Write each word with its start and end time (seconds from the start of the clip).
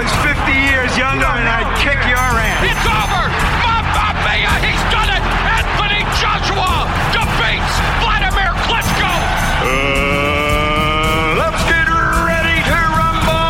Was 0.00 0.12
50 0.24 0.52
years 0.52 0.96
younger 0.96 1.28
and 1.28 1.44
I'd 1.44 1.68
kick 1.76 2.00
your 2.08 2.16
ass. 2.16 2.64
It's 2.64 2.86
over! 2.88 3.24
Mamma 3.60 4.16
mia! 4.24 4.48
He's 4.64 4.80
done 4.88 5.12
it! 5.12 5.20
Anthony 5.60 6.00
Joshua 6.16 6.88
defeats 7.12 7.76
Vladimir 8.00 8.48
Klitschko! 8.64 9.12
Uh, 9.60 11.36
let's 11.36 11.60
get 11.68 11.84
ready 11.84 12.64
to 12.64 12.80
rumble! 12.96 13.44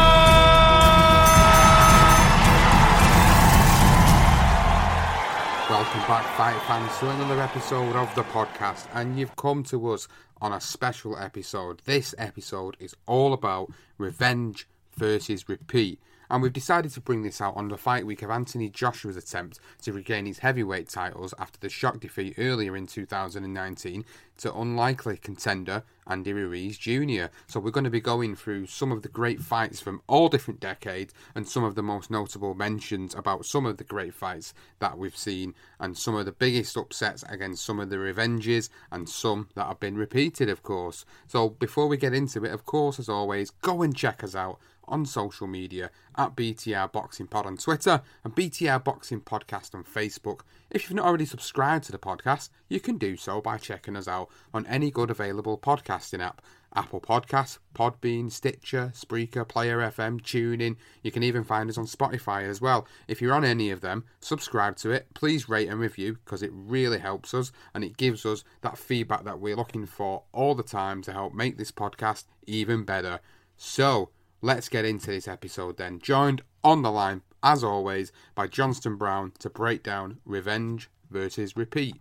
Welcome 5.70 6.02
back, 6.10 6.26
fight 6.36 6.58
fans, 6.66 6.90
to 6.98 7.10
another 7.10 7.40
episode 7.40 7.94
of 7.94 8.12
the 8.16 8.24
podcast, 8.24 8.88
and 8.92 9.16
you've 9.16 9.36
come 9.36 9.62
to 9.64 9.92
us 9.92 10.08
on 10.40 10.52
a 10.52 10.60
special 10.60 11.16
episode. 11.16 11.80
This 11.84 12.12
episode 12.18 12.76
is 12.80 12.96
all 13.06 13.34
about 13.34 13.70
revenge 13.98 14.66
versus 14.96 15.48
repeat. 15.48 16.00
And 16.30 16.42
we've 16.42 16.52
decided 16.52 16.92
to 16.92 17.00
bring 17.00 17.22
this 17.22 17.40
out 17.40 17.56
on 17.56 17.68
the 17.68 17.76
fight 17.76 18.06
week 18.06 18.22
of 18.22 18.30
Anthony 18.30 18.68
Joshua's 18.68 19.16
attempt 19.16 19.58
to 19.82 19.92
regain 19.92 20.26
his 20.26 20.38
heavyweight 20.38 20.88
titles 20.88 21.34
after 21.40 21.58
the 21.58 21.68
shock 21.68 21.98
defeat 21.98 22.34
earlier 22.38 22.76
in 22.76 22.86
2019 22.86 24.04
to 24.38 24.54
unlikely 24.54 25.16
contender 25.16 25.82
Andy 26.06 26.32
Ruiz 26.32 26.78
Jr. 26.78 27.26
So 27.48 27.58
we're 27.58 27.72
going 27.72 27.84
to 27.84 27.90
be 27.90 28.00
going 28.00 28.36
through 28.36 28.66
some 28.66 28.92
of 28.92 29.02
the 29.02 29.08
great 29.08 29.40
fights 29.40 29.80
from 29.80 30.02
all 30.06 30.28
different 30.28 30.60
decades 30.60 31.12
and 31.34 31.48
some 31.48 31.64
of 31.64 31.74
the 31.74 31.82
most 31.82 32.10
notable 32.10 32.54
mentions 32.54 33.14
about 33.14 33.44
some 33.44 33.66
of 33.66 33.76
the 33.76 33.84
great 33.84 34.14
fights 34.14 34.54
that 34.78 34.98
we've 34.98 35.16
seen 35.16 35.54
and 35.80 35.98
some 35.98 36.14
of 36.14 36.26
the 36.26 36.32
biggest 36.32 36.76
upsets 36.76 37.24
against 37.28 37.64
some 37.64 37.80
of 37.80 37.90
the 37.90 37.98
revenges 37.98 38.70
and 38.92 39.08
some 39.08 39.48
that 39.54 39.66
have 39.66 39.80
been 39.80 39.96
repeated, 39.96 40.48
of 40.48 40.62
course. 40.62 41.04
So 41.26 41.50
before 41.50 41.88
we 41.88 41.96
get 41.96 42.14
into 42.14 42.44
it, 42.44 42.52
of 42.52 42.64
course, 42.64 42.98
as 43.00 43.08
always, 43.08 43.50
go 43.50 43.82
and 43.82 43.96
check 43.96 44.22
us 44.22 44.36
out 44.36 44.60
on 44.90 45.06
social 45.06 45.46
media 45.46 45.90
at 46.16 46.36
BTR 46.36 46.92
Boxing 46.92 47.26
Pod 47.26 47.46
on 47.46 47.56
Twitter 47.56 48.02
and 48.24 48.34
BTR 48.34 48.82
Boxing 48.82 49.20
Podcast 49.20 49.74
on 49.74 49.84
Facebook. 49.84 50.40
If 50.70 50.84
you've 50.84 50.96
not 50.96 51.06
already 51.06 51.24
subscribed 51.24 51.84
to 51.84 51.92
the 51.92 51.98
podcast, 51.98 52.50
you 52.68 52.80
can 52.80 52.98
do 52.98 53.16
so 53.16 53.40
by 53.40 53.56
checking 53.58 53.96
us 53.96 54.08
out 54.08 54.28
on 54.52 54.66
any 54.66 54.90
good 54.90 55.10
available 55.10 55.56
podcasting 55.56 56.20
app. 56.20 56.42
Apple 56.74 57.00
Podcasts, 57.00 57.58
Podbean, 57.74 58.30
Stitcher, 58.30 58.92
Spreaker, 58.94 59.46
Player 59.46 59.78
FM, 59.78 60.20
TuneIn. 60.20 60.76
You 61.02 61.10
can 61.10 61.22
even 61.22 61.42
find 61.42 61.68
us 61.68 61.78
on 61.78 61.86
Spotify 61.86 62.44
as 62.44 62.60
well. 62.60 62.86
If 63.08 63.20
you're 63.20 63.34
on 63.34 63.44
any 63.44 63.70
of 63.70 63.80
them, 63.80 64.04
subscribe 64.20 64.76
to 64.76 64.90
it. 64.90 65.08
Please 65.14 65.48
rate 65.48 65.68
and 65.68 65.80
review 65.80 66.18
because 66.24 66.42
it 66.42 66.52
really 66.52 66.98
helps 66.98 67.34
us 67.34 67.50
and 67.74 67.82
it 67.82 67.96
gives 67.96 68.24
us 68.24 68.44
that 68.60 68.78
feedback 68.78 69.24
that 69.24 69.40
we're 69.40 69.56
looking 69.56 69.86
for 69.86 70.22
all 70.32 70.54
the 70.54 70.62
time 70.62 71.02
to 71.02 71.12
help 71.12 71.34
make 71.34 71.58
this 71.58 71.72
podcast 71.72 72.24
even 72.46 72.84
better. 72.84 73.20
So, 73.56 74.10
let's 74.42 74.68
get 74.68 74.84
into 74.84 75.10
this 75.10 75.28
episode 75.28 75.76
then. 75.76 75.98
Joined 75.98 76.42
on 76.62 76.82
the 76.82 76.90
line, 76.90 77.22
as 77.42 77.64
always, 77.64 78.12
by 78.34 78.46
Johnston 78.46 78.96
Brown 78.96 79.32
to 79.38 79.50
break 79.50 79.82
down 79.82 80.18
Revenge 80.24 80.90
versus 81.10 81.56
Repeat. 81.56 81.96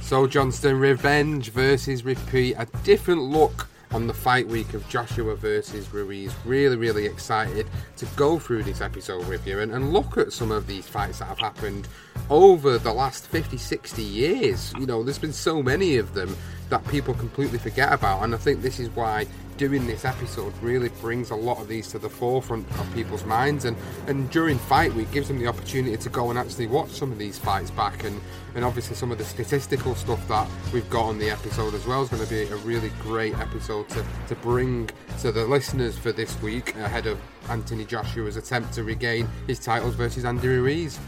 So, 0.00 0.26
Johnston, 0.26 0.78
Revenge 0.78 1.50
versus 1.50 2.04
Repeat, 2.04 2.54
a 2.58 2.66
different 2.84 3.22
look 3.22 3.68
on 3.92 4.06
the 4.06 4.14
fight 4.14 4.46
week 4.48 4.74
of 4.74 4.88
Joshua 4.88 5.36
versus 5.36 5.92
Ruiz. 5.92 6.34
Really, 6.44 6.76
really 6.76 7.06
excited 7.06 7.66
to 7.96 8.06
go 8.16 8.38
through 8.38 8.62
this 8.62 8.80
episode 8.80 9.26
with 9.28 9.46
you 9.46 9.60
and, 9.60 9.72
and 9.72 9.92
look 9.92 10.16
at 10.16 10.32
some 10.32 10.50
of 10.50 10.66
these 10.66 10.86
fights 10.86 11.18
that 11.18 11.26
have 11.26 11.38
happened 11.38 11.88
over 12.30 12.78
the 12.78 12.92
last 12.92 13.26
50, 13.26 13.56
60 13.56 14.02
years. 14.02 14.72
You 14.78 14.86
know, 14.86 15.02
there's 15.02 15.18
been 15.18 15.32
so 15.32 15.62
many 15.62 15.96
of 15.96 16.14
them 16.14 16.36
that 16.70 16.86
people 16.88 17.14
completely 17.14 17.58
forget 17.58 17.92
about, 17.92 18.22
and 18.22 18.34
I 18.34 18.38
think 18.38 18.62
this 18.62 18.80
is 18.80 18.88
why 18.90 19.26
doing 19.58 19.86
this 19.86 20.04
episode 20.04 20.52
really 20.62 20.88
brings 21.00 21.30
a 21.30 21.34
lot 21.34 21.58
of 21.58 21.68
these 21.68 21.88
to 21.88 21.98
the 21.98 22.08
forefront 22.08 22.68
of 22.80 22.94
people's 22.94 23.24
minds 23.24 23.66
and, 23.66 23.76
and 24.06 24.30
during 24.30 24.58
fight 24.58 24.92
week 24.94 25.10
gives 25.12 25.28
them 25.28 25.38
the 25.38 25.46
opportunity 25.46 25.96
to 25.96 26.08
go 26.08 26.30
and 26.30 26.38
actually 26.38 26.66
watch 26.66 26.90
some 26.90 27.12
of 27.12 27.18
these 27.18 27.38
fights 27.38 27.70
back 27.70 28.04
and, 28.04 28.20
and 28.54 28.64
obviously 28.64 28.94
some 28.94 29.10
of 29.10 29.18
the 29.18 29.24
statistical 29.24 29.94
stuff 29.94 30.26
that 30.28 30.48
we've 30.72 30.88
got 30.90 31.04
on 31.04 31.18
the 31.18 31.30
episode 31.30 31.74
as 31.74 31.86
well 31.86 32.02
is 32.02 32.08
going 32.08 32.22
to 32.22 32.28
be 32.28 32.42
a 32.42 32.56
really 32.56 32.90
great 33.00 33.36
episode 33.38 33.88
to, 33.90 34.04
to 34.28 34.34
bring 34.36 34.88
to 35.20 35.32
the 35.32 35.44
listeners 35.46 35.96
for 35.96 36.12
this 36.12 36.40
week 36.42 36.74
ahead 36.76 37.06
of 37.06 37.18
Anthony 37.48 37.84
Joshua's 37.84 38.36
attempt 38.36 38.72
to 38.74 38.84
regain 38.84 39.28
his 39.46 39.58
titles 39.58 39.94
versus 39.94 40.24
Andy 40.24 40.48
Ruiz. 40.48 40.98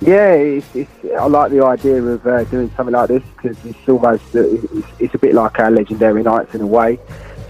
Yeah, 0.00 0.32
it's, 0.32 0.74
it's, 0.74 0.90
I 1.18 1.26
like 1.26 1.50
the 1.50 1.62
idea 1.62 2.02
of 2.02 2.26
uh, 2.26 2.44
doing 2.44 2.70
something 2.74 2.94
like 2.94 3.08
this 3.08 3.22
because 3.36 3.62
it's 3.66 3.88
almost 3.88 4.34
uh, 4.34 4.40
it's, 4.40 4.88
it's, 4.98 5.14
a 5.14 5.18
bit 5.18 5.34
like 5.34 5.58
our 5.58 5.70
legendary 5.70 6.22
nights 6.22 6.54
in 6.54 6.62
a 6.62 6.66
way, 6.66 6.98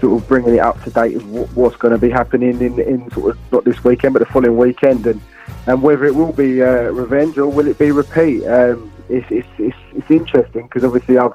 sort 0.01 0.21
of 0.21 0.27
bringing 0.27 0.55
it 0.55 0.59
up 0.59 0.81
to 0.83 0.89
date 0.89 1.15
of 1.15 1.55
what's 1.55 1.77
going 1.77 1.93
to 1.93 1.97
be 1.97 2.09
happening 2.09 2.61
in, 2.61 2.77
in 2.77 3.09
sort 3.11 3.31
of 3.31 3.51
not 3.53 3.63
this 3.63 3.81
weekend 3.85 4.13
but 4.13 4.19
the 4.19 4.25
following 4.25 4.57
weekend, 4.57 5.07
and 5.07 5.21
and 5.67 5.81
whether 5.81 6.03
it 6.03 6.13
will 6.13 6.33
be 6.33 6.61
uh, 6.61 6.91
revenge 6.91 7.37
or 7.37 7.47
will 7.47 7.67
it 7.67 7.77
be 7.77 7.91
repeat. 7.91 8.45
Um, 8.45 8.90
it's, 9.11 9.27
it's, 9.29 9.47
it's, 9.57 9.77
it's 9.93 10.11
interesting 10.11 10.63
because 10.63 10.83
obviously 10.83 11.17
I've 11.17 11.33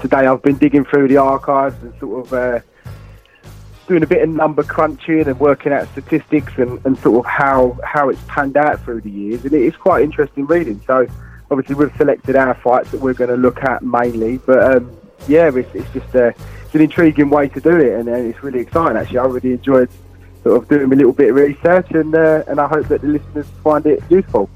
today 0.00 0.26
I've 0.26 0.42
been 0.42 0.58
digging 0.58 0.84
through 0.84 1.08
the 1.08 1.18
archives 1.18 1.80
and 1.82 1.98
sort 2.00 2.26
of 2.26 2.32
uh, 2.32 2.60
doing 3.86 4.02
a 4.02 4.06
bit 4.06 4.22
of 4.22 4.28
number 4.28 4.62
crunching 4.62 5.26
and 5.26 5.38
working 5.38 5.72
out 5.72 5.88
statistics 5.92 6.52
and, 6.58 6.84
and 6.84 6.98
sort 6.98 7.24
of 7.24 7.30
how, 7.30 7.78
how 7.84 8.08
it's 8.08 8.20
panned 8.26 8.56
out 8.56 8.82
through 8.82 9.00
the 9.00 9.10
years. 9.10 9.44
And 9.44 9.54
it's 9.54 9.76
quite 9.76 10.02
interesting 10.02 10.46
reading. 10.46 10.80
So 10.86 11.06
obviously 11.50 11.76
we've 11.76 11.94
selected 11.96 12.36
our 12.36 12.54
fights 12.54 12.90
that 12.90 13.00
we're 13.00 13.14
going 13.14 13.30
to 13.30 13.36
look 13.36 13.62
at 13.62 13.82
mainly. 13.82 14.38
But 14.38 14.76
um, 14.76 14.96
yeah, 15.28 15.50
it's, 15.54 15.72
it's 15.74 15.90
just 15.92 16.14
a, 16.14 16.34
it's 16.64 16.74
an 16.74 16.80
intriguing 16.80 17.30
way 17.30 17.48
to 17.48 17.60
do 17.60 17.76
it, 17.76 17.98
and, 17.98 18.08
and 18.08 18.26
it's 18.26 18.42
really 18.42 18.60
exciting. 18.60 18.96
Actually, 18.96 19.18
I 19.18 19.24
really 19.26 19.52
enjoyed 19.52 19.88
sort 20.42 20.62
of 20.62 20.68
doing 20.68 20.92
a 20.92 20.96
little 20.96 21.12
bit 21.12 21.30
of 21.30 21.36
research, 21.36 21.90
and 21.92 22.14
uh, 22.14 22.42
and 22.48 22.60
I 22.60 22.66
hope 22.66 22.88
that 22.88 23.02
the 23.02 23.08
listeners 23.08 23.46
find 23.62 23.86
it 23.86 24.02
useful. 24.10 24.50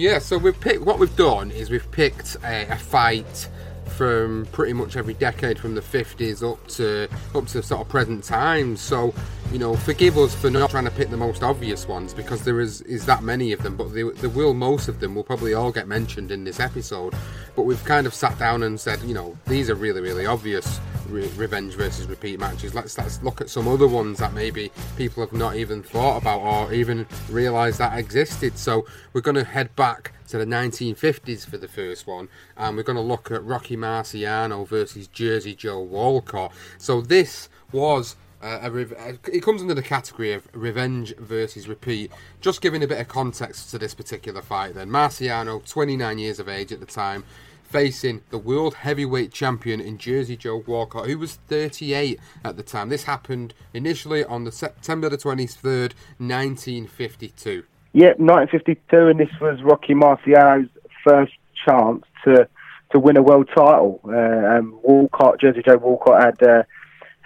Yeah, 0.00 0.18
so 0.18 0.38
we've 0.38 0.58
picked 0.58 0.80
what 0.80 0.98
we've 0.98 1.14
done 1.14 1.50
is 1.50 1.68
we've 1.68 1.90
picked 1.90 2.36
a, 2.42 2.72
a 2.72 2.76
fight 2.76 3.50
from 3.84 4.46
pretty 4.50 4.72
much 4.72 4.96
every 4.96 5.12
decade 5.12 5.58
from 5.58 5.74
the 5.74 5.82
50s 5.82 6.42
up 6.42 6.66
to 6.68 7.06
up 7.34 7.46
to 7.48 7.62
sort 7.62 7.82
of 7.82 7.88
present 7.90 8.24
times. 8.24 8.80
So, 8.80 9.12
you 9.52 9.58
know, 9.58 9.74
forgive 9.74 10.16
us 10.16 10.34
for 10.34 10.48
not 10.48 10.70
trying 10.70 10.84
to 10.84 10.90
pick 10.90 11.10
the 11.10 11.16
most 11.16 11.42
obvious 11.42 11.88
ones 11.88 12.14
because 12.14 12.44
there 12.44 12.60
is 12.60 12.82
is 12.82 13.04
that 13.06 13.22
many 13.22 13.52
of 13.52 13.62
them, 13.62 13.76
but 13.76 13.92
there, 13.92 14.10
there 14.12 14.30
will 14.30 14.54
most 14.54 14.88
of 14.88 15.00
them 15.00 15.14
will 15.14 15.24
probably 15.24 15.54
all 15.54 15.72
get 15.72 15.88
mentioned 15.88 16.30
in 16.30 16.44
this 16.44 16.60
episode. 16.60 17.14
But 17.56 17.62
we've 17.62 17.84
kind 17.84 18.06
of 18.06 18.14
sat 18.14 18.38
down 18.38 18.62
and 18.62 18.78
said, 18.78 19.02
you 19.02 19.14
know, 19.14 19.36
these 19.46 19.68
are 19.68 19.74
really 19.74 20.00
really 20.00 20.24
obvious 20.24 20.80
re- 21.10 21.28
revenge 21.36 21.74
versus 21.74 22.06
repeat 22.06 22.38
matches. 22.38 22.74
Let's 22.74 22.96
let's 22.96 23.22
look 23.22 23.40
at 23.40 23.50
some 23.50 23.66
other 23.68 23.88
ones 23.88 24.18
that 24.18 24.32
maybe 24.32 24.70
people 24.96 25.24
have 25.24 25.32
not 25.32 25.56
even 25.56 25.82
thought 25.82 26.22
about 26.22 26.40
or 26.40 26.72
even 26.72 27.06
realised 27.28 27.78
that 27.78 27.98
existed. 27.98 28.56
So 28.56 28.86
we're 29.12 29.20
going 29.20 29.36
to 29.36 29.44
head 29.44 29.74
back 29.76 30.12
to 30.28 30.38
the 30.38 30.46
1950s 30.46 31.44
for 31.44 31.58
the 31.58 31.68
first 31.68 32.06
one, 32.06 32.28
and 32.56 32.76
we're 32.76 32.84
going 32.84 32.96
to 32.96 33.02
look 33.02 33.30
at 33.30 33.44
Rocky 33.44 33.76
Marciano 33.76 34.66
versus 34.66 35.08
Jersey 35.08 35.54
Joe 35.54 35.80
Walcott. 35.80 36.52
So 36.78 37.00
this 37.00 37.48
was. 37.72 38.16
Uh, 38.42 38.46
uh, 38.46 39.12
it 39.30 39.42
comes 39.42 39.60
under 39.60 39.74
the 39.74 39.82
category 39.82 40.32
of 40.32 40.48
revenge 40.52 41.14
versus 41.16 41.68
repeat. 41.68 42.10
Just 42.40 42.60
giving 42.60 42.82
a 42.82 42.86
bit 42.86 43.00
of 43.00 43.08
context 43.08 43.70
to 43.70 43.78
this 43.78 43.94
particular 43.94 44.40
fight, 44.40 44.74
then 44.74 44.88
Marciano, 44.88 45.66
29 45.68 46.18
years 46.18 46.38
of 46.38 46.48
age 46.48 46.72
at 46.72 46.80
the 46.80 46.86
time, 46.86 47.24
facing 47.64 48.22
the 48.30 48.38
world 48.38 48.74
heavyweight 48.74 49.32
champion 49.32 49.80
in 49.80 49.98
Jersey 49.98 50.36
Joe 50.36 50.64
Walcott, 50.66 51.06
who 51.06 51.18
was 51.18 51.36
38 51.48 52.18
at 52.44 52.56
the 52.56 52.62
time. 52.62 52.88
This 52.88 53.04
happened 53.04 53.54
initially 53.74 54.24
on 54.24 54.44
the 54.44 54.52
September 54.52 55.08
the 55.08 55.18
23rd, 55.18 55.92
1952. 56.18 57.64
Yeah, 57.92 58.14
1952, 58.18 59.06
and 59.08 59.20
this 59.20 59.28
was 59.40 59.62
Rocky 59.62 59.94
Marciano's 59.94 60.68
first 61.04 61.32
chance 61.66 62.04
to 62.24 62.48
to 62.92 62.98
win 62.98 63.16
a 63.16 63.22
world 63.22 63.48
title. 63.54 64.00
Uh, 64.04 64.58
um, 64.58 64.80
Walcott, 64.82 65.40
Jersey 65.40 65.62
Joe 65.64 65.76
Walcott 65.76 66.24
had 66.24 66.42
uh, 66.42 66.62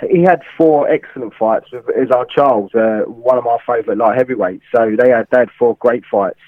he 0.08 0.22
had 0.22 0.42
four 0.56 0.88
excellent 0.88 1.34
fights 1.34 1.70
with 1.70 1.86
Ezzard 1.86 2.28
Charles, 2.28 2.74
uh, 2.74 3.02
one 3.06 3.38
of 3.38 3.44
my 3.44 3.58
favourite 3.66 3.98
light 3.98 4.16
heavyweights. 4.16 4.64
So 4.74 4.96
they 4.98 5.10
had 5.10 5.28
they 5.30 5.38
had 5.38 5.50
four 5.58 5.76
great 5.76 6.04
fights, 6.10 6.40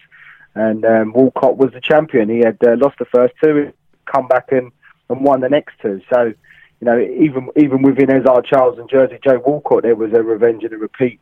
and 0.54 0.84
um, 0.84 1.12
Walcott 1.12 1.56
was 1.56 1.72
the 1.72 1.80
champion. 1.80 2.28
He 2.28 2.38
had 2.38 2.58
uh, 2.66 2.76
lost 2.76 2.98
the 2.98 3.04
first 3.06 3.34
two, 3.42 3.72
come 4.12 4.26
back 4.26 4.50
and, 4.50 4.72
and 5.08 5.24
won 5.24 5.40
the 5.40 5.48
next 5.48 5.74
two. 5.80 6.00
So 6.12 6.24
you 6.24 6.84
know 6.84 6.98
even 6.98 7.50
even 7.56 7.82
within 7.82 8.08
Ezzard 8.08 8.46
Charles 8.46 8.78
and 8.78 8.90
Jersey 8.90 9.18
Joe 9.22 9.40
Walcott, 9.44 9.84
there 9.84 9.96
was 9.96 10.12
a 10.12 10.22
revenge 10.22 10.64
and 10.64 10.72
a 10.72 10.78
repeat. 10.78 11.20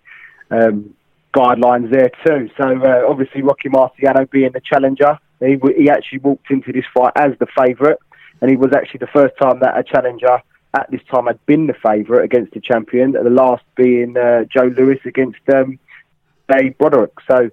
Um, 0.50 0.94
guidelines 1.35 1.91
there 1.91 2.11
too. 2.25 2.49
So 2.56 2.65
uh, 2.65 3.05
obviously 3.09 3.43
Rocky 3.43 3.69
Marciano 3.69 4.31
being 4.31 4.53
the 4.53 4.61
challenger, 4.61 5.19
he, 5.41 5.59
he 5.76 5.91
actually 5.91 6.21
walked 6.21 6.49
into 6.50 6.73
this 6.73 6.85
fight 6.94 7.12
as 7.17 7.32
the 7.41 7.47
favourite, 7.59 7.99
and 8.41 8.50
he 8.50 8.56
was 8.56 8.73
actually 8.73 8.99
the 8.99 9.09
first 9.09 9.35
time 9.43 9.59
that 9.59 9.76
a 9.76 9.82
challenger 9.82 10.41
at 10.75 10.91
this 10.91 11.00
time 11.11 11.26
had 11.26 11.44
been 11.47 11.67
the 11.67 11.75
favourite 11.75 12.25
against 12.25 12.53
the 12.53 12.61
champion. 12.61 13.12
The 13.12 13.31
last 13.31 13.62
being 13.76 14.17
uh, 14.17 14.44
Joe 14.44 14.73
Louis 14.76 15.00
against 15.05 15.38
um, 15.53 15.79
Dave 16.50 16.76
Broderick. 16.79 17.12
So 17.29 17.50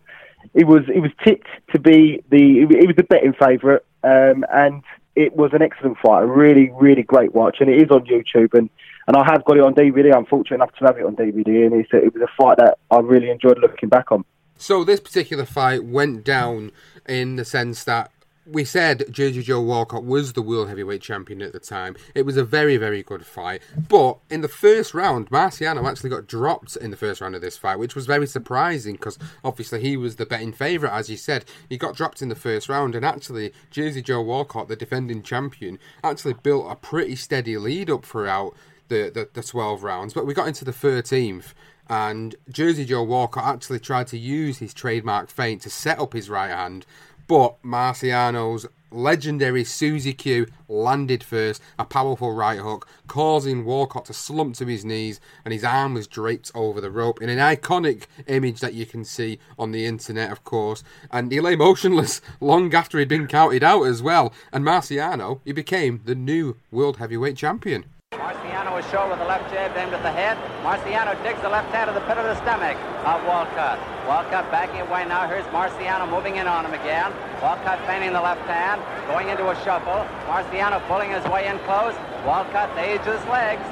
he 0.53 0.63
was 0.63 0.83
he 0.91 0.99
was 0.99 1.11
tipped 1.23 1.47
to 1.71 1.79
be 1.79 2.23
the 2.29 2.65
he 2.67 2.87
was 2.87 2.95
the 2.95 3.03
betting 3.03 3.33
favourite, 3.33 3.83
um, 4.03 4.43
and 4.51 4.83
it 5.15 5.35
was 5.35 5.51
an 5.53 5.61
excellent 5.61 5.97
fight, 5.99 6.23
a 6.23 6.25
really 6.25 6.71
really 6.71 7.03
great 7.03 7.33
watch, 7.33 7.57
and 7.59 7.69
it 7.69 7.81
is 7.81 7.91
on 7.91 8.05
YouTube 8.05 8.53
and 8.53 8.69
and 9.07 9.17
I 9.17 9.23
have 9.25 9.43
got 9.45 9.57
it 9.57 9.63
on 9.63 9.73
DVD. 9.73 10.15
I'm 10.15 10.25
fortunate 10.25 10.55
enough 10.55 10.73
to 10.75 10.85
have 10.85 10.97
it 10.97 11.05
on 11.05 11.15
DVD, 11.15 11.65
and 11.65 11.73
it's, 11.73 11.89
it 11.91 12.13
was 12.13 12.21
a 12.21 12.31
fight 12.37 12.57
that 12.57 12.77
I 12.89 12.99
really 12.99 13.29
enjoyed 13.29 13.59
looking 13.59 13.89
back 13.89 14.11
on. 14.11 14.23
So 14.57 14.83
this 14.83 14.99
particular 14.99 15.45
fight 15.45 15.83
went 15.83 16.23
down 16.23 16.71
in 17.09 17.35
the 17.35 17.45
sense 17.45 17.83
that 17.85 18.11
we 18.51 18.65
said 18.65 19.05
Jersey 19.09 19.41
Joe 19.41 19.61
Walcott 19.61 20.03
was 20.03 20.33
the 20.33 20.41
world 20.41 20.67
heavyweight 20.67 21.01
champion 21.01 21.41
at 21.41 21.53
the 21.53 21.59
time. 21.59 21.95
It 22.13 22.25
was 22.25 22.37
a 22.37 22.43
very, 22.43 22.77
very 22.77 23.01
good 23.01 23.25
fight. 23.25 23.61
But 23.87 24.17
in 24.29 24.41
the 24.41 24.47
first 24.47 24.93
round, 24.93 25.29
Marciano 25.29 25.89
actually 25.89 26.09
got 26.09 26.27
dropped 26.27 26.75
in 26.75 26.91
the 26.91 26.97
first 26.97 27.21
round 27.21 27.35
of 27.35 27.41
this 27.41 27.57
fight, 27.57 27.79
which 27.79 27.95
was 27.95 28.05
very 28.05 28.27
surprising 28.27 28.95
because 28.95 29.17
obviously 29.43 29.81
he 29.81 29.95
was 29.95 30.17
the 30.17 30.25
betting 30.25 30.51
favourite, 30.51 30.97
as 30.97 31.09
you 31.09 31.17
said. 31.17 31.45
He 31.69 31.77
got 31.77 31.95
dropped 31.95 32.21
in 32.21 32.29
the 32.29 32.35
first 32.35 32.67
round, 32.67 32.95
and 32.95 33.05
actually, 33.05 33.53
Jersey 33.69 34.01
Joe 34.01 34.21
Walcott, 34.21 34.67
the 34.67 34.75
defending 34.75 35.23
champion, 35.23 35.79
actually 36.03 36.33
built 36.33 36.71
a 36.71 36.75
pretty 36.75 37.15
steady 37.15 37.57
lead 37.57 37.89
up 37.89 38.05
throughout 38.05 38.53
the, 38.89 39.09
the, 39.09 39.29
the 39.33 39.41
12 39.41 39.83
rounds, 39.83 40.13
but 40.13 40.25
we 40.25 40.33
got 40.33 40.47
into 40.49 40.65
the 40.65 40.73
13th, 40.73 41.53
and 41.89 42.35
Jersey 42.49 42.85
Joe 42.85 43.03
Walker 43.03 43.39
actually 43.39 43.79
tried 43.79 44.07
to 44.07 44.17
use 44.17 44.59
his 44.59 44.73
trademark 44.73 45.29
feint 45.29 45.61
to 45.63 45.69
set 45.69 45.99
up 45.99 46.13
his 46.13 46.29
right 46.29 46.51
hand, 46.51 46.85
but 47.31 47.63
Marciano's 47.63 48.67
legendary 48.91 49.63
Susie 49.63 50.11
Q 50.11 50.47
landed 50.67 51.23
first, 51.23 51.61
a 51.79 51.85
powerful 51.85 52.33
right 52.33 52.59
hook, 52.59 52.89
causing 53.07 53.63
Walcott 53.63 54.03
to 54.07 54.13
slump 54.13 54.55
to 54.55 54.65
his 54.65 54.83
knees, 54.83 55.21
and 55.45 55.53
his 55.53 55.63
arm 55.63 55.93
was 55.93 56.07
draped 56.07 56.51
over 56.53 56.81
the 56.81 56.91
rope 56.91 57.21
in 57.21 57.29
an 57.29 57.37
iconic 57.37 58.07
image 58.27 58.59
that 58.59 58.73
you 58.73 58.85
can 58.85 59.05
see 59.05 59.39
on 59.57 59.71
the 59.71 59.85
internet, 59.85 60.29
of 60.29 60.43
course. 60.43 60.83
And 61.09 61.31
he 61.31 61.39
lay 61.39 61.55
motionless 61.55 62.19
long 62.41 62.75
after 62.75 62.99
he'd 62.99 63.07
been 63.07 63.27
counted 63.27 63.63
out 63.63 63.83
as 63.83 64.03
well. 64.03 64.33
And 64.51 64.65
Marciano, 64.65 65.39
he 65.45 65.53
became 65.53 66.01
the 66.03 66.15
new 66.15 66.57
world 66.69 66.97
heavyweight 66.97 67.37
champion. 67.37 67.85
Marciano 68.21 68.77
is 68.77 68.85
shown 68.93 69.09
with 69.09 69.17
the 69.17 69.25
left 69.25 69.49
jab 69.49 69.73
aimed 69.73 69.97
at 69.97 70.05
the 70.05 70.13
head. 70.13 70.37
Marciano 70.61 71.17
digs 71.25 71.41
the 71.41 71.49
left 71.49 71.73
hand 71.73 71.89
to 71.89 71.93
the 71.97 72.05
pit 72.05 72.21
of 72.21 72.25
the 72.29 72.37
stomach 72.45 72.77
of 73.01 73.17
Walcott. 73.25 73.81
Walcott 74.05 74.45
backing 74.53 74.77
away 74.85 75.09
now. 75.09 75.25
Here's 75.25 75.45
Marciano 75.49 76.05
moving 76.05 76.37
in 76.37 76.45
on 76.45 76.61
him 76.61 76.77
again. 76.77 77.09
Walcott 77.41 77.81
feinting 77.89 78.13
the 78.13 78.21
left 78.21 78.45
hand, 78.45 78.77
going 79.09 79.33
into 79.33 79.49
a 79.49 79.57
shuffle. 79.65 80.05
Marciano 80.29 80.77
pulling 80.85 81.09
his 81.09 81.25
way 81.33 81.49
in 81.49 81.57
close. 81.65 81.97
Walcott 82.21 82.69
aids 82.77 83.01
his 83.09 83.25
legs. 83.25 83.65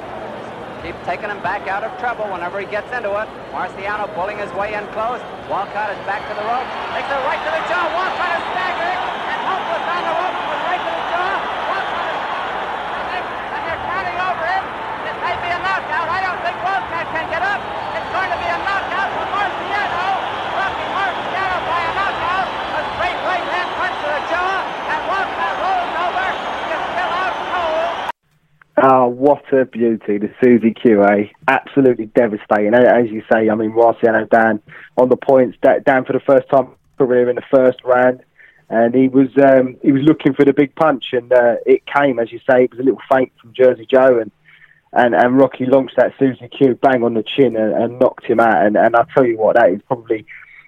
Keep 0.82 0.98
taking 1.06 1.30
him 1.30 1.38
back 1.46 1.70
out 1.70 1.86
of 1.86 1.94
trouble 2.02 2.26
whenever 2.26 2.58
he 2.58 2.66
gets 2.66 2.90
into 2.90 3.14
it. 3.22 3.30
Marciano 3.54 4.10
pulling 4.18 4.42
his 4.42 4.50
way 4.58 4.74
in 4.74 4.82
close. 4.90 5.22
Walcott 5.46 5.94
is 5.94 6.00
back 6.10 6.26
to 6.26 6.34
the 6.34 6.42
rope. 6.42 6.66
Takes 6.98 7.06
it 7.06 7.22
right 7.22 7.38
to 7.38 7.50
the 7.54 7.62
jaw. 7.70 7.86
Walcott 7.94 8.34
is 8.34 8.44
staggering 8.50 8.98
and 8.98 9.40
helpless 9.46 9.86
on 9.94 10.02
the 10.10 10.14
rope. 10.18 10.36
Right 10.66 10.82
to 10.82 10.90
the 10.90 11.06
jaw. 11.14 11.50
knockout. 15.70 16.08
I 16.10 16.20
don't 16.24 16.40
think 16.42 16.56
Walcott 16.66 17.06
can 17.14 17.26
get 17.30 17.42
up. 17.42 17.60
It's 17.94 18.10
going 18.10 18.30
to 18.30 18.38
be 18.42 18.48
a 18.48 18.58
knockout 18.66 19.10
for 19.14 19.26
Marciano. 19.30 20.08
Rocky 20.58 20.86
Marciano 20.92 21.58
by 21.66 21.80
a 21.80 21.92
knockout. 21.94 22.48
A 22.74 22.80
straight 22.94 23.20
right 23.22 23.46
hand 23.54 23.70
punch 23.78 23.96
to 24.02 24.08
the 24.10 24.22
jaw, 24.30 24.54
and 24.90 25.00
Walcott 25.08 25.54
rolls 25.62 25.94
over. 26.04 26.28
He's 26.66 26.84
still 26.90 27.12
out 27.22 27.36
cold. 27.54 27.90
Oh, 28.82 29.06
what 29.20 29.52
a 29.52 29.66
beauty, 29.66 30.16
the 30.16 30.32
Susie 30.42 30.72
QA. 30.72 31.30
Absolutely 31.46 32.06
devastating. 32.06 32.72
As 32.74 33.10
you 33.10 33.22
say, 33.30 33.50
I 33.50 33.54
mean, 33.54 33.72
Marciano 33.72 34.28
down 34.28 34.62
on 34.96 35.10
the 35.10 35.16
points, 35.16 35.58
down 35.60 36.06
for 36.06 36.14
the 36.14 36.20
first 36.20 36.48
time 36.48 36.68
career 36.96 37.28
in 37.28 37.36
the 37.36 37.42
first 37.54 37.78
round. 37.84 38.22
And 38.70 38.94
he 38.94 39.08
was 39.08 39.28
um, 39.36 39.76
he 39.82 39.92
was 39.92 40.02
looking 40.02 40.32
for 40.32 40.44
the 40.44 40.52
big 40.52 40.74
punch, 40.74 41.06
and 41.12 41.30
uh, 41.32 41.56
it 41.66 41.82
came, 41.86 42.18
as 42.18 42.32
you 42.32 42.38
say. 42.48 42.64
It 42.64 42.70
was 42.70 42.80
a 42.80 42.84
little 42.84 43.00
feint 43.10 43.32
from 43.40 43.52
Jersey 43.52 43.84
Joe, 43.84 44.20
and 44.20 44.30
and, 44.92 45.14
and 45.14 45.36
Rocky 45.36 45.66
launched 45.66 45.96
that 45.96 46.14
Susie 46.18 46.48
Q 46.48 46.76
bang 46.76 47.02
on 47.04 47.14
the 47.14 47.22
chin 47.22 47.56
and, 47.56 47.72
and 47.74 47.98
knocked 47.98 48.24
him 48.24 48.40
out. 48.40 48.64
And, 48.64 48.76
and 48.76 48.96
I'll 48.96 49.06
tell 49.06 49.24
you 49.24 49.36
what, 49.36 49.56
that 49.56 49.70
is 49.70 49.80
probably 49.86 50.24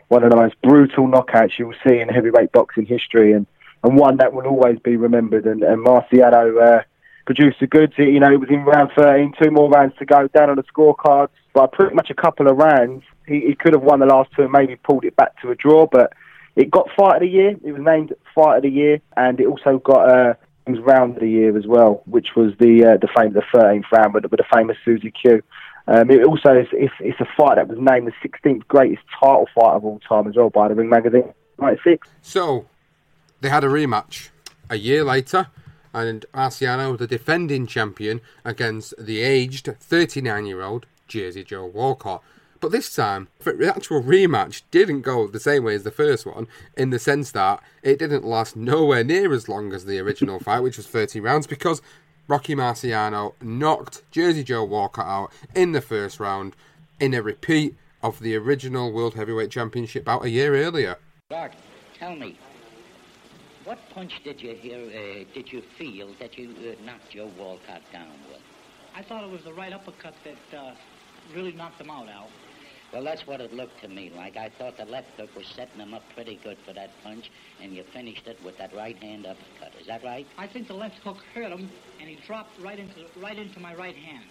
one 0.09 0.25
of 0.25 0.31
the 0.31 0.37
most 0.37 0.61
brutal 0.63 1.09
knockouts 1.09 1.59
you 1.59 1.69
will 1.69 1.77
see 1.87 1.99
in 1.99 2.09
heavyweight 2.09 2.53
boxing 2.53 2.87
history, 2.87 3.33
and, 3.33 3.47
and 3.83 3.97
one 3.97 4.19
that 4.19 4.33
will 4.33 4.47
always 4.47 4.79
be 4.81 4.97
remembered. 4.97 5.47
And, 5.47 5.63
and 5.63 5.85
Marciano 5.85 6.81
uh, 6.81 6.83
produced 7.25 7.61
the 7.61 7.67
goods. 7.67 7.95
You 7.97 8.21
know, 8.21 8.33
it 8.33 8.41
was 8.41 8.51
in 8.51 8.65
round 8.65 8.91
13, 8.97 9.35
two 9.43 9.51
more 9.51 9.69
rounds 9.69 9.95
to 9.99 10.05
go, 10.05 10.29
down 10.29 10.51
on 10.51 10.57
the 10.57 10.65
scorecards. 10.65 11.29
By 11.53 11.67
pretty 11.67 11.95
much 11.95 12.11
a 12.11 12.15
couple 12.15 12.49
of 12.49 12.57
rounds, 12.57 13.05
he, 13.27 13.41
he 13.41 13.55
could 13.55 13.75
have 13.75 13.83
won 13.83 14.01
the 14.01 14.07
last 14.07 14.31
two 14.35 14.43
and 14.43 14.53
maybe 14.53 14.77
pulled 14.77 15.05
it 15.05 15.17
back 15.17 15.41
to 15.43 15.51
a 15.51 15.55
draw, 15.55 15.87
but 15.87 16.13
it 16.57 16.71
got 16.71 16.89
fight 16.97 17.17
of 17.17 17.21
the 17.21 17.29
year. 17.29 17.57
It 17.65 17.73
was 17.73 17.83
named 17.83 18.15
fight 18.35 18.57
of 18.57 18.63
the 18.63 18.71
year, 18.71 19.01
and 19.17 19.39
it 19.41 19.47
also 19.47 19.79
got 19.79 20.09
uh, 20.09 20.35
round 20.67 21.17
of 21.17 21.21
the 21.21 21.29
year 21.29 21.57
as 21.57 21.67
well, 21.67 22.03
which 22.07 22.29
was 22.37 22.53
the 22.59 22.85
uh, 22.85 22.97
the 22.99 23.09
famous 23.17 23.35
the 23.53 23.59
13th 23.59 23.91
round 23.93 24.15
with, 24.15 24.25
with 24.25 24.39
the 24.39 24.47
famous 24.53 24.77
Susie 24.85 25.11
Q. 25.11 25.43
Um, 25.89 26.11
it 26.11 26.25
also 26.25 26.55
is, 26.55 26.69
it's, 26.73 26.95
it's 27.01 27.21
a 27.21 27.27
fight 27.37 27.57
that 27.57 27.67
was 27.67 27.79
named 27.81 28.07
the 28.07 28.29
16th 28.29 28.67
greatest 28.69 29.03
title 29.19 29.49
fight 29.53 29.75
of 29.75 29.85
all 29.85 29.99
time 30.09 30.29
as 30.29 30.37
well 30.37 30.49
by 30.49 30.69
the 30.69 30.77
Ring 30.77 30.89
Magazine, 30.89 31.35
96. 31.59 32.09
So 32.21 32.67
they 33.41 33.49
had 33.49 33.65
a 33.65 33.67
rematch 33.67 34.29
a 34.71 34.77
year 34.77 35.03
later, 35.03 35.49
and 35.93 36.25
Marciano, 36.35 36.97
the 36.97 37.07
defending 37.07 37.67
champion, 37.67 38.21
against 38.45 38.95
the 38.99 39.21
aged 39.21 39.69
39 39.81 40.47
year 40.47 40.63
old 40.63 40.87
Jersey 41.09 41.45
Joe 41.45 41.67
Walcott. 41.67 42.23
But 42.61 42.71
this 42.71 42.95
time, 42.95 43.27
the 43.41 43.73
actual 43.75 44.03
rematch 44.03 44.63
didn't 44.71 45.01
go 45.01 45.27
the 45.27 45.41
same 45.41 45.65
way 45.65 45.75
as 45.75 45.83
the 45.83 45.91
first 45.91 46.25
one, 46.25 46.47
in 46.77 46.91
the 46.91 47.01
sense 47.01 47.33
that 47.33 47.61
it 47.83 47.99
didn't 47.99 48.25
last 48.25 48.55
nowhere 48.55 49.03
near 49.03 49.33
as 49.33 49.49
long 49.49 49.73
as 49.73 49.85
the 49.85 49.99
original 49.99 50.39
fight, 50.41 50.61
which 50.61 50.77
was 50.77 50.87
30 50.87 51.19
rounds, 51.19 51.49
because 51.49 51.83
Rocky 52.29 52.55
Marciano 52.55 53.35
knocked 53.43 54.09
Jersey 54.13 54.45
Joe 54.45 54.63
Walker 54.65 55.03
out 55.03 55.33
in 55.57 55.73
the 55.73 55.81
first 55.81 56.21
round 56.21 56.55
in 57.01 57.15
a 57.15 57.21
repeat 57.21 57.75
of 58.01 58.21
the 58.21 58.37
original 58.37 58.93
World 58.93 59.15
Heavyweight 59.15 59.51
Championship 59.51 60.03
about 60.03 60.25
a 60.25 60.31
year 60.31 60.55
earlier. 60.55 60.99
Doc, 61.31 61.53
tell 61.99 62.15
me, 62.15 62.39
What 63.65 63.79
punch 63.91 64.21
did 64.25 64.43
you 64.43 64.55
hear, 64.55 64.79
uh, 64.79 65.25
did 65.35 65.53
you 65.53 65.63
feel 65.79 66.09
that 66.19 66.37
you 66.37 66.51
uh, 66.51 66.85
knocked 66.85 67.15
your 67.15 67.29
Walcott 67.39 67.83
down 67.93 68.11
with? 68.29 68.41
I 68.95 69.03
thought 69.03 69.23
it 69.23 69.31
was 69.31 69.45
the 69.45 69.53
right 69.53 69.73
uppercut 69.73 70.15
that 70.25 70.59
uh, 70.59 70.73
really 71.35 71.53
knocked 71.53 71.81
him 71.81 71.89
out, 71.89 72.09
Al. 72.09 72.29
Well, 72.93 73.05
that's 73.05 73.25
what 73.25 73.41
it 73.41 73.55
looked 73.55 73.81
to 73.83 73.89
me 73.89 74.11
like. 74.17 74.37
I 74.37 74.51
thought 74.59 74.77
the 74.77 74.85
left 74.85 75.09
hook 75.17 75.31
was 75.37 75.47
setting 75.47 75.81
him 75.81 75.95
up 75.95 76.03
pretty 76.15 76.41
good 76.43 76.59
for 76.67 76.73
that 76.73 76.91
punch, 77.05 77.31
and 77.63 77.73
you 77.73 77.85
finished 77.85 78.27
it 78.27 78.37
with 78.45 78.59
that 78.59 78.75
right 78.75 78.97
hand 78.97 79.27
uppercut. 79.27 79.81
Is 79.81 79.87
that 79.87 80.03
right? 80.03 80.27
I 80.37 80.49
think 80.49 80.67
the 80.67 80.75
left 80.75 80.99
hook 80.99 81.19
hurt 81.33 81.53
him, 81.53 81.71
and 82.01 82.09
he 82.09 82.17
dropped 82.27 82.61
right 82.61 82.79
into 82.79 83.07
right 83.23 83.39
into 83.39 83.61
my 83.61 83.75
right 83.75 83.97
hand. 83.97 84.25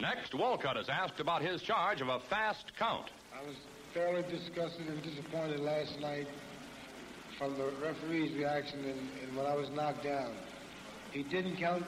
Next, 0.00 0.34
Walcott 0.34 0.76
is 0.76 0.88
asked 0.88 1.20
about 1.20 1.40
his 1.40 1.62
charge 1.62 2.00
of 2.00 2.08
a 2.08 2.18
fast 2.18 2.72
count. 2.76 3.06
I 3.32 3.46
was 3.46 3.56
fairly 3.94 4.22
disgusted 4.22 4.88
and 4.88 5.02
disappointed 5.02 5.60
last 5.60 5.98
night 6.00 6.26
from 7.44 7.58
the 7.58 7.70
referee's 7.84 8.32
reaction 8.36 8.78
and, 8.84 9.36
when 9.36 9.44
I 9.46 9.54
was 9.54 9.68
knocked 9.70 10.04
down. 10.04 10.32
He 11.10 11.24
didn't 11.24 11.56
count 11.56 11.84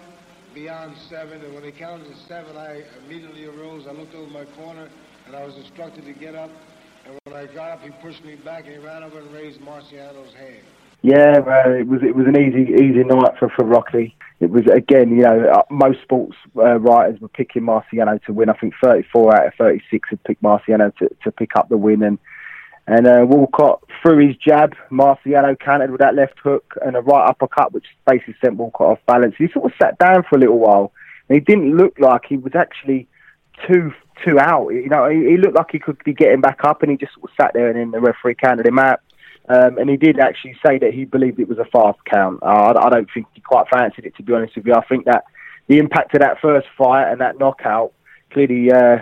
beyond 0.54 0.94
seven, 1.08 1.42
and 1.42 1.54
when 1.54 1.64
he 1.64 1.70
counted 1.72 2.08
to 2.08 2.16
seven, 2.28 2.56
I 2.56 2.82
immediately 3.04 3.46
arose. 3.46 3.86
I 3.86 3.92
looked 3.92 4.14
over 4.14 4.30
my 4.30 4.44
corner, 4.56 4.88
and 5.26 5.34
I 5.34 5.44
was 5.44 5.56
instructed 5.56 6.04
to 6.04 6.12
get 6.12 6.34
up. 6.34 6.50
And 7.06 7.18
when 7.24 7.36
I 7.36 7.46
got 7.46 7.70
up, 7.70 7.82
he 7.82 7.90
pushed 8.02 8.24
me 8.24 8.34
back, 8.36 8.64
and 8.64 8.74
he 8.74 8.78
ran 8.78 9.02
over 9.02 9.18
and 9.18 9.32
raised 9.32 9.60
Marciano's 9.60 10.34
hand. 10.34 10.64
Yeah, 11.02 11.38
uh, 11.46 11.70
it 11.70 11.86
was 11.86 12.02
it 12.02 12.16
was 12.16 12.26
an 12.26 12.36
easy 12.36 12.72
easy 12.72 13.04
night 13.04 13.38
for 13.38 13.48
for 13.48 13.64
Rocky. 13.64 14.16
It 14.40 14.50
was 14.50 14.64
again, 14.66 15.10
you 15.10 15.22
know, 15.22 15.48
uh, 15.48 15.62
most 15.70 16.02
sports 16.02 16.36
uh, 16.56 16.80
writers 16.80 17.20
were 17.20 17.28
picking 17.28 17.62
Marciano 17.62 18.22
to 18.24 18.32
win. 18.32 18.48
I 18.48 18.54
think 18.54 18.74
34 18.82 19.36
out 19.36 19.46
of 19.46 19.54
36 19.54 20.08
had 20.10 20.24
picked 20.24 20.42
Marciano 20.42 20.94
to, 20.96 21.08
to 21.22 21.30
pick 21.30 21.50
up 21.56 21.68
the 21.68 21.76
win, 21.76 22.02
and 22.02 22.18
and 22.86 23.06
uh, 23.06 23.24
Walcott 23.26 23.82
threw 24.00 24.26
his 24.26 24.36
jab. 24.36 24.74
Marciano 24.90 25.58
countered 25.58 25.90
with 25.90 26.00
that 26.00 26.14
left 26.14 26.38
hook 26.38 26.74
and 26.84 26.96
a 26.96 27.00
right 27.00 27.28
uppercut, 27.28 27.72
which 27.72 27.86
basically 28.06 28.36
sent 28.40 28.56
Walcott 28.56 28.86
off 28.86 28.98
balance. 29.06 29.34
He 29.36 29.48
sort 29.52 29.66
of 29.66 29.72
sat 29.80 29.98
down 29.98 30.22
for 30.28 30.36
a 30.36 30.40
little 30.40 30.58
while, 30.58 30.92
and 31.28 31.36
he 31.36 31.40
didn't 31.40 31.76
look 31.76 31.98
like 31.98 32.22
he 32.28 32.36
was 32.36 32.54
actually 32.54 33.08
too 33.66 33.92
too 34.24 34.38
out. 34.38 34.68
You 34.70 34.88
know, 34.88 35.08
he, 35.08 35.30
he 35.30 35.36
looked 35.36 35.56
like 35.56 35.70
he 35.72 35.78
could 35.78 36.02
be 36.04 36.14
getting 36.14 36.40
back 36.40 36.60
up, 36.64 36.82
and 36.82 36.90
he 36.90 36.96
just 36.96 37.14
sort 37.14 37.30
of 37.30 37.36
sat 37.40 37.52
there, 37.54 37.68
and 37.68 37.78
then 37.78 37.90
the 37.90 38.00
referee 38.00 38.36
counted 38.36 38.66
him 38.66 38.78
out. 38.78 39.00
Um, 39.48 39.78
and 39.78 39.88
he 39.88 39.96
did 39.96 40.18
actually 40.18 40.56
say 40.64 40.78
that 40.78 40.92
he 40.92 41.04
believed 41.04 41.38
it 41.38 41.48
was 41.48 41.58
a 41.58 41.64
fast 41.66 41.98
count. 42.04 42.42
Uh, 42.42 42.46
I, 42.46 42.86
I 42.86 42.90
don't 42.90 43.08
think 43.12 43.26
he 43.32 43.40
quite 43.40 43.66
fancied 43.68 44.04
it, 44.04 44.16
to 44.16 44.22
be 44.22 44.32
honest 44.32 44.56
with 44.56 44.66
you. 44.66 44.74
I 44.74 44.84
think 44.86 45.04
that 45.04 45.24
the 45.68 45.78
impact 45.78 46.14
of 46.14 46.20
that 46.20 46.40
first 46.40 46.66
fight 46.76 47.10
and 47.10 47.20
that 47.20 47.38
knockout 47.38 47.92
clearly 48.32 48.72
uh, 48.72 48.98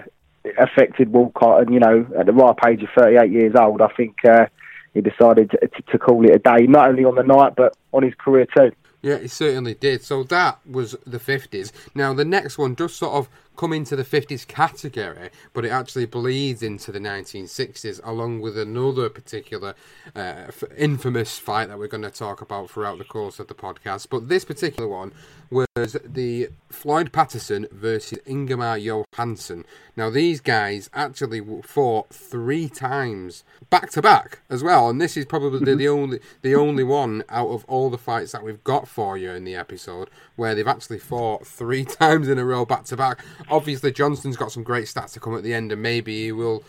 affected 0.58 1.12
Walcott. 1.12 1.62
And, 1.62 1.74
you 1.74 1.80
know, 1.80 2.06
at 2.18 2.26
the 2.26 2.32
ripe 2.32 2.58
age 2.66 2.82
of 2.82 2.88
38 2.96 3.30
years 3.30 3.54
old, 3.58 3.80
I 3.80 3.88
think 3.88 4.16
uh, 4.24 4.46
he 4.92 5.00
decided 5.00 5.50
to, 5.50 5.82
to, 5.82 5.98
call 5.98 6.24
it 6.24 6.34
a 6.34 6.38
day, 6.38 6.66
not 6.66 6.88
only 6.88 7.04
on 7.04 7.16
the 7.16 7.22
night, 7.22 7.54
but 7.56 7.76
on 7.92 8.02
his 8.02 8.14
career 8.14 8.46
too. 8.56 8.72
Yeah, 9.02 9.18
he 9.18 9.28
certainly 9.28 9.74
did. 9.74 10.02
So 10.02 10.22
that 10.24 10.60
was 10.66 10.92
the 11.06 11.18
50s. 11.18 11.72
Now, 11.94 12.14
the 12.14 12.24
next 12.24 12.56
one 12.56 12.74
does 12.74 12.94
sort 12.94 13.12
of 13.12 13.28
come 13.56 13.72
into 13.72 13.96
the 13.96 14.04
50s 14.04 14.46
category, 14.46 15.30
but 15.52 15.64
it 15.64 15.68
actually 15.68 16.06
bleeds 16.06 16.62
into 16.62 16.90
the 16.90 16.98
1960s, 16.98 18.00
along 18.02 18.40
with 18.40 18.56
another 18.56 19.08
particular 19.08 19.74
uh, 20.16 20.50
infamous 20.76 21.38
fight 21.38 21.68
that 21.68 21.78
we're 21.78 21.86
going 21.86 22.02
to 22.02 22.10
talk 22.10 22.40
about 22.40 22.70
throughout 22.70 22.96
the 22.98 23.04
course 23.04 23.38
of 23.38 23.48
the 23.48 23.54
podcast. 23.54 24.08
But 24.10 24.28
this 24.28 24.44
particular 24.44 24.88
one 24.88 25.12
was 25.54 25.96
the 26.04 26.49
Floyd 26.68 27.12
Patterson 27.12 27.68
versus 27.70 28.18
Ingemar 28.26 28.76
Johansson. 28.76 29.64
Now, 29.96 30.11
these 30.11 30.40
guys 30.40 30.90
actually 30.92 31.40
fought 31.62 32.12
three 32.12 32.68
times 32.68 33.44
back 33.70 33.90
to 33.90 34.02
back 34.02 34.40
as 34.50 34.64
well, 34.64 34.90
and 34.90 35.00
this 35.00 35.16
is 35.16 35.25
probably 35.25 35.61
the 35.61 35.84
mm-hmm. 35.84 36.02
only 36.02 36.20
the 36.42 36.54
only 36.56 36.82
one 36.82 37.23
out 37.28 37.49
of 37.49 37.64
all 37.66 37.88
the 37.88 37.96
fights 37.96 38.32
that 38.32 38.42
we've 38.42 38.64
got 38.64 38.88
for 38.88 39.16
you 39.16 39.30
in 39.30 39.44
the 39.44 39.54
episode 39.54 40.11
where 40.34 40.54
they've 40.54 40.66
actually 40.66 40.99
fought 40.99 41.46
three 41.46 41.84
times 42.00 42.28
in 42.28 42.38
a 42.38 42.44
row 42.44 42.64
back 42.64 42.84
to 42.87 42.96
back. 42.96 43.25
Obviously, 43.49 43.92
Johnston's 43.92 44.37
got 44.37 44.52
some 44.52 44.64
great 44.64 44.87
stats 44.87 45.12
to 45.12 45.20
come 45.20 45.37
at 45.37 45.44
the 45.44 45.54
end, 45.54 45.70
and 45.70 45.80
maybe 45.80 46.25
he 46.25 46.32
will 46.32 46.64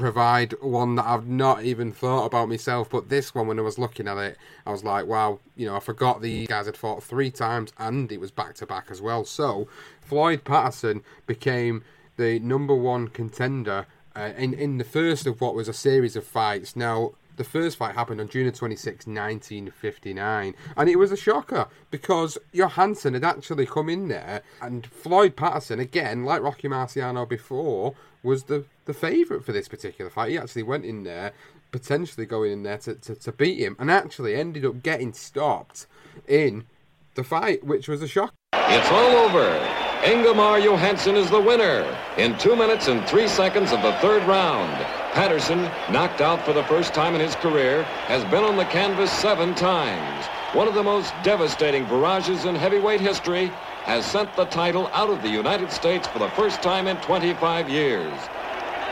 provide 0.00 0.54
one 0.60 0.96
that 0.96 1.06
I've 1.06 1.28
not 1.28 1.62
even 1.62 1.92
thought 1.92 2.26
about 2.26 2.48
myself. 2.48 2.90
But 2.90 3.08
this 3.08 3.34
one, 3.34 3.46
when 3.46 3.58
I 3.58 3.62
was 3.62 3.78
looking 3.78 4.08
at 4.08 4.18
it, 4.18 4.36
I 4.66 4.72
was 4.72 4.82
like, 4.82 5.06
wow, 5.06 5.38
you 5.56 5.66
know, 5.66 5.76
I 5.76 5.80
forgot 5.80 6.22
these 6.22 6.48
guys 6.48 6.66
had 6.66 6.76
fought 6.76 7.02
three 7.02 7.30
times 7.30 7.72
and 7.78 8.10
it 8.10 8.18
was 8.20 8.30
back 8.30 8.54
to 8.56 8.66
back 8.66 8.86
as 8.90 9.00
well. 9.00 9.24
So 9.24 9.68
Floyd 10.00 10.44
Patterson 10.44 11.02
became 11.26 11.84
the 12.16 12.40
number 12.40 12.74
one 12.74 13.08
contender 13.08 13.86
uh, 14.16 14.32
in 14.36 14.54
in 14.54 14.78
the 14.78 14.84
first 14.84 15.26
of 15.26 15.40
what 15.40 15.54
was 15.54 15.68
a 15.68 15.72
series 15.72 16.16
of 16.16 16.26
fights. 16.26 16.74
Now. 16.74 17.12
The 17.40 17.44
first 17.44 17.78
fight 17.78 17.94
happened 17.94 18.20
on 18.20 18.28
June 18.28 18.52
26, 18.52 19.06
1959, 19.06 20.54
and 20.76 20.88
it 20.90 20.98
was 20.98 21.10
a 21.10 21.16
shocker 21.16 21.68
because 21.90 22.36
Johansson 22.52 23.14
had 23.14 23.24
actually 23.24 23.64
come 23.64 23.88
in 23.88 24.08
there, 24.08 24.42
and 24.60 24.86
Floyd 24.86 25.36
Patterson, 25.36 25.80
again, 25.80 26.26
like 26.26 26.42
Rocky 26.42 26.68
Marciano 26.68 27.26
before, 27.26 27.94
was 28.22 28.42
the, 28.42 28.66
the 28.84 28.92
favourite 28.92 29.42
for 29.42 29.52
this 29.52 29.68
particular 29.68 30.10
fight. 30.10 30.32
He 30.32 30.36
actually 30.36 30.64
went 30.64 30.84
in 30.84 31.04
there, 31.04 31.32
potentially 31.72 32.26
going 32.26 32.52
in 32.52 32.62
there 32.62 32.76
to, 32.76 32.96
to, 32.96 33.14
to 33.14 33.32
beat 33.32 33.58
him, 33.58 33.74
and 33.78 33.90
actually 33.90 34.34
ended 34.34 34.66
up 34.66 34.82
getting 34.82 35.14
stopped 35.14 35.86
in 36.28 36.66
the 37.14 37.24
fight, 37.24 37.64
which 37.64 37.88
was 37.88 38.02
a 38.02 38.06
shock. 38.06 38.34
It's 38.52 38.90
all 38.90 39.16
over. 39.16 39.48
Ingemar 40.04 40.60
Johansson 40.60 41.16
is 41.16 41.30
the 41.30 41.40
winner 41.40 41.86
in 42.18 42.36
two 42.36 42.54
minutes 42.54 42.88
and 42.88 43.02
three 43.08 43.28
seconds 43.28 43.72
of 43.72 43.80
the 43.80 43.92
third 43.94 44.24
round. 44.24 44.99
Patterson, 45.12 45.62
knocked 45.90 46.20
out 46.20 46.44
for 46.44 46.52
the 46.52 46.62
first 46.64 46.94
time 46.94 47.16
in 47.16 47.20
his 47.20 47.34
career, 47.34 47.82
has 48.06 48.24
been 48.30 48.44
on 48.44 48.56
the 48.56 48.64
canvas 48.66 49.10
seven 49.10 49.56
times. 49.56 50.26
One 50.52 50.68
of 50.68 50.74
the 50.74 50.84
most 50.84 51.12
devastating 51.24 51.84
barrages 51.86 52.44
in 52.44 52.54
heavyweight 52.54 53.00
history 53.00 53.46
has 53.84 54.06
sent 54.06 54.34
the 54.36 54.44
title 54.44 54.88
out 54.92 55.10
of 55.10 55.20
the 55.22 55.28
United 55.28 55.72
States 55.72 56.06
for 56.06 56.20
the 56.20 56.30
first 56.30 56.62
time 56.62 56.86
in 56.86 56.96
25 56.98 57.68
years. 57.68 58.12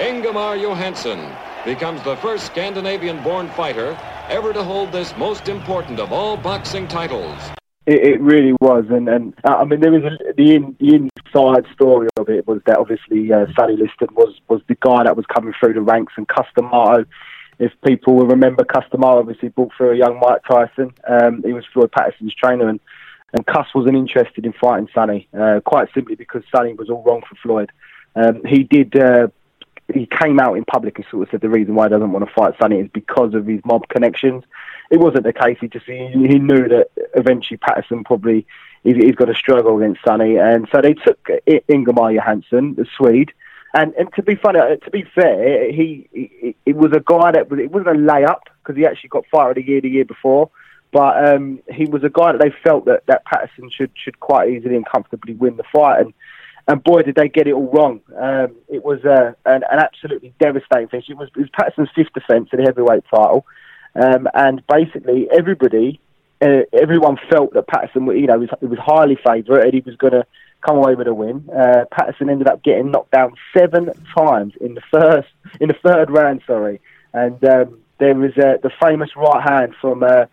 Ingemar 0.00 0.56
Johansson 0.56 1.32
becomes 1.64 2.02
the 2.02 2.16
first 2.16 2.46
Scandinavian-born 2.46 3.48
fighter 3.50 3.96
ever 4.28 4.52
to 4.52 4.64
hold 4.64 4.90
this 4.90 5.16
most 5.16 5.48
important 5.48 6.00
of 6.00 6.12
all 6.12 6.36
boxing 6.36 6.88
titles. 6.88 7.57
It, 7.88 8.04
it 8.04 8.20
really 8.20 8.52
was, 8.60 8.84
and 8.90 9.08
and 9.08 9.32
uh, 9.44 9.56
I 9.56 9.64
mean 9.64 9.80
there 9.80 9.90
was 9.90 10.04
a, 10.04 10.34
the 10.34 10.54
in, 10.54 10.76
the 10.78 10.94
inside 10.94 11.64
story 11.72 12.08
of 12.18 12.28
it 12.28 12.46
was 12.46 12.60
that 12.66 12.76
obviously 12.76 13.32
uh, 13.32 13.46
Sonny 13.56 13.76
Liston 13.76 14.14
was 14.14 14.38
was 14.46 14.60
the 14.68 14.76
guy 14.80 15.04
that 15.04 15.16
was 15.16 15.24
coming 15.34 15.54
through 15.58 15.72
the 15.72 15.80
ranks, 15.80 16.12
and 16.18 16.28
Cus 16.28 16.44
D'Amato, 16.54 17.06
if 17.58 17.72
people 17.86 18.14
will 18.14 18.26
remember, 18.26 18.62
Cus 18.62 18.84
D'Amato 18.92 19.20
obviously 19.20 19.48
brought 19.48 19.72
through 19.74 19.92
a 19.92 19.96
young 19.96 20.20
Mike 20.20 20.42
Tyson. 20.46 20.92
Um, 21.08 21.42
he 21.42 21.54
was 21.54 21.64
Floyd 21.72 21.90
Patterson's 21.90 22.34
trainer, 22.34 22.68
and 22.68 22.78
and 23.32 23.46
Cus 23.46 23.66
wasn't 23.74 23.96
interested 23.96 24.44
in 24.44 24.52
fighting 24.52 24.88
Sonny, 24.94 25.26
uh, 25.32 25.60
quite 25.64 25.88
simply 25.94 26.14
because 26.14 26.42
Sonny 26.54 26.74
was 26.74 26.90
all 26.90 27.02
wrong 27.04 27.22
for 27.26 27.36
Floyd. 27.36 27.72
Um, 28.14 28.44
he 28.44 28.64
did. 28.64 28.94
Uh, 28.96 29.28
he 29.94 30.06
came 30.06 30.38
out 30.38 30.58
in 30.58 30.66
public 30.66 30.98
and 30.98 31.06
sort 31.10 31.22
of 31.22 31.30
said 31.30 31.40
the 31.40 31.48
reason 31.48 31.74
why 31.74 31.86
he 31.86 31.90
doesn't 31.90 32.12
want 32.12 32.26
to 32.26 32.34
fight 32.34 32.52
Sonny 32.60 32.80
is 32.80 32.90
because 32.92 33.32
of 33.32 33.46
his 33.46 33.62
mob 33.64 33.88
connections. 33.88 34.44
It 34.90 34.98
wasn't 34.98 35.24
the 35.24 35.32
case. 35.32 35.58
He 35.60 35.68
just 35.68 35.86
he, 35.86 36.08
he 36.12 36.38
knew 36.38 36.68
that 36.68 36.88
eventually 37.14 37.58
Patterson 37.58 38.04
probably 38.04 38.46
he's, 38.84 38.96
he's 38.96 39.14
got 39.14 39.26
to 39.26 39.34
struggle 39.34 39.76
against 39.76 40.00
Sonny, 40.06 40.36
and 40.36 40.66
so 40.72 40.80
they 40.80 40.94
took 40.94 41.28
Ingemar 41.68 42.12
Johansson, 42.12 42.74
the 42.74 42.86
Swede. 42.96 43.32
And 43.74 43.92
and 43.94 44.12
to 44.14 44.22
be 44.22 44.34
funny, 44.34 44.60
uh, 44.60 44.76
to 44.76 44.90
be 44.90 45.04
fair, 45.14 45.70
he, 45.70 46.08
he 46.12 46.56
it 46.64 46.76
was 46.76 46.92
a 46.92 47.00
guy 47.04 47.32
that 47.32 47.50
was 47.50 47.60
it 47.60 47.70
wasn't 47.70 47.96
a 47.96 48.00
layup 48.00 48.40
because 48.62 48.76
he 48.76 48.86
actually 48.86 49.10
got 49.10 49.26
fired 49.30 49.58
a 49.58 49.62
year 49.62 49.80
the 49.80 49.90
year 49.90 50.06
before. 50.06 50.50
But 50.90 51.22
um, 51.26 51.60
he 51.70 51.84
was 51.84 52.02
a 52.02 52.08
guy 52.08 52.32
that 52.32 52.40
they 52.40 52.50
felt 52.64 52.86
that, 52.86 53.04
that 53.06 53.26
Patterson 53.26 53.70
should 53.70 53.90
should 53.94 54.18
quite 54.20 54.48
easily 54.48 54.74
and 54.74 54.86
comfortably 54.86 55.34
win 55.34 55.58
the 55.58 55.64
fight. 55.70 56.00
And 56.00 56.14
and 56.66 56.82
boy, 56.82 57.02
did 57.02 57.14
they 57.14 57.28
get 57.28 57.46
it 57.46 57.52
all 57.52 57.70
wrong. 57.70 58.00
Um, 58.16 58.56
it 58.68 58.84
was 58.84 59.04
uh, 59.04 59.32
an, 59.44 59.64
an 59.70 59.78
absolutely 59.78 60.34
devastating 60.38 60.88
finish. 60.88 61.08
It 61.08 61.16
was, 61.16 61.28
it 61.28 61.40
was 61.40 61.50
Patterson's 61.50 61.88
fifth 61.94 62.12
defence 62.12 62.50
of 62.52 62.58
the 62.58 62.64
heavyweight 62.64 63.04
title, 63.10 63.46
um, 63.98 64.28
and 64.34 64.66
basically 64.66 65.28
everybody, 65.30 66.00
uh, 66.40 66.62
everyone 66.72 67.18
felt 67.30 67.52
that 67.54 67.66
Patterson, 67.66 68.06
you 68.06 68.26
know, 68.26 68.38
was, 68.38 68.50
was 68.60 68.78
highly 68.78 69.16
favourite 69.16 69.64
and 69.64 69.74
he 69.74 69.80
was 69.80 69.96
going 69.96 70.12
to 70.12 70.24
come 70.60 70.76
away 70.76 70.94
with 70.94 71.06
a 71.06 71.14
win. 71.14 71.48
Uh, 71.50 71.84
Patterson 71.90 72.30
ended 72.30 72.48
up 72.48 72.62
getting 72.62 72.90
knocked 72.90 73.12
down 73.12 73.34
seven 73.56 73.90
times 74.16 74.54
in 74.60 74.74
the 74.74 74.82
first, 74.90 75.28
in 75.60 75.68
the 75.68 75.74
third 75.74 76.10
round. 76.10 76.42
Sorry, 76.46 76.80
and 77.12 77.42
um, 77.44 77.80
there 77.98 78.14
was 78.14 78.32
uh, 78.36 78.58
the 78.62 78.70
famous 78.80 79.10
right 79.16 79.42
hand 79.42 79.74
from 79.80 80.02
uh, 80.02 80.26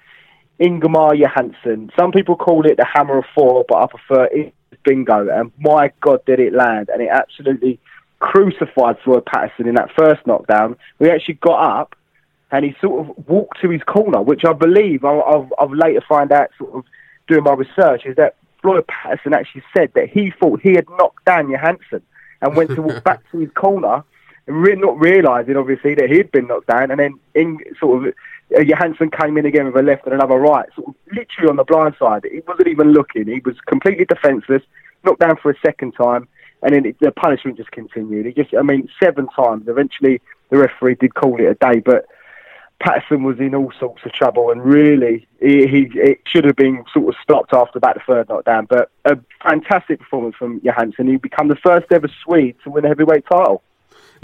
Ingemar 0.59 1.15
Johansson. 1.15 1.91
Some 1.97 2.11
people 2.11 2.35
call 2.35 2.65
it 2.65 2.77
the 2.77 2.85
hammer 2.85 3.17
of 3.19 3.25
Thor, 3.35 3.65
but 3.67 3.75
I 3.75 3.87
prefer 3.87 4.25
it 4.25 4.53
bingo. 4.83 5.27
And 5.29 5.51
my 5.59 5.91
God, 6.01 6.23
did 6.25 6.39
it 6.39 6.53
land! 6.53 6.89
And 6.89 7.01
it 7.01 7.09
absolutely 7.09 7.79
crucified 8.19 8.97
Floyd 9.03 9.25
Patterson 9.25 9.67
in 9.67 9.75
that 9.75 9.91
first 9.97 10.25
knockdown. 10.25 10.77
We 10.99 11.09
actually 11.09 11.35
got 11.35 11.79
up 11.79 11.95
and 12.55 12.63
he 12.63 12.73
sort 12.79 13.05
of 13.05 13.27
walked 13.27 13.59
to 13.61 13.69
his 13.69 13.83
corner, 13.83 14.21
which 14.21 14.45
I 14.45 14.53
believe 14.53 15.03
I've, 15.03 15.51
I've 15.59 15.71
later 15.71 16.01
find 16.07 16.31
out, 16.31 16.51
sort 16.57 16.73
of 16.73 16.85
doing 17.27 17.43
my 17.43 17.53
research, 17.53 18.03
is 18.05 18.15
that 18.15 18.35
Floyd 18.61 18.87
Patterson 18.87 19.33
actually 19.33 19.63
said 19.75 19.91
that 19.95 20.09
he 20.09 20.31
thought 20.39 20.61
he 20.61 20.71
had 20.71 20.89
knocked 20.91 21.25
down 21.25 21.51
Johansson 21.51 22.01
and 22.41 22.55
went 22.55 22.69
to 22.71 22.81
walk 22.81 23.03
back 23.09 23.29
to 23.31 23.39
his 23.39 23.49
corner, 23.55 24.05
and 24.47 24.61
re- 24.61 24.75
not 24.77 24.97
realising 24.97 25.57
obviously 25.57 25.95
that 25.95 26.09
he'd 26.09 26.31
been 26.31 26.47
knocked 26.47 26.67
down, 26.67 26.91
and 26.91 26.99
then 26.99 27.19
in, 27.33 27.59
sort 27.77 28.07
of 28.07 28.13
uh, 28.57 28.63
Johansson 28.63 29.11
came 29.11 29.37
in 29.37 29.45
again 29.45 29.65
with 29.65 29.75
a 29.75 29.81
left 29.81 30.05
and 30.05 30.13
another 30.13 30.35
right, 30.35 30.69
sort 30.75 30.87
of 30.87 30.95
literally 31.11 31.49
on 31.49 31.57
the 31.57 31.65
blind 31.65 31.95
side. 31.99 32.23
He 32.31 32.39
wasn't 32.47 32.69
even 32.69 32.93
looking. 32.93 33.27
He 33.27 33.41
was 33.43 33.55
completely 33.67 34.05
defenceless, 34.05 34.61
knocked 35.03 35.19
down 35.19 35.35
for 35.41 35.51
a 35.51 35.59
second 35.65 35.91
time, 35.91 36.25
and 36.61 36.73
then 36.73 36.85
it, 36.85 36.95
the 37.01 37.11
punishment 37.11 37.57
just 37.57 37.71
continued. 37.71 38.27
He 38.27 38.31
just, 38.31 38.55
I 38.57 38.61
mean, 38.61 38.87
seven 39.03 39.27
times. 39.35 39.67
Eventually, 39.67 40.21
the 40.51 40.57
referee 40.57 40.95
did 40.95 41.15
call 41.15 41.35
it 41.41 41.49
a 41.49 41.55
day, 41.55 41.81
but 41.81 42.05
Patterson 42.79 43.23
was 43.23 43.39
in 43.39 43.55
all 43.55 43.71
sorts 43.79 44.05
of 44.05 44.11
trouble, 44.11 44.51
and 44.51 44.63
really, 44.63 45.27
he, 45.39 45.65
he 45.67 45.89
it 45.95 46.19
should 46.25 46.43
have 46.43 46.55
been 46.55 46.83
sort 46.93 47.07
of 47.07 47.15
stopped 47.21 47.53
after 47.53 47.77
about 47.77 47.95
the 47.95 48.01
third 48.05 48.29
knockdown. 48.29 48.65
But 48.65 48.91
a 49.05 49.17
fantastic 49.41 49.99
performance 49.99 50.35
from 50.35 50.59
Johansson. 50.63 51.07
He 51.07 51.17
became 51.17 51.47
the 51.47 51.55
first 51.55 51.87
ever 51.91 52.09
Swede 52.23 52.55
to 52.63 52.69
win 52.69 52.85
a 52.85 52.89
heavyweight 52.89 53.25
title. 53.31 53.63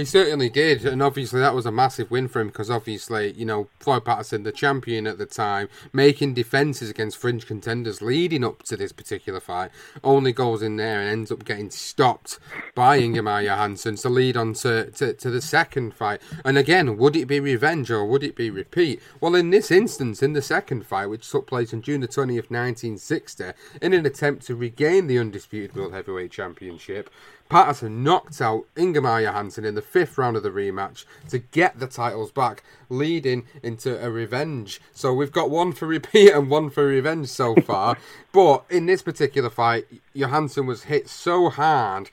He 0.01 0.05
certainly 0.05 0.50
did, 0.50 0.84
and 0.84 1.03
obviously 1.03 1.41
that 1.41 1.53
was 1.53 1.67
a 1.67 1.72
massive 1.72 2.10
win 2.10 2.27
for 2.27 2.41
him 2.41 2.48
because 2.48 2.72
obviously, 2.72 3.34
you 3.34 3.46
know, 3.46 3.67
Floyd 3.79 4.03
Patterson, 4.03 4.41
the 4.41 4.51
champion 4.51 5.05
at 5.05 5.20
the 5.20 5.27
time, 5.27 5.70
making 5.93 6.34
defences 6.34 6.89
against 6.89 7.20
fringe 7.20 7.46
contenders 7.46 8.01
leading 8.01 8.43
up 8.43 8.63
to 8.63 8.75
this 8.75 8.91
particular 8.91 9.39
fight, 9.39 9.70
only 10.03 10.31
goes 10.31 10.63
in 10.63 10.77
there 10.77 11.00
and 11.00 11.08
ends 11.08 11.31
up 11.31 11.46
getting 11.46 11.70
stopped 11.70 12.39
by 12.74 12.98
Ingemar 12.98 13.43
Johansson 13.43 13.96
to 13.98 14.10
lead 14.10 14.36
on 14.36 14.53
to, 14.53 14.89
to, 14.89 15.13
to, 15.13 15.29
the 15.29 15.39
second 15.39 15.93
fight. 15.93 16.20
And 16.43 16.58
again, 16.58 16.98
would 16.98 17.15
it 17.15 17.27
be 17.27 17.39
revenge 17.39 17.91
or 17.91 18.03
would 18.03 18.24
it 18.24 18.36
be 18.36 18.50
repeat? 18.50 19.03
Well, 19.20 19.36
in 19.36 19.51
this 19.51 19.70
instance, 19.70 20.24
in 20.24 20.34
the 20.34 20.41
second 20.41 20.88
fight, 20.88 21.12
which 21.12 21.29
took 21.29 21.46
place 21.46 21.75
on 21.75 21.84
June 21.84 22.01
the 22.01 22.08
20th, 22.08 22.50
1960, 22.50 23.51
in 23.84 23.93
an 23.93 24.08
attempt 24.08 24.48
to 24.48 24.55
regain 24.55 25.05
the 25.05 25.20
undisputed 25.20 25.75
World 25.75 25.93
Heavyweight 25.93 26.31
Championship, 26.31 27.12
Patterson 27.51 28.01
knocked 28.01 28.39
out 28.39 28.63
Ingemar 28.77 29.22
Johansson 29.22 29.65
in 29.65 29.75
the 29.75 29.81
fifth 29.81 30.17
round 30.17 30.38
of 30.38 30.43
the 30.43 30.50
rematch 30.50 31.03
to 31.27 31.39
get 31.39 31.77
the 31.79 31.86
titles 31.86 32.31
back, 32.31 32.63
leading 32.88 33.43
into 33.62 34.01
a 34.01 34.10
revenge. 34.10 34.79
So 34.93 35.13
we've 35.13 35.34
got 35.34 35.50
one 35.50 35.74
for 35.74 35.86
repeat 35.86 36.31
and 36.31 36.50
one 36.50 36.70
for 36.70 36.86
revenge 36.86 37.27
so 37.27 37.53
far. 37.65 37.98
but 38.31 38.63
in 38.70 38.86
this 38.86 39.01
particular 39.01 39.50
fight, 39.50 39.86
Johansson 40.13 40.65
was 40.65 40.84
hit 40.84 41.10
so 41.10 41.50
hard 41.50 42.10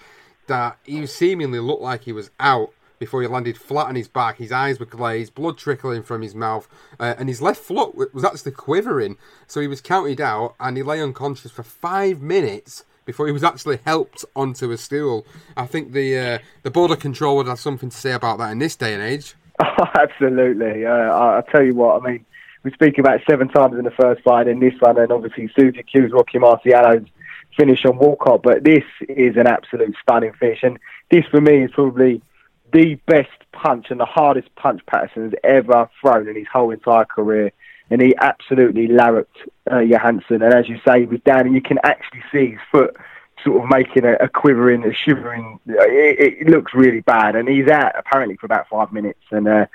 that 0.48 0.76
he 0.82 1.06
seemingly 1.06 1.60
looked 1.60 1.82
like 1.82 2.02
he 2.02 2.12
was 2.12 2.32
out 2.40 2.72
before 2.98 3.22
he 3.22 3.28
landed 3.28 3.56
flat 3.56 3.86
on 3.86 3.94
his 3.94 4.08
back. 4.08 4.38
His 4.38 4.50
eyes 4.50 4.80
were 4.80 4.86
glazed, 4.86 5.36
blood 5.36 5.56
trickling 5.56 6.02
from 6.02 6.22
his 6.22 6.34
mouth, 6.34 6.66
uh, 6.98 7.14
and 7.16 7.28
his 7.28 7.40
left 7.40 7.62
foot 7.62 8.12
was 8.12 8.24
actually 8.24 8.50
quivering. 8.50 9.16
So 9.46 9.60
he 9.60 9.68
was 9.68 9.80
counted 9.80 10.20
out 10.20 10.56
and 10.58 10.76
he 10.76 10.82
lay 10.82 11.00
unconscious 11.00 11.52
for 11.52 11.62
five 11.62 12.20
minutes 12.20 12.82
before 13.08 13.24
he 13.24 13.32
was 13.32 13.42
actually 13.42 13.78
helped 13.86 14.22
onto 14.36 14.70
a 14.70 14.76
stool. 14.76 15.24
I 15.56 15.64
think 15.64 15.92
the 15.92 16.18
uh, 16.18 16.38
the 16.62 16.70
border 16.70 16.94
control 16.94 17.38
would 17.38 17.46
have 17.46 17.58
something 17.58 17.88
to 17.88 17.96
say 17.96 18.12
about 18.12 18.36
that 18.36 18.52
in 18.52 18.58
this 18.58 18.76
day 18.76 18.92
and 18.92 19.02
age. 19.02 19.34
Oh, 19.58 19.86
absolutely. 19.94 20.84
Uh, 20.84 20.90
I, 20.90 21.38
I 21.38 21.42
tell 21.50 21.62
you 21.62 21.74
what, 21.74 22.02
I 22.02 22.06
mean, 22.06 22.26
we 22.64 22.70
speak 22.72 22.98
about 22.98 23.20
seven 23.28 23.48
times 23.48 23.78
in 23.78 23.86
the 23.86 23.90
first 23.92 24.22
fight, 24.22 24.46
and 24.46 24.60
this 24.60 24.74
one, 24.80 24.98
and 24.98 25.10
obviously 25.10 25.50
Susie 25.58 25.82
Q's 25.82 26.12
Rocky 26.12 26.36
Marciano's 26.36 27.08
finish 27.56 27.82
on 27.86 27.96
Walcott, 27.96 28.42
but 28.42 28.62
this 28.62 28.84
is 29.08 29.38
an 29.38 29.46
absolute 29.46 29.96
stunning 30.02 30.34
finish, 30.34 30.62
and 30.62 30.78
this 31.10 31.24
for 31.30 31.40
me 31.40 31.64
is 31.64 31.70
probably 31.70 32.20
the 32.74 32.96
best 33.06 33.30
punch 33.52 33.86
and 33.88 33.98
the 33.98 34.04
hardest 34.04 34.54
punch 34.56 34.84
Patterson 34.84 35.30
has 35.30 35.34
ever 35.42 35.88
thrown 36.02 36.28
in 36.28 36.36
his 36.36 36.46
whole 36.52 36.70
entire 36.72 37.06
career 37.06 37.52
and 37.90 38.00
he 38.00 38.14
absolutely 38.16 38.86
larruped 38.86 39.38
uh, 39.70 39.80
Johansson. 39.80 40.42
And 40.42 40.54
as 40.54 40.68
you 40.68 40.78
say, 40.86 41.00
he 41.00 41.06
was 41.06 41.20
down, 41.20 41.46
and 41.46 41.54
you 41.54 41.62
can 41.62 41.78
actually 41.82 42.22
see 42.30 42.50
his 42.52 42.60
foot 42.70 42.96
sort 43.44 43.62
of 43.62 43.70
making 43.70 44.04
a, 44.04 44.14
a 44.14 44.28
quivering, 44.28 44.84
a 44.84 44.92
shivering. 44.92 45.60
It, 45.66 46.38
it, 46.40 46.48
looks 46.48 46.74
really 46.74 47.00
bad, 47.00 47.36
and 47.36 47.48
he's 47.48 47.68
out 47.68 47.92
apparently 47.96 48.36
for 48.36 48.46
about 48.46 48.68
five 48.68 48.92
minutes. 48.92 49.22
And 49.30 49.48
uh, 49.48 49.66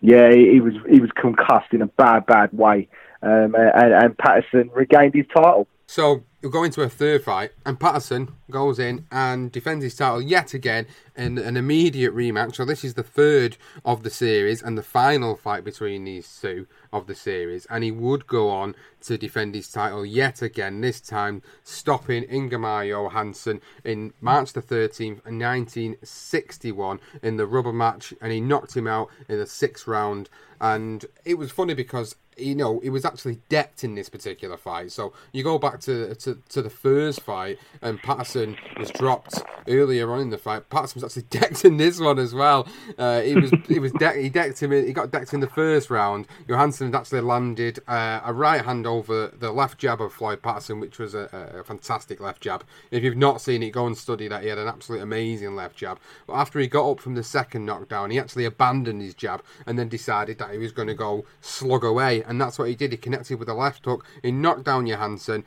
yeah, 0.00 0.30
he, 0.30 0.52
he, 0.52 0.60
was 0.60 0.74
he 0.88 1.00
was 1.00 1.10
concussed 1.12 1.72
in 1.72 1.82
a 1.82 1.86
bad, 1.86 2.26
bad 2.26 2.52
way. 2.52 2.88
Um, 3.22 3.54
and, 3.56 3.92
and 3.92 4.18
Patterson 4.18 4.70
regained 4.72 5.14
his 5.14 5.26
title. 5.34 5.66
So 5.86 6.22
we'll 6.42 6.52
go 6.52 6.62
into 6.62 6.82
a 6.82 6.88
third 6.88 7.24
fight, 7.24 7.50
and 7.66 7.80
Patterson 7.80 8.32
goes 8.50 8.78
in 8.78 9.06
and 9.10 9.50
defends 9.50 9.82
his 9.82 9.96
title 9.96 10.22
yet 10.22 10.54
again 10.54 10.86
in 11.16 11.36
an 11.36 11.56
immediate 11.56 12.14
rematch. 12.14 12.54
So 12.54 12.64
this 12.64 12.84
is 12.84 12.94
the 12.94 13.02
third 13.02 13.56
of 13.84 14.02
the 14.02 14.10
series 14.10 14.62
and 14.62 14.78
the 14.78 14.82
final 14.82 15.34
fight 15.34 15.64
between 15.64 16.04
these 16.04 16.38
two 16.40 16.66
of 16.92 17.06
the 17.06 17.14
series, 17.14 17.66
and 17.66 17.82
he 17.82 17.90
would 17.90 18.26
go 18.26 18.50
on 18.50 18.74
to 19.02 19.18
defend 19.18 19.54
his 19.54 19.70
title 19.70 20.06
yet 20.06 20.40
again. 20.40 20.80
This 20.80 21.00
time, 21.00 21.42
stopping 21.64 22.24
Ingemar 22.24 22.84
Johansson 22.84 23.60
in 23.84 24.12
March 24.20 24.52
the 24.52 24.62
thirteenth, 24.62 25.26
nineteen 25.26 25.96
sixty-one, 26.02 27.00
in 27.22 27.36
the 27.36 27.46
rubber 27.46 27.72
match, 27.72 28.14
and 28.20 28.32
he 28.32 28.40
knocked 28.40 28.76
him 28.76 28.86
out 28.86 29.08
in 29.28 29.38
the 29.38 29.46
sixth 29.46 29.86
round. 29.86 30.30
And 30.60 31.04
it 31.24 31.34
was 31.34 31.52
funny 31.52 31.74
because 31.74 32.16
you 32.38 32.54
know, 32.54 32.80
it 32.80 32.90
was 32.90 33.04
actually 33.04 33.38
decked 33.48 33.84
in 33.84 33.94
this 33.94 34.08
particular 34.08 34.56
fight. 34.56 34.92
So 34.92 35.12
you 35.32 35.42
go 35.42 35.58
back 35.58 35.80
to, 35.80 36.14
to, 36.14 36.38
to 36.48 36.62
the 36.62 36.70
first 36.70 37.22
fight, 37.22 37.58
and 37.82 38.00
Patterson 38.02 38.56
was 38.78 38.90
dropped 38.90 39.42
earlier 39.66 40.10
on 40.12 40.20
in 40.20 40.30
the 40.30 40.38
fight. 40.38 40.68
Patterson 40.70 41.00
was 41.00 41.04
actually 41.04 41.28
decked 41.40 41.64
in 41.64 41.76
this 41.76 42.00
one 42.00 42.18
as 42.18 42.34
well. 42.34 42.66
Uh, 42.96 43.20
he 43.20 43.34
was 43.34 43.50
he 43.68 43.78
was 43.78 43.92
de- 43.92 44.22
he 44.22 44.28
decked 44.28 44.62
him. 44.62 44.72
In, 44.72 44.86
he 44.86 44.92
got 44.92 45.10
decked 45.10 45.32
in 45.32 45.40
the 45.40 45.48
first 45.48 45.90
round. 45.90 46.26
Johansson 46.48 46.88
had 46.88 46.98
actually 46.98 47.20
landed 47.20 47.78
uh, 47.88 48.20
a 48.24 48.32
right 48.32 48.64
hand 48.64 48.86
over 48.86 49.28
the 49.28 49.52
left 49.52 49.78
jab 49.78 50.00
of 50.00 50.12
Floyd 50.12 50.42
Patterson, 50.42 50.80
which 50.80 50.98
was 50.98 51.14
a, 51.14 51.54
a, 51.58 51.64
fantastic 51.64 52.20
left 52.20 52.40
jab. 52.40 52.64
If 52.90 53.02
you've 53.02 53.16
not 53.16 53.40
seen 53.40 53.62
it, 53.62 53.70
go 53.70 53.86
and 53.86 53.96
study 53.96 54.28
that. 54.28 54.42
He 54.42 54.48
had 54.48 54.58
an 54.58 54.68
absolutely 54.68 55.02
amazing 55.02 55.54
left 55.54 55.76
jab. 55.76 55.98
But 56.26 56.34
after 56.34 56.58
he 56.58 56.66
got 56.66 56.88
up 56.90 57.00
from 57.00 57.14
the 57.14 57.22
second 57.22 57.66
knockdown, 57.66 58.10
he 58.10 58.18
actually 58.18 58.44
abandoned 58.44 59.02
his 59.02 59.14
jab 59.14 59.42
and 59.66 59.78
then 59.78 59.88
decided 59.88 60.38
that 60.38 60.50
he 60.50 60.58
was 60.58 60.72
going 60.72 60.88
to 60.88 60.94
go 60.94 61.24
slug 61.40 61.84
away 61.84 62.22
and 62.28 62.40
that's 62.40 62.58
what 62.58 62.68
he 62.68 62.76
did. 62.76 62.92
He 62.92 62.98
connected 62.98 63.38
with 63.38 63.48
a 63.48 63.54
left 63.54 63.84
hook. 63.84 64.04
He 64.22 64.30
knocked 64.30 64.64
down 64.64 64.86
Johansson. 64.86 65.44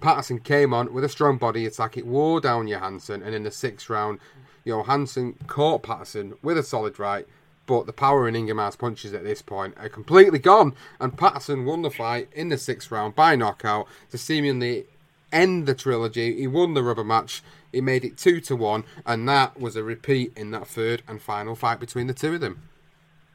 Patterson 0.00 0.38
came 0.38 0.74
on 0.74 0.92
with 0.92 1.02
a 1.02 1.08
strong 1.08 1.38
body 1.38 1.64
attack. 1.64 1.96
It 1.96 2.06
wore 2.06 2.40
down 2.40 2.68
Johansson, 2.68 3.22
and 3.22 3.34
in 3.34 3.42
the 3.42 3.50
sixth 3.50 3.88
round, 3.88 4.20
Johansson 4.64 5.34
caught 5.46 5.82
Patterson 5.82 6.34
with 6.42 6.58
a 6.58 6.62
solid 6.62 6.98
right. 6.98 7.26
But 7.66 7.86
the 7.86 7.94
power 7.94 8.28
in 8.28 8.34
Ingemar's 8.34 8.76
punches 8.76 9.14
at 9.14 9.24
this 9.24 9.40
point 9.40 9.74
are 9.78 9.88
completely 9.88 10.38
gone, 10.38 10.74
and 11.00 11.16
Patterson 11.16 11.64
won 11.64 11.80
the 11.80 11.90
fight 11.90 12.28
in 12.34 12.50
the 12.50 12.58
sixth 12.58 12.90
round 12.90 13.14
by 13.14 13.34
knockout 13.36 13.88
to 14.10 14.18
seemingly 14.18 14.84
end 15.32 15.64
the 15.64 15.74
trilogy. 15.74 16.36
He 16.38 16.46
won 16.46 16.74
the 16.74 16.82
rubber 16.82 17.04
match. 17.04 17.42
He 17.72 17.80
made 17.80 18.04
it 18.04 18.18
two 18.18 18.40
to 18.42 18.54
one, 18.54 18.84
and 19.06 19.26
that 19.28 19.58
was 19.58 19.74
a 19.76 19.82
repeat 19.82 20.32
in 20.36 20.50
that 20.50 20.66
third 20.66 21.02
and 21.08 21.22
final 21.22 21.54
fight 21.54 21.80
between 21.80 22.06
the 22.06 22.14
two 22.14 22.34
of 22.34 22.40
them. 22.40 22.68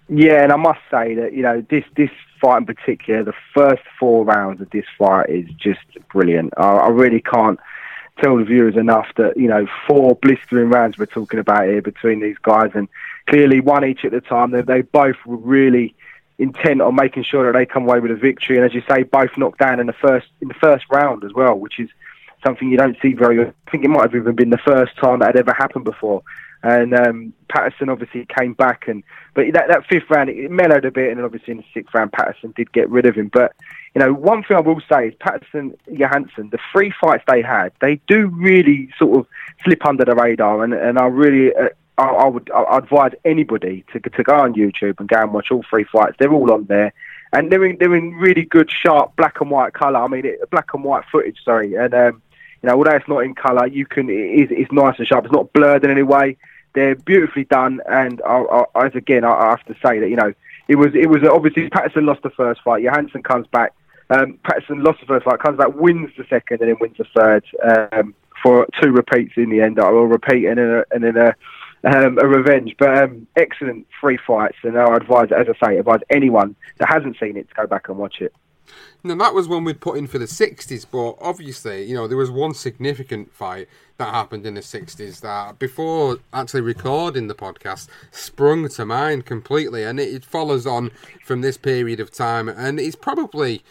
Yeah, 0.08 0.44
and 0.44 0.52
I 0.52 0.56
must 0.56 0.80
say 0.90 1.16
that 1.16 1.34
you 1.34 1.44
know 1.44 1.64
this 1.70 1.84
this 1.96 2.10
fight 2.40 2.58
in 2.58 2.66
particular, 2.66 3.24
the 3.24 3.34
first 3.54 3.84
four 4.00 4.26
rounds 4.26 4.62
of 4.62 4.70
this 4.70 4.86
fight 4.98 5.30
is 5.30 5.48
just 5.58 5.80
brilliant. 6.12 6.54
I, 6.58 6.68
I 6.68 6.88
really 6.90 7.22
can't 7.22 7.60
tell 8.22 8.38
the 8.38 8.44
viewers 8.44 8.76
enough 8.76 9.08
that 9.18 9.38
you 9.38 9.48
know 9.48 9.68
four 9.88 10.16
blistering 10.16 10.70
rounds 10.70 10.98
we're 10.98 11.06
talking 11.06 11.40
about 11.40 11.66
here 11.66 11.82
between 11.82 12.20
these 12.20 12.38
guys, 12.42 12.72
and 12.74 12.88
clearly 13.28 13.60
one 13.60 13.86
each 13.86 14.06
at 14.06 14.12
the 14.12 14.22
time. 14.22 14.52
They, 14.52 14.62
they 14.62 14.82
both 14.82 15.18
were 15.26 15.38
really 15.38 15.96
intent 16.38 16.82
on 16.82 16.96
making 16.96 17.24
sure 17.24 17.46
that 17.46 17.58
they 17.58 17.66
come 17.66 17.84
away 17.84 18.00
with 18.00 18.12
a 18.12 18.16
victory, 18.16 18.58
and 18.58 18.66
as 18.66 18.74
you 18.74 18.82
say, 18.90 19.04
both 19.04 19.32
knocked 19.38 19.60
down 19.60 19.80
in 19.80 19.88
the 19.88 19.94
first 19.94 20.28
in 20.42 20.48
the 20.48 20.54
first 20.56 20.86
round 20.92 21.24
as 21.24 21.34
well, 21.34 21.56
which 21.56 21.80
is 21.80 21.90
something 22.46 22.70
you 22.70 22.78
don't 22.78 22.98
see 23.02 23.14
very. 23.14 23.42
I 23.42 23.54
think 23.72 23.84
it 23.84 23.90
might 23.90 24.04
have 24.04 24.16
even 24.16 24.36
been 24.36 24.50
the 24.50 24.58
first 24.58 24.96
time 24.98 25.20
that 25.20 25.28
had 25.28 25.38
ever 25.38 25.54
happened 25.54 25.86
before. 25.86 26.24
And 26.62 26.94
um, 26.94 27.34
Patterson 27.48 27.90
obviously 27.90 28.26
came 28.38 28.54
back, 28.54 28.88
and 28.88 29.04
but 29.34 29.46
that, 29.54 29.70
that 29.70 29.86
fifth 29.88 30.10
round 30.10 30.30
it 30.30 30.52
mellowed 30.52 30.84
a 30.84 30.92
bit, 30.92 31.12
and 31.12 31.22
obviously 31.22 31.52
in 31.52 31.58
the 31.58 31.66
sixth 31.74 31.94
round 31.94 32.12
Patterson 32.12 32.54
did 32.56 32.72
get 32.74 32.90
rid 32.90 33.06
of 33.06 33.16
him. 33.16 33.30
But 33.32 33.54
you 33.96 34.00
know, 34.00 34.14
one 34.14 34.44
thing 34.44 34.58
I 34.58 34.60
will 34.60 34.82
say 34.92 35.08
is 35.08 35.14
Patterson 35.20 35.78
Johansson, 35.90 36.50
the 36.50 36.60
three 36.72 36.94
fights 37.00 37.24
they 37.28 37.42
had, 37.42 37.72
they 37.80 38.02
do 38.08 38.28
really 38.28 38.90
sort 38.98 39.20
of 39.20 39.28
slip 39.64 39.86
under 39.86 40.04
the 40.04 40.16
radar, 40.16 40.64
and 40.64 40.74
and 40.74 41.00
I 41.00 41.06
really. 41.06 41.56
Uh, 41.56 41.70
I, 41.98 42.08
I 42.08 42.28
would 42.28 42.50
I 42.52 42.78
advise 42.78 43.12
anybody 43.26 43.84
to 43.92 44.00
to 44.00 44.24
go 44.24 44.36
on 44.36 44.54
YouTube 44.54 45.00
and 45.00 45.10
go 45.10 45.22
and 45.22 45.34
watch 45.34 45.52
all 45.52 45.66
three 45.70 45.84
fights. 45.84 46.16
They're 46.18 46.32
all 46.32 46.52
on 46.54 46.64
there, 46.66 46.94
and 47.34 47.52
they're 47.52 47.66
in 47.66 47.78
they're 47.78 47.94
in 47.94 48.14
really 48.14 48.44
good 48.44 48.72
sharp 48.72 49.18
black 49.18 49.42
and 49.42 49.52
white 49.52 49.74
colour. 49.74 50.00
I 50.00 50.08
mean, 50.08 50.26
it, 50.26 50.50
black 50.50 50.74
and 50.74 50.84
white 50.84 51.04
footage. 51.12 51.44
Sorry, 51.44 51.76
and 51.76 51.94
um, 51.94 52.22
you 52.62 52.70
know, 52.70 52.76
although 52.76 52.96
it's 52.96 53.08
not 53.08 53.20
in 53.20 53.36
colour, 53.36 53.68
you 53.68 53.86
can 53.86 54.10
it 54.10 54.14
is 54.14 54.48
it's 54.52 54.72
nice 54.72 54.98
and 54.98 55.08
sharp. 55.08 55.26
It's 55.26 55.34
not 55.34 55.54
blurred 55.54 55.84
in 55.84 55.92
any 55.92 56.04
way. 56.04 56.38
They're 56.74 56.96
beautifully 56.96 57.46
done, 57.46 57.82
and 57.90 58.22
I, 58.22 58.66
I, 58.76 58.86
as 58.86 58.96
again, 58.96 59.24
I, 59.24 59.32
I 59.32 59.50
have 59.50 59.66
to 59.66 59.76
say 59.86 60.00
that 60.00 60.10
you 60.10 60.16
know 60.16 60.34
it 60.68 60.76
was 60.76 60.94
it 60.94 61.10
was 61.10 61.24
obviously 61.24 61.70
Patterson 61.70 62.06
lost 62.06 62.22
the 62.22 62.30
first 62.30 62.62
fight. 62.62 62.84
Johansson 62.84 63.24
comes 63.24 63.48
back. 63.48 63.74
Um, 64.12 64.40
Patterson 64.44 64.84
lost 64.84 65.00
the 65.02 65.06
first 65.06 65.26
fight, 65.26 65.40
comes 65.40 65.58
back, 65.58 65.76
wins 65.76 66.10
the 66.18 66.26
second, 66.30 66.62
and 66.62 66.70
then 66.70 66.78
wins 66.80 66.98
the 66.98 67.06
third 67.16 67.46
um, 67.92 68.16
for 68.42 68.68
two 68.82 68.92
repeats 68.92 69.34
in 69.38 69.50
the 69.50 69.62
end. 69.62 69.80
I 69.80 69.90
will 69.90 70.08
repeat 70.08 70.46
and 70.46 70.58
then 70.58 70.70
a, 70.70 70.84
and 70.92 71.04
then 71.04 71.18
a, 71.18 71.36
um, 71.84 72.18
a 72.18 72.28
revenge. 72.28 72.76
But 72.78 72.98
um, 72.98 73.28
excellent 73.36 73.88
three 74.00 74.18
fights, 74.18 74.58
and 74.64 74.78
I 74.78 74.96
advise, 74.96 75.32
as 75.32 75.48
I 75.48 75.68
say, 75.68 75.78
advise 75.78 76.02
anyone 76.10 76.56
that 76.78 76.90
hasn't 76.90 77.18
seen 77.20 77.38
it 77.38 77.50
to 77.50 77.56
go 77.56 77.68
back 77.68 77.90
and 77.90 77.98
watch 77.98 78.22
it. 78.22 78.34
Now 79.04 79.16
that 79.16 79.34
was 79.34 79.48
one 79.48 79.64
we'd 79.64 79.80
put 79.80 79.98
in 79.98 80.08
for 80.08 80.20
the 80.20 80.26
'60s, 80.26 80.86
but 80.90 81.16
obviously, 81.22 81.86
you 81.86 81.96
know, 81.96 82.08
there 82.08 82.18
was 82.18 82.32
one 82.32 82.54
significant 82.54 83.32
fight 83.34 83.68
that 83.98 84.14
happened 84.14 84.46
in 84.46 84.56
the 84.56 84.62
'60s 84.62 85.22
that, 85.22 85.60
before 85.60 86.20
actually 86.34 86.62
recording 86.62 87.28
the 87.28 87.36
podcast, 87.36 87.88
sprung 88.12 88.68
to 88.70 88.86
mind 88.86 89.26
completely, 89.26 89.84
and 89.84 90.00
it, 90.00 90.14
it 90.14 90.26
follows 90.26 90.68
on 90.68 90.92
from 91.24 91.42
this 91.42 91.58
period 91.58 92.00
of 92.00 92.12
time, 92.12 92.50
and 92.50 92.80
it's 92.80 92.96
probably 92.96 93.64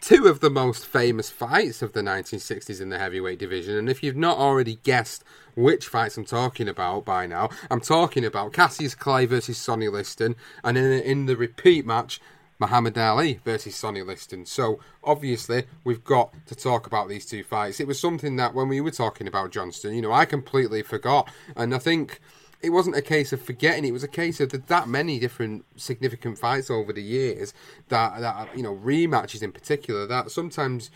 two 0.00 0.26
of 0.26 0.40
the 0.40 0.50
most 0.50 0.86
famous 0.86 1.30
fights 1.30 1.82
of 1.82 1.92
the 1.92 2.00
1960s 2.00 2.80
in 2.80 2.88
the 2.88 2.98
heavyweight 2.98 3.38
division. 3.38 3.76
And 3.76 3.88
if 3.88 4.02
you've 4.02 4.16
not 4.16 4.38
already 4.38 4.76
guessed 4.82 5.24
which 5.56 5.86
fights 5.86 6.16
I'm 6.16 6.24
talking 6.24 6.68
about 6.68 7.04
by 7.04 7.26
now, 7.26 7.50
I'm 7.70 7.80
talking 7.80 8.24
about 8.24 8.52
Cassius 8.52 8.94
Clay 8.94 9.26
versus 9.26 9.58
Sonny 9.58 9.88
Liston, 9.88 10.36
and 10.62 10.78
in, 10.78 10.92
in 10.92 11.26
the 11.26 11.36
repeat 11.36 11.84
match, 11.84 12.20
Muhammad 12.58 12.98
Ali 12.98 13.40
versus 13.44 13.76
Sonny 13.76 14.02
Liston. 14.02 14.46
So 14.46 14.80
obviously 15.04 15.64
we've 15.84 16.04
got 16.04 16.32
to 16.46 16.54
talk 16.54 16.86
about 16.86 17.08
these 17.08 17.26
two 17.26 17.44
fights. 17.44 17.80
It 17.80 17.86
was 17.86 18.00
something 18.00 18.36
that 18.36 18.54
when 18.54 18.68
we 18.68 18.80
were 18.80 18.90
talking 18.90 19.26
about 19.26 19.52
Johnston, 19.52 19.94
you 19.94 20.02
know, 20.02 20.12
I 20.12 20.24
completely 20.24 20.82
forgot, 20.82 21.30
and 21.56 21.74
I 21.74 21.78
think 21.78 22.20
it 22.60 22.70
wasn't 22.70 22.96
a 22.96 23.02
case 23.02 23.32
of 23.32 23.40
forgetting. 23.40 23.84
It 23.84 23.92
was 23.92 24.02
a 24.02 24.08
case 24.08 24.40
of 24.40 24.50
that 24.66 24.88
many 24.88 25.18
different 25.18 25.64
significant 25.76 26.38
fights 26.38 26.70
over 26.70 26.92
the 26.92 27.02
years 27.02 27.54
that 27.88 28.20
that 28.20 28.56
you 28.56 28.62
know 28.62 28.74
rematches 28.76 29.42
in 29.42 29.52
particular 29.52 30.06
that 30.06 30.30
sometimes 30.30 30.90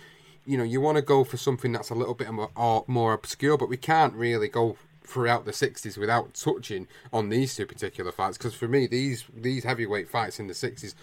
you 0.45 0.59
know 0.59 0.65
you 0.65 0.81
want 0.81 0.97
to 0.97 1.03
go 1.03 1.23
for 1.23 1.37
something 1.37 1.73
that's 1.73 1.91
a 1.91 1.95
little 1.95 2.15
bit 2.15 2.31
more, 2.33 2.85
more 2.87 3.13
obscure, 3.13 3.57
but 3.57 3.69
we 3.69 3.77
can't 3.77 4.15
really 4.15 4.49
go 4.49 4.77
throughout 5.05 5.45
the 5.45 5.53
60s 5.53 5.99
without 5.99 6.33
touching 6.33 6.87
on 7.13 7.29
these 7.29 7.57
two 7.57 7.67
particular 7.67 8.13
fights 8.13 8.39
because 8.39 8.55
for 8.55 8.69
me 8.69 8.87
these 8.87 9.25
these 9.35 9.65
heavyweight 9.65 10.09
fights 10.09 10.39
in 10.39 10.47
the 10.47 10.55
60s 10.55 10.95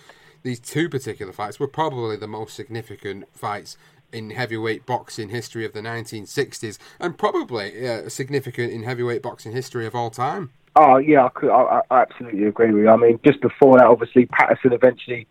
these 0.43 0.59
two 0.59 0.89
particular 0.89 1.33
fights 1.33 1.59
were 1.59 1.67
probably 1.67 2.15
the 2.15 2.27
most 2.27 2.55
significant 2.55 3.25
fights 3.33 3.77
in 4.11 4.31
heavyweight 4.31 4.85
boxing 4.85 5.29
history 5.29 5.65
of 5.65 5.73
the 5.73 5.81
1960s 5.81 6.77
and 6.99 7.17
probably 7.17 7.87
uh, 7.87 8.09
significant 8.09 8.71
in 8.71 8.83
heavyweight 8.83 9.21
boxing 9.21 9.51
history 9.51 9.85
of 9.85 9.93
all 9.93 10.09
time. 10.09 10.51
Oh 10.75 10.97
yeah, 10.97 11.25
I, 11.25 11.29
could, 11.29 11.49
I, 11.49 11.81
I 11.89 12.01
absolutely 12.01 12.45
agree 12.45 12.71
with 12.71 12.83
you. 12.83 12.89
I 12.89 12.95
mean, 12.95 13.19
just 13.25 13.41
before 13.41 13.77
that, 13.77 13.85
obviously 13.85 14.25
Patterson 14.27 14.73
eventually 14.73 15.27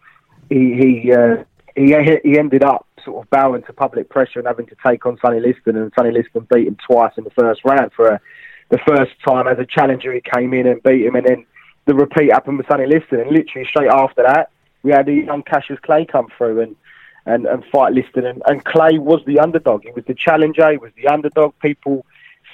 he 0.49 0.75
he 0.75 1.13
uh, 1.13 1.45
he 1.75 1.95
he 2.25 2.39
ended 2.39 2.63
up 2.63 2.87
sort 3.05 3.25
of 3.25 3.31
bowing 3.31 3.63
to 3.63 3.73
public 3.73 4.09
pressure 4.09 4.41
and 4.41 4.49
having 4.49 4.67
to 4.67 4.77
take 4.85 5.07
on 5.07 5.19
Sonny 5.21 5.41
Liston, 5.41 5.77
and 5.77 5.93
Sonny 5.97 6.11
Liston 6.11 6.47
beat 6.53 6.67
him 6.67 6.77
twice 6.87 7.13
in 7.17 7.25
the 7.25 7.31
first 7.31 7.65
round 7.65 7.93
for 7.93 8.09
a, 8.09 8.21
the 8.71 8.79
first 8.87 9.13
time 9.27 9.47
as 9.47 9.59
a 9.59 9.67
challenger. 9.67 10.13
He 10.13 10.21
came 10.21 10.53
in 10.53 10.67
and 10.67 10.83
beat 10.83 11.07
him, 11.07 11.15
and 11.15 11.27
then 11.27 11.47
the 11.87 11.95
repeat 11.95 12.33
happened 12.33 12.59
with 12.59 12.67
Sonny 12.69 12.87
Liston, 12.87 13.21
and 13.21 13.31
literally 13.31 13.67
straight 13.67 13.91
after 13.91 14.23
that, 14.25 14.51
we 14.83 14.93
had 14.93 15.09
a 15.09 15.13
young 15.13 15.43
Cassius 15.43 15.79
Clay 15.83 16.05
come 16.05 16.29
through 16.37 16.61
and 16.61 16.77
and, 17.27 17.45
and 17.45 17.63
fight 17.67 17.93
Liston, 17.93 18.25
and, 18.25 18.43
and 18.47 18.65
Clay 18.65 18.99
was 18.99 19.21
the 19.27 19.39
underdog. 19.39 19.83
He 19.85 19.91
was 19.91 20.05
the 20.07 20.15
challenger. 20.15 20.71
He 20.71 20.79
was 20.79 20.93
the 20.97 21.09
underdog. 21.09 21.53
People 21.61 22.07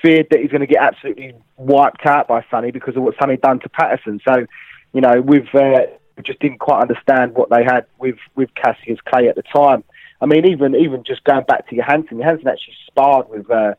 feared 0.03 0.27
that 0.31 0.41
he's 0.41 0.51
going 0.51 0.63
to 0.63 0.67
get 0.67 0.83
absolutely 0.83 1.33
wiped 1.57 2.05
out 2.05 2.27
by 2.27 2.45
Sonny 2.51 2.73
because 2.73 2.97
of 2.97 3.05
what 3.05 3.15
Sonny 3.19 3.37
done 3.37 3.61
to 3.61 3.69
Patterson. 3.69 4.21
So, 4.27 4.47
you 4.93 5.01
know, 5.01 5.21
we've 5.21 5.55
uh, 5.55 5.83
just 6.25 6.41
didn't 6.41 6.59
quite 6.59 6.81
understand 6.81 7.35
what 7.35 7.51
they 7.51 7.63
had 7.65 7.87
with 7.99 8.19
with 8.35 8.55
Cassius 8.55 8.99
Clay 9.07 9.29
at 9.29 9.37
the 9.37 9.43
time. 9.43 9.85
I 10.21 10.27
mean, 10.27 10.47
even 10.47 10.75
even 10.75 11.05
just 11.05 11.25
going 11.25 11.45
back 11.45 11.69
to 11.69 11.77
Johansson, 11.77 12.19
Johansson 12.19 12.49
actually 12.49 12.77
sparred 12.87 13.29
with 13.29 13.51
uh, 13.51 13.75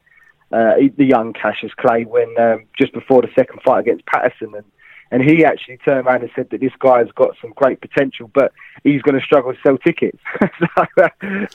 uh, 0.51 0.75
the 0.97 1.05
young 1.05 1.33
Cassius 1.33 1.73
Clay 1.73 2.05
when 2.05 2.33
um, 2.39 2.65
just 2.79 2.93
before 2.93 3.21
the 3.21 3.29
second 3.35 3.61
fight 3.65 3.79
against 3.79 4.05
Patterson, 4.05 4.53
and 4.55 4.65
and 5.11 5.21
he 5.21 5.45
actually 5.45 5.77
turned 5.77 6.05
around 6.05 6.21
and 6.21 6.31
said 6.35 6.49
that 6.49 6.59
this 6.59 6.73
guy's 6.79 7.11
got 7.15 7.35
some 7.41 7.51
great 7.55 7.79
potential, 7.81 8.29
but 8.33 8.51
he's 8.83 9.01
going 9.01 9.17
to 9.19 9.25
struggle 9.25 9.53
to 9.53 9.59
sell 9.61 9.77
tickets. 9.77 10.19
so 10.41 11.03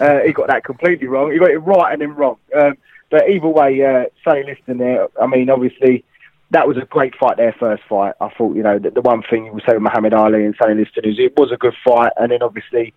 uh, 0.01 0.21
he 0.25 0.33
got 0.33 0.49
that 0.49 0.65
completely 0.65 1.09
wrong. 1.09 1.33
He 1.33 1.39
got 1.39 1.51
it 1.51 1.59
right 1.59 1.93
and 1.93 2.03
then 2.03 2.15
wrong. 2.15 2.37
Um, 2.57 2.77
but 3.11 3.29
either 3.29 3.49
way, 3.49 3.85
uh, 3.85 4.05
Sonny 4.25 4.45
Liston 4.45 4.79
there, 4.79 5.09
I 5.21 5.27
mean, 5.27 5.51
obviously, 5.51 6.05
that 6.51 6.67
was 6.67 6.77
a 6.77 6.85
great 6.87 7.15
fight, 7.17 7.37
their 7.37 7.55
first 7.59 7.83
fight. 7.89 8.15
I 8.21 8.29
thought, 8.31 8.57
you 8.57 8.63
know, 8.63 8.79
the, 8.79 8.91
the 8.91 9.01
one 9.01 9.23
thing 9.29 9.47
you 9.47 9.53
would 9.53 9.65
say 9.67 9.75
with 9.75 9.83
Muhammad 9.83 10.15
Ali 10.15 10.45
and 10.45 10.55
Sonny 10.61 10.75
Liston 10.75 11.05
is 11.05 11.19
it 11.19 11.37
was 11.37 11.53
a 11.53 11.57
good 11.57 11.75
fight. 11.85 12.13
And 12.17 12.31
then 12.31 12.43
obviously, 12.43 12.95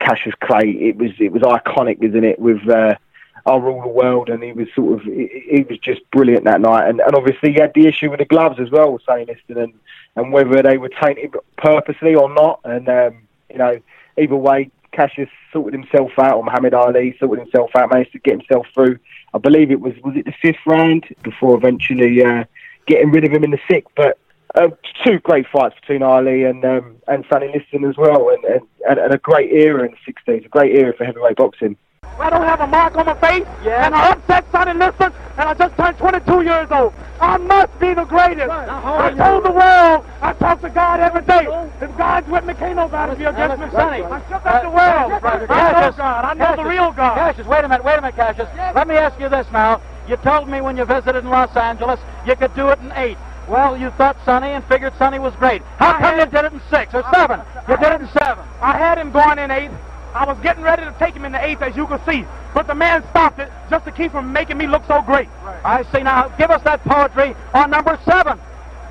Cassius 0.00 0.34
Clay, 0.40 0.70
it 0.70 0.96
was 0.96 1.10
it 1.18 1.32
was 1.32 1.42
iconic, 1.42 2.02
isn't 2.02 2.24
it, 2.24 2.38
with 2.38 2.68
uh, 2.68 2.94
I 3.44 3.56
rule 3.56 3.82
the 3.82 3.88
world, 3.88 4.28
and 4.28 4.42
he 4.42 4.52
was 4.52 4.68
sort 4.74 5.00
of 5.00 5.02
he, 5.04 5.44
he, 5.50 5.62
was 5.68 5.78
just 5.78 6.08
brilliant 6.10 6.44
that 6.44 6.60
night. 6.60 6.88
And, 6.88 7.00
and 7.00 7.14
obviously 7.14 7.52
he 7.52 7.60
had 7.60 7.72
the 7.74 7.86
issue 7.86 8.10
with 8.10 8.20
the 8.20 8.24
gloves 8.24 8.60
as 8.60 8.70
well, 8.70 8.92
with 8.92 9.02
Sonny 9.02 9.24
Liston, 9.24 9.58
and 9.58 9.74
and 10.14 10.32
whether 10.32 10.62
they 10.62 10.78
were 10.78 10.90
tainted 10.90 11.34
purposely 11.56 12.14
or 12.14 12.32
not. 12.32 12.60
And 12.64 12.88
um, 12.88 13.22
you 13.50 13.58
know, 13.58 13.80
either 14.16 14.36
way, 14.36 14.70
Cassius 14.92 15.28
sorted 15.52 15.72
himself 15.72 16.12
out, 16.18 16.36
or 16.36 16.44
Muhammad 16.44 16.74
Ali 16.74 17.16
sorted 17.18 17.40
himself 17.40 17.70
out, 17.74 17.90
managed 17.90 18.12
to 18.12 18.18
get 18.18 18.38
himself 18.38 18.66
through. 18.74 18.98
I 19.34 19.38
believe 19.38 19.70
it 19.70 19.80
was 19.80 19.94
was 20.04 20.16
it 20.16 20.26
the 20.26 20.34
fifth 20.40 20.64
round 20.66 21.06
before 21.22 21.56
eventually 21.56 22.22
uh, 22.22 22.44
getting 22.86 23.10
rid 23.10 23.24
of 23.24 23.32
him 23.32 23.44
in 23.44 23.50
the 23.50 23.60
sixth. 23.68 23.92
But 23.96 24.18
uh, 24.54 24.68
two 25.04 25.18
great 25.20 25.46
fights 25.48 25.74
between 25.80 26.02
Ali 26.02 26.44
and 26.44 26.64
um, 26.64 26.96
and 27.08 27.24
Sonny 27.30 27.50
Liston 27.52 27.84
as 27.84 27.96
well, 27.96 28.28
and, 28.28 28.62
and, 28.88 28.98
and 28.98 29.14
a 29.14 29.18
great 29.18 29.50
era 29.50 29.84
in 29.84 29.92
the 29.92 30.12
60s, 30.12 30.44
a 30.44 30.48
great 30.48 30.76
era 30.76 30.92
for 30.96 31.04
heavyweight 31.04 31.36
boxing. 31.36 31.76
I 32.22 32.30
don't 32.30 32.42
have 32.42 32.60
a 32.60 32.66
mark 32.68 32.96
on 32.96 33.06
my 33.06 33.14
face, 33.14 33.46
yeah. 33.64 33.84
and 33.84 33.94
I'm 33.94 34.12
upset 34.12 34.44
Sonny 34.52 34.74
Liston, 34.74 35.12
and 35.38 35.48
I 35.48 35.54
just 35.54 35.76
turned 35.76 35.98
22 35.98 36.42
years 36.42 36.68
old. 36.70 36.94
I 37.20 37.36
must 37.36 37.78
be 37.80 37.94
the 37.94 38.04
greatest. 38.04 38.48
Right. 38.48 38.68
I 38.68 39.10
told 39.14 39.44
the 39.44 39.50
world, 39.50 40.06
I 40.20 40.32
talk 40.34 40.60
to 40.60 40.70
God 40.70 41.00
every 41.00 41.22
day. 41.22 41.46
Oh. 41.48 41.72
If 41.80 41.96
God's 41.96 42.28
with 42.28 42.44
me, 42.44 42.54
can't 42.54 42.76
nobody 42.76 43.16
be 43.16 43.24
against 43.24 43.60
uh, 43.60 43.66
me. 43.66 43.72
Sonny, 43.72 44.02
I 44.02 44.20
shook 44.28 44.46
up 44.46 44.62
the 44.62 44.68
uh, 44.68 45.10
world. 45.10 45.22
Right. 45.22 45.50
I 45.50 45.72
know 45.80 45.92
God. 45.96 46.24
I 46.24 46.34
know 46.34 46.44
Cassius, 46.44 46.64
the 46.64 46.70
real 46.70 46.92
God. 46.92 47.14
Cassius, 47.16 47.46
wait 47.48 47.64
a 47.64 47.68
minute, 47.68 47.84
wait 47.84 47.98
a 47.98 48.02
minute, 48.02 48.16
Cassius. 48.16 48.48
Let 48.74 48.86
me 48.86 48.94
ask 48.94 49.18
you 49.18 49.28
this 49.28 49.46
now. 49.52 49.80
You 50.08 50.16
told 50.16 50.48
me 50.48 50.60
when 50.60 50.76
you 50.76 50.84
visited 50.84 51.24
in 51.24 51.30
Los 51.30 51.56
Angeles 51.56 51.98
you 52.26 52.36
could 52.36 52.54
do 52.54 52.68
it 52.68 52.78
in 52.80 52.92
eight. 52.92 53.18
Well, 53.48 53.76
you 53.76 53.90
thought 53.90 54.16
Sonny 54.24 54.50
and 54.50 54.64
figured 54.66 54.92
Sonny 54.96 55.18
was 55.18 55.34
great. 55.36 55.62
How 55.78 55.98
come 55.98 56.18
you 56.18 56.26
did 56.26 56.44
it 56.44 56.52
in 56.52 56.60
six 56.70 56.94
or 56.94 57.04
seven? 57.12 57.40
You 57.68 57.76
did 57.76 57.92
it 57.92 58.00
in 58.00 58.08
seven. 58.10 58.44
I 58.60 58.78
had 58.78 58.98
him 58.98 59.10
going 59.10 59.38
in 59.38 59.50
eight. 59.50 59.70
I 60.14 60.24
was 60.26 60.36
getting 60.42 60.62
ready 60.62 60.82
to 60.82 60.94
take 60.98 61.14
him 61.14 61.24
in 61.24 61.32
the 61.32 61.44
eighth, 61.44 61.62
as 61.62 61.74
you 61.76 61.86
can 61.86 62.00
see. 62.04 62.24
But 62.54 62.66
the 62.66 62.74
man 62.74 63.02
stopped 63.10 63.38
it 63.38 63.50
just 63.70 63.84
to 63.86 63.92
keep 63.92 64.12
from 64.12 64.32
making 64.32 64.58
me 64.58 64.66
look 64.66 64.84
so 64.86 65.00
great. 65.02 65.28
Right. 65.42 65.60
I 65.64 65.82
say, 65.90 66.02
Now, 66.02 66.28
give 66.36 66.50
us 66.50 66.62
that 66.64 66.84
poetry 66.84 67.34
on 67.54 67.70
number 67.70 67.98
seven. 68.04 68.38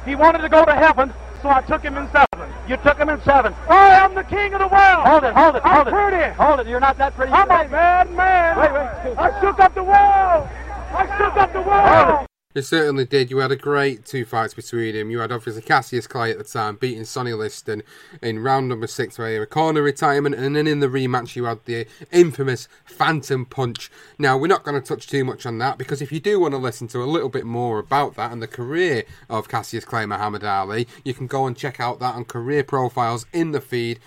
He 0.05 0.15
wanted 0.15 0.39
to 0.39 0.49
go 0.49 0.65
to 0.65 0.73
heaven, 0.73 1.13
so 1.43 1.49
I 1.49 1.62
took 1.62 1.84
him 1.84 1.95
in 1.97 2.10
seven. 2.12 2.27
You 2.67 2.77
took 2.77 2.97
him 2.97 3.10
in 3.10 3.21
seven. 3.23 3.53
I 3.69 3.89
am 4.03 4.15
the 4.15 4.23
king 4.23 4.53
of 4.53 4.60
the 4.60 4.67
world. 4.67 5.05
Hold 5.07 5.23
it, 5.25 5.34
hold 5.36 5.55
it, 5.55 5.63
hold 5.63 5.88
I'm 5.88 5.88
it. 5.88 5.91
pretty. 5.91 6.34
Hold 6.36 6.60
it. 6.62 6.67
You're 6.67 6.79
not 6.79 6.97
that 6.97 7.13
pretty. 7.15 7.31
I'm 7.31 7.43
a 7.45 7.69
bad 7.69 8.12
man. 8.12 8.57
Wait, 8.57 8.71
wait. 8.71 9.17
I 9.17 9.41
shook 9.41 9.60
up 9.60 9.75
the 9.75 9.84
world. 9.84 10.47
I 10.93 11.17
shook 11.17 11.36
up 11.38 11.53
the 11.53 11.62
world. 11.62 12.27
You 12.53 12.61
certainly 12.61 13.05
did. 13.05 13.31
You 13.31 13.37
had 13.37 13.51
a 13.51 13.55
great 13.55 14.03
two 14.05 14.25
fights 14.25 14.53
between 14.53 14.93
him. 14.93 15.09
You 15.09 15.19
had 15.19 15.31
obviously 15.31 15.61
Cassius 15.61 16.05
Clay 16.05 16.31
at 16.31 16.37
the 16.37 16.43
time 16.43 16.75
beating 16.75 17.05
Sonny 17.05 17.31
Liston 17.31 17.81
in 18.21 18.39
round 18.39 18.67
number 18.67 18.87
six, 18.87 19.17
where 19.17 19.29
he 19.29 19.33
had 19.35 19.43
a 19.43 19.45
corner 19.45 19.81
retirement, 19.81 20.35
and 20.35 20.53
then 20.53 20.67
in 20.67 20.81
the 20.81 20.87
rematch 20.87 21.37
you 21.37 21.45
had 21.45 21.63
the 21.63 21.87
infamous 22.11 22.67
Phantom 22.83 23.45
Punch. 23.45 23.89
Now 24.19 24.37
we're 24.37 24.47
not 24.47 24.63
going 24.63 24.79
to 24.79 24.85
touch 24.85 25.07
too 25.07 25.23
much 25.23 25.45
on 25.45 25.59
that 25.59 25.77
because 25.77 26.01
if 26.01 26.11
you 26.11 26.19
do 26.19 26.41
want 26.41 26.53
to 26.53 26.57
listen 26.57 26.89
to 26.89 27.01
a 27.01 27.05
little 27.05 27.29
bit 27.29 27.45
more 27.45 27.79
about 27.79 28.15
that 28.15 28.33
and 28.33 28.41
the 28.41 28.47
career 28.47 29.05
of 29.29 29.47
Cassius 29.47 29.85
Clay 29.85 30.05
Muhammad 30.05 30.43
Ali, 30.43 30.87
you 31.05 31.13
can 31.13 31.27
go 31.27 31.45
and 31.47 31.55
check 31.55 31.79
out 31.79 31.99
that 31.99 32.15
on 32.15 32.25
career 32.25 32.65
profiles 32.65 33.25
in 33.31 33.51
the 33.51 33.61
feed 33.61 33.99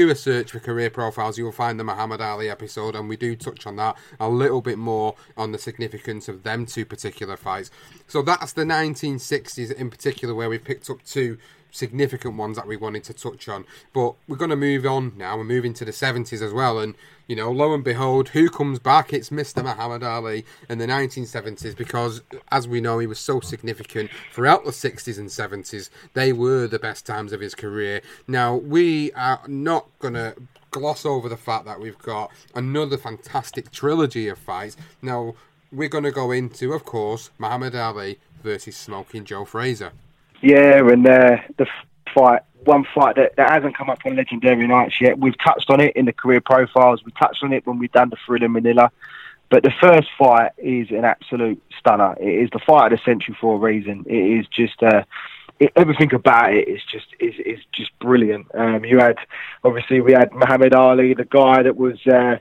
do 0.00 0.08
a 0.08 0.14
search 0.14 0.52
for 0.52 0.60
career 0.60 0.88
profiles, 0.88 1.36
you 1.36 1.44
will 1.44 1.52
find 1.52 1.78
the 1.78 1.84
Muhammad 1.84 2.22
Ali 2.22 2.48
episode, 2.48 2.96
and 2.96 3.06
we 3.06 3.18
do 3.18 3.36
touch 3.36 3.66
on 3.66 3.76
that 3.76 3.98
a 4.18 4.30
little 4.30 4.62
bit 4.62 4.78
more 4.78 5.14
on 5.36 5.52
the 5.52 5.58
significance 5.58 6.26
of 6.26 6.42
them 6.42 6.64
two 6.64 6.86
particular 6.86 7.36
fights. 7.36 7.70
So 8.06 8.22
that's 8.22 8.54
the 8.54 8.64
1960s 8.64 9.70
in 9.70 9.90
particular, 9.90 10.34
where 10.34 10.48
we 10.48 10.56
picked 10.56 10.88
up 10.88 11.02
two 11.04 11.36
significant 11.70 12.36
ones 12.36 12.56
that 12.56 12.66
we 12.66 12.76
wanted 12.76 13.04
to 13.04 13.14
touch 13.14 13.48
on. 13.48 13.64
But 13.92 14.14
we're 14.28 14.36
going 14.36 14.50
to 14.50 14.56
move 14.56 14.86
on 14.86 15.12
now. 15.16 15.36
We're 15.36 15.44
moving 15.44 15.74
to 15.74 15.84
the 15.84 15.92
70s 15.92 16.42
as 16.42 16.52
well. 16.52 16.78
And, 16.78 16.94
you 17.26 17.36
know, 17.36 17.50
lo 17.50 17.72
and 17.74 17.84
behold, 17.84 18.30
who 18.30 18.48
comes 18.48 18.78
back? 18.78 19.12
It's 19.12 19.30
Mr. 19.30 19.62
Muhammad 19.62 20.02
Ali 20.02 20.44
in 20.68 20.78
the 20.78 20.86
1970s 20.86 21.76
because, 21.76 22.22
as 22.50 22.66
we 22.66 22.80
know, 22.80 22.98
he 22.98 23.06
was 23.06 23.18
so 23.18 23.40
significant 23.40 24.10
throughout 24.32 24.64
the 24.64 24.70
60s 24.70 25.18
and 25.18 25.28
70s. 25.28 25.90
They 26.14 26.32
were 26.32 26.66
the 26.66 26.78
best 26.78 27.06
times 27.06 27.32
of 27.32 27.40
his 27.40 27.54
career. 27.54 28.02
Now, 28.26 28.56
we 28.56 29.12
are 29.12 29.40
not 29.46 29.86
going 29.98 30.14
to 30.14 30.34
gloss 30.70 31.04
over 31.04 31.28
the 31.28 31.36
fact 31.36 31.64
that 31.64 31.80
we've 31.80 31.98
got 31.98 32.30
another 32.54 32.96
fantastic 32.96 33.70
trilogy 33.70 34.28
of 34.28 34.38
fights. 34.38 34.76
Now, 35.02 35.34
we're 35.72 35.88
going 35.88 36.04
to 36.04 36.10
go 36.10 36.30
into, 36.30 36.72
of 36.72 36.84
course, 36.84 37.30
Muhammad 37.38 37.74
Ali 37.74 38.18
versus 38.42 38.76
Smoking 38.76 39.24
Joe 39.24 39.44
Frazier. 39.44 39.92
Yeah, 40.40 40.78
and 40.88 41.06
uh, 41.06 41.36
the 41.58 41.66
fight, 42.14 42.42
one 42.64 42.84
fight 42.94 43.16
that, 43.16 43.36
that 43.36 43.50
hasn't 43.50 43.76
come 43.76 43.90
up 43.90 43.98
on 44.06 44.16
Legendary 44.16 44.66
Nights 44.66 45.00
yet. 45.00 45.18
We've 45.18 45.38
touched 45.38 45.70
on 45.70 45.80
it 45.80 45.96
in 45.96 46.06
the 46.06 46.12
career 46.12 46.40
profiles. 46.40 47.04
We 47.04 47.12
touched 47.12 47.42
on 47.42 47.52
it 47.52 47.66
when 47.66 47.78
we've 47.78 47.92
done 47.92 48.10
the 48.10 48.16
Thriller 48.26 48.48
Manila. 48.48 48.90
But 49.50 49.64
the 49.64 49.72
first 49.80 50.08
fight 50.18 50.52
is 50.58 50.90
an 50.90 51.04
absolute 51.04 51.60
stunner. 51.78 52.14
It 52.20 52.44
is 52.44 52.50
the 52.52 52.60
fight 52.60 52.92
of 52.92 52.98
the 52.98 53.04
century 53.04 53.36
for 53.40 53.56
a 53.56 53.58
reason. 53.58 54.04
It 54.06 54.40
is 54.40 54.46
just 54.46 54.80
a, 54.80 55.04
it, 55.58 55.72
everything 55.76 56.14
about 56.14 56.54
it 56.54 56.68
is 56.68 56.80
just 56.90 57.06
is 57.18 57.34
is 57.44 57.58
just 57.72 57.90
brilliant. 57.98 58.46
Um, 58.54 58.84
you 58.84 58.98
had 58.98 59.16
obviously 59.64 60.00
we 60.00 60.12
had 60.12 60.32
Muhammad 60.32 60.72
Ali, 60.72 61.14
the 61.14 61.24
guy 61.24 61.62
that 61.62 61.76
was. 61.76 61.98
Uh, 62.06 62.36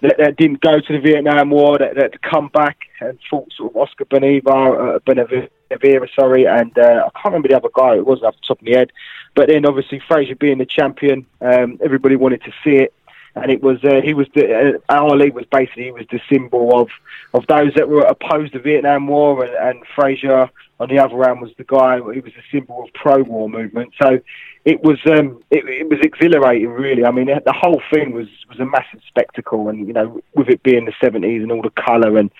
that, 0.00 0.16
that 0.18 0.36
didn't 0.36 0.60
go 0.60 0.80
to 0.80 0.92
the 0.92 1.00
Vietnam 1.00 1.50
War, 1.50 1.78
that, 1.78 1.94
that 1.96 2.12
to 2.12 2.18
come 2.18 2.48
back 2.48 2.78
and 3.00 3.18
fought 3.28 3.52
sort 3.52 3.72
of 3.72 3.76
Oscar 3.76 4.04
Beneva, 4.04 4.96
uh, 4.96 4.98
Benevera, 5.00 6.08
sorry, 6.14 6.46
and 6.46 6.76
uh, 6.78 7.06
I 7.06 7.10
can't 7.20 7.26
remember 7.26 7.48
the 7.48 7.56
other 7.56 7.68
guy. 7.74 7.96
It 7.96 8.06
wasn't 8.06 8.26
off 8.26 8.36
the 8.36 8.46
top 8.46 8.60
of 8.60 8.66
my 8.66 8.76
head. 8.76 8.92
But 9.34 9.48
then 9.48 9.66
obviously 9.66 10.00
Frazier 10.06 10.34
being 10.34 10.58
the 10.58 10.66
champion, 10.66 11.26
um, 11.40 11.78
everybody 11.84 12.16
wanted 12.16 12.42
to 12.42 12.52
see 12.64 12.76
it 12.76 12.94
and 13.34 13.50
it 13.50 13.62
was 13.62 13.82
uh, 13.84 14.00
he 14.02 14.14
was 14.14 14.26
the 14.34 14.78
uh, 14.88 14.94
Ali 14.94 15.30
was 15.30 15.44
basically 15.46 15.84
he 15.84 15.90
was 15.90 16.06
the 16.10 16.20
symbol 16.30 16.80
of 16.80 16.88
of 17.34 17.46
those 17.46 17.74
that 17.74 17.88
were 17.88 18.02
opposed 18.02 18.52
to 18.52 18.58
the 18.58 18.62
Vietnam 18.62 19.06
War, 19.06 19.44
and, 19.44 19.54
and 19.54 19.86
Frazier 19.94 20.50
on 20.80 20.88
the 20.88 20.98
other 20.98 21.22
hand 21.22 21.40
was 21.40 21.50
the 21.58 21.64
guy 21.64 21.96
he 21.96 22.20
was 22.20 22.32
the 22.34 22.42
symbol 22.52 22.84
of 22.84 22.92
pro-war 22.94 23.48
movement. 23.48 23.92
So 24.00 24.20
it 24.64 24.82
was 24.82 24.98
um, 25.06 25.42
it, 25.50 25.64
it 25.68 25.88
was 25.88 26.00
exhilarating, 26.00 26.70
really. 26.70 27.04
I 27.04 27.10
mean, 27.10 27.26
the 27.26 27.52
whole 27.52 27.82
thing 27.92 28.12
was 28.12 28.28
was 28.48 28.60
a 28.60 28.66
massive 28.66 29.00
spectacle, 29.06 29.68
and 29.68 29.86
you 29.86 29.92
know, 29.92 30.20
with 30.34 30.48
it 30.48 30.62
being 30.62 30.84
the 30.84 30.94
seventies 31.00 31.42
and 31.42 31.52
all 31.52 31.62
the 31.62 31.70
colour 31.70 32.18
and. 32.18 32.30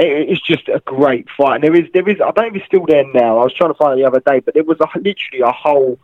it's 0.00 0.40
just 0.40 0.68
a 0.68 0.80
great 0.84 1.26
fight, 1.36 1.56
and 1.56 1.64
there 1.64 1.74
is, 1.74 1.90
there 1.92 2.08
is. 2.08 2.20
I 2.20 2.30
don't 2.30 2.36
know 2.36 2.46
if 2.46 2.54
it's 2.54 2.66
still 2.66 2.86
there 2.86 3.04
now. 3.12 3.38
I 3.38 3.42
was 3.42 3.52
trying 3.52 3.74
to 3.74 3.78
find 3.78 3.98
it 3.98 4.02
the 4.02 4.08
other 4.08 4.20
day, 4.20 4.38
but 4.38 4.54
there 4.54 4.62
was 4.62 4.78
a, 4.78 4.86
literally 4.96 5.42
a 5.42 5.50
whole 5.50 5.98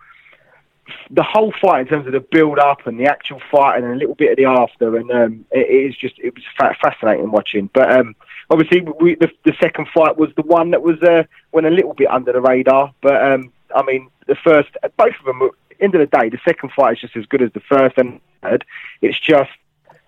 the 1.11 1.23
whole 1.23 1.53
fight 1.61 1.81
in 1.81 1.87
terms 1.87 2.07
of 2.07 2.13
the 2.13 2.21
build 2.21 2.59
up 2.59 2.87
and 2.87 2.99
the 2.99 3.07
actual 3.07 3.41
fight 3.51 3.83
and 3.83 3.93
a 3.93 3.97
little 3.97 4.15
bit 4.15 4.33
of 4.33 4.37
the 4.37 4.45
after, 4.45 4.97
and 4.97 5.11
um, 5.11 5.45
it, 5.51 5.69
it 5.69 5.91
is 5.91 5.97
just 5.97 6.19
it 6.19 6.35
was 6.35 6.45
fa- 6.59 6.77
fascinating 6.81 7.31
watching. 7.31 7.71
But 7.73 7.91
um, 7.91 8.15
obviously, 8.51 8.83
we, 8.83 9.15
the, 9.15 9.31
the 9.45 9.55
second 9.61 9.89
fight 9.95 10.17
was 10.17 10.31
the 10.37 10.43
one 10.43 10.71
that 10.73 10.83
was 10.83 11.03
uh, 11.03 11.25
went 11.53 11.67
a 11.67 11.71
little 11.71 11.95
bit 11.95 12.11
under 12.11 12.33
the 12.33 12.41
radar. 12.41 12.93
But 13.01 13.23
um, 13.33 13.53
I 13.75 13.83
mean, 13.83 14.11
the 14.27 14.37
first, 14.37 14.71
both 14.97 15.15
of 15.19 15.25
them. 15.27 15.51
End 15.81 15.93
of 15.97 15.99
the 15.99 16.19
day, 16.19 16.29
the 16.29 16.39
second 16.45 16.71
fight 16.71 16.93
is 16.93 17.01
just 17.01 17.17
as 17.17 17.27
good 17.27 17.43
as 17.43 17.53
the 17.53 17.61
first 17.61 17.99
and 17.99 18.21
third. 18.43 18.65
It's 19.03 19.19
just 19.19 19.51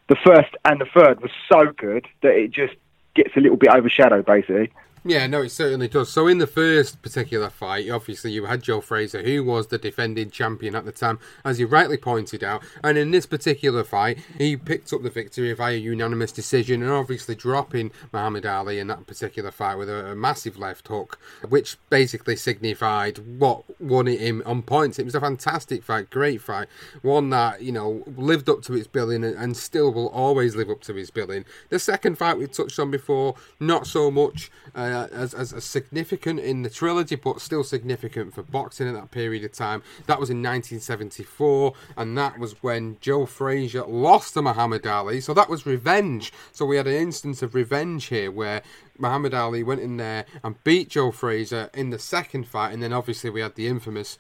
the 0.09 0.15
first 0.15 0.55
and 0.65 0.81
the 0.81 0.87
third 0.87 1.21
was 1.21 1.33
so 1.49 1.73
good 1.73 2.07
that 2.23 2.35
it 2.35 2.53
just 2.53 2.75
gets 3.15 3.37
a 3.37 3.41
little 3.41 3.57
bit 3.57 3.71
overshadowed, 3.71 4.27
basically. 4.27 4.71
Yeah, 5.09 5.29
no, 5.29 5.43
it 5.43 5.51
certainly 5.51 5.87
does. 5.87 6.11
So 6.11 6.27
in 6.27 6.39
the 6.39 6.49
first 6.49 7.01
particular 7.01 7.49
fight, 7.49 7.89
obviously 7.89 8.33
you 8.33 8.47
had 8.47 8.61
Joe 8.61 8.81
Frazier, 8.81 9.23
who 9.23 9.45
was 9.45 9.69
the 9.69 9.79
defending 9.79 10.31
champion 10.31 10.75
at 10.75 10.85
the 10.85 10.91
time, 10.91 11.21
as 11.45 11.61
you 11.61 11.69
rightly 11.69 11.97
pointed 11.97 12.43
out. 12.43 12.65
And 12.83 12.99
in 12.99 13.13
this 13.13 13.25
particular 13.25 13.85
fight, 13.85 14.19
he 14.37 14.57
picked 14.57 14.93
up 14.93 15.05
the 15.05 15.11
victory 15.11 15.53
via 15.53 15.77
unanimous 15.77 16.33
decision, 16.33 16.83
and 16.83 16.91
obviously 16.91 17.37
dropping 17.37 17.93
Muhammad 18.13 18.47
Ali 18.47 18.81
in 18.81 18.89
that 18.89 19.07
particular 19.07 19.53
fight 19.53 19.77
with 19.77 19.89
a, 19.89 20.07
a 20.07 20.17
massive 20.17 20.59
left 20.59 20.89
hook, 20.89 21.21
which 21.49 21.77
basically 21.89 22.35
signified 22.35 23.39
what 23.39 23.63
won 23.81 24.09
it 24.09 24.19
him 24.19 24.43
on 24.45 24.63
points. 24.63 24.99
It 24.99 25.05
was 25.05 25.15
a 25.15 25.21
fantastic 25.21 25.85
fight, 25.85 26.11
great 26.11 26.43
fight, 26.43 26.67
one 27.03 27.31
that 27.31 27.63
you 27.63 27.71
know 27.71 28.03
lived 28.17 28.49
up 28.49 28.63
to 28.63 28.75
its 28.75 28.89
billing 28.89 29.23
and, 29.23 29.37
and 29.37 29.57
still 29.57 29.93
will 29.93 30.09
always 30.09 30.57
live 30.57 30.69
up 30.69 30.81
to 30.83 30.97
its 30.97 31.11
billing. 31.11 31.45
The 31.69 31.79
second 31.79 32.19
fight 32.19 32.39
we 32.39 32.49
touched 32.49 32.81
on 32.81 32.91
before, 32.91 33.37
not 33.61 33.87
so 33.87 34.11
much. 34.11 34.51
Uh, 34.75 34.96
as, 35.05 35.35
as, 35.35 35.53
as, 35.53 35.65
significant 35.65 36.41
in 36.41 36.63
the 36.63 36.71
trilogy, 36.71 37.17
but 37.17 37.41
still 37.41 37.65
significant 37.65 38.35
for 38.35 38.43
boxing 38.43 38.89
at 38.89 38.95
that 38.95 39.11
period 39.11 39.45
of 39.45 39.53
time. 39.53 39.83
That 40.07 40.21
was 40.21 40.31
in 40.31 40.39
1974, 40.39 41.75
and 41.97 42.17
that 42.19 42.39
was 42.39 42.63
when 42.63 42.97
Joe 43.01 43.27
Frazier 43.27 43.85
lost 43.85 44.35
to 44.35 44.43
Muhammad 44.43 44.87
Ali. 44.87 45.21
So 45.21 45.35
that 45.35 45.49
was 45.49 45.67
revenge. 45.67 46.33
So 46.53 46.65
we 46.65 46.77
had 46.77 46.87
an 46.87 46.95
instance 46.95 47.43
of 47.43 47.55
revenge 47.55 48.07
here 48.07 48.31
where 48.31 48.63
Muhammad 48.99 49.35
Ali 49.35 49.63
went 49.63 49.81
in 49.81 49.97
there 49.97 50.25
and 50.43 50.63
beat 50.65 50.91
Joe 50.91 51.11
Frazier 51.11 51.71
in 51.75 51.91
the 51.91 51.99
second 51.99 52.47
fight, 52.47 52.73
and 52.73 52.83
then 52.83 52.93
obviously 52.93 53.31
we 53.31 53.41
had 53.41 53.55
the 53.55 53.69
infamous 53.69 54.19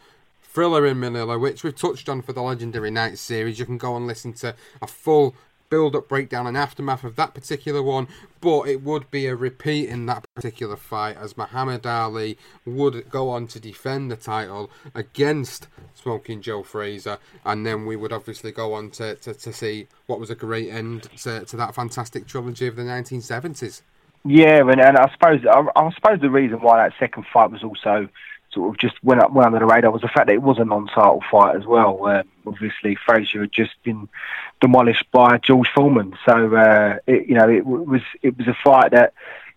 thriller 0.57 0.87
in 0.87 0.99
Manila, 0.99 1.39
which 1.39 1.63
we've 1.63 1.77
touched 1.77 2.09
on 2.09 2.23
for 2.23 2.33
the 2.33 2.41
Legendary 2.41 2.91
Nights 2.91 3.21
series. 3.21 3.59
You 3.59 3.67
can 3.67 3.77
go 3.77 3.95
and 3.95 4.07
listen 4.07 4.33
to 4.35 4.55
a 4.81 4.87
full 4.87 5.35
build 5.69 5.97
up, 5.97 6.09
breakdown, 6.09 6.47
and 6.47 6.57
aftermath 6.57 7.05
of 7.05 7.17
that 7.17 7.35
particular 7.35 7.83
one, 7.83 8.09
but 8.41 8.63
it 8.63 8.83
would 8.83 9.11
be 9.11 9.27
a 9.27 9.35
repeat 9.35 9.89
in 9.89 10.07
that 10.07 10.25
particular 10.35 10.77
fight 10.77 11.17
as 11.17 11.37
Muhammad 11.37 11.87
Ali 11.87 12.39
would 12.65 13.11
go 13.11 13.31
on 13.31 13.47
to 13.49 13.61
defend 13.61 14.11
the 14.11 14.17
title 14.17 14.71
against 14.95 15.69
Smoking 15.95 16.43
Joe 16.43 16.63
Frazier, 16.63 17.19
and 17.45 17.67
then 17.67 17.87
we 17.87 17.97
would 17.97 18.13
obviously 18.13 18.53
go 18.53 18.75
on 18.75 18.91
to, 18.91 19.17
to, 19.17 19.35
to 19.35 19.53
see 19.53 19.89
what 20.07 20.21
was 20.21 20.31
a 20.31 20.35
great 20.35 20.71
end 20.71 21.09
to, 21.19 21.45
to 21.45 21.57
that 21.57 21.75
fantastic 21.75 22.27
trilogy 22.27 22.67
of 22.67 22.77
the 22.77 22.83
1970s. 22.83 23.83
Yeah, 24.25 24.61
and, 24.61 24.81
and 24.81 24.97
I 24.97 25.11
suppose 25.13 25.41
I, 25.49 25.63
I 25.77 25.91
suppose 25.95 26.21
the 26.21 26.31
reason 26.31 26.61
why 26.61 26.79
that 26.79 26.93
second 26.99 27.27
fight 27.33 27.51
was 27.51 27.63
also 27.63 28.09
sort 28.53 28.71
of 28.71 28.81
just 28.81 28.95
went 29.05 29.23
up 29.23 29.33
went 29.33 29.47
under 29.47 29.61
the 29.61 29.67
radar 29.67 29.91
was 29.91 30.03
the 30.03 30.09
fact 30.09 30.27
that 30.27 30.35
it 30.35 30.43
was 30.43 30.59
a 30.59 30.65
non-title 30.65 31.23
fight 31.31 31.55
as 31.55 31.65
well. 31.65 32.05
Uh, 32.05 32.23
obviously, 32.47 32.97
Frazier 33.07 33.43
had 33.43 33.53
just 33.53 33.73
been 33.83 34.09
demolished 34.61 35.05
by 35.13 35.39
George 35.39 35.69
Foreman, 35.75 36.17
so 36.25 36.55
uh, 36.55 36.99
it, 37.07 37.27
you 37.29 37.35
know 37.35 37.49
it 37.49 37.67
was 37.67 38.03
it 38.23 38.37
was 38.37 38.47
a 38.49 38.57
fight 38.65 38.93
that. 38.93 39.13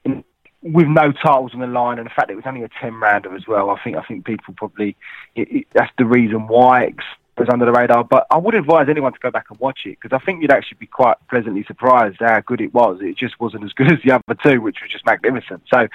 In, 0.05 0.23
with 0.61 0.87
no 0.87 1.13
titles 1.13 1.53
on 1.53 1.61
the 1.61 1.67
line, 1.67 1.99
and 1.99 2.05
the 2.05 2.09
fact 2.09 2.27
that 2.27 2.33
it 2.33 2.35
was 2.35 2.43
only 2.45 2.63
a 2.63 2.69
ten 2.81 2.93
rounder 2.95 3.33
as 3.33 3.47
well, 3.47 3.69
I 3.69 3.81
think 3.81 3.95
I 3.95 4.01
think 4.03 4.25
people 4.25 4.53
probably 4.55 4.97
it, 5.33 5.49
it, 5.49 5.67
that's 5.71 5.91
the 5.97 6.05
reason 6.05 6.47
why 6.47 6.83
it 6.83 6.95
was 7.39 7.49
under 7.49 7.65
the 7.65 7.71
radar. 7.71 8.03
But 8.03 8.27
I 8.29 8.37
would 8.37 8.53
advise 8.53 8.87
anyone 8.89 9.13
to 9.13 9.19
go 9.19 9.31
back 9.31 9.45
and 9.49 9.59
watch 9.59 9.81
it 9.85 9.97
because 9.99 10.15
I 10.15 10.23
think 10.23 10.41
you'd 10.41 10.51
actually 10.51 10.77
be 10.79 10.87
quite 10.87 11.17
pleasantly 11.29 11.63
surprised 11.63 12.17
how 12.19 12.41
good 12.41 12.61
it 12.61 12.73
was. 12.73 12.99
It 13.01 13.17
just 13.17 13.39
wasn't 13.39 13.63
as 13.63 13.73
good 13.73 13.91
as 13.91 13.99
the 14.03 14.11
other 14.11 14.39
two, 14.43 14.61
which 14.61 14.81
was 14.81 14.91
just 14.91 15.05
magnificent. 15.05 15.63
So, 15.73 15.87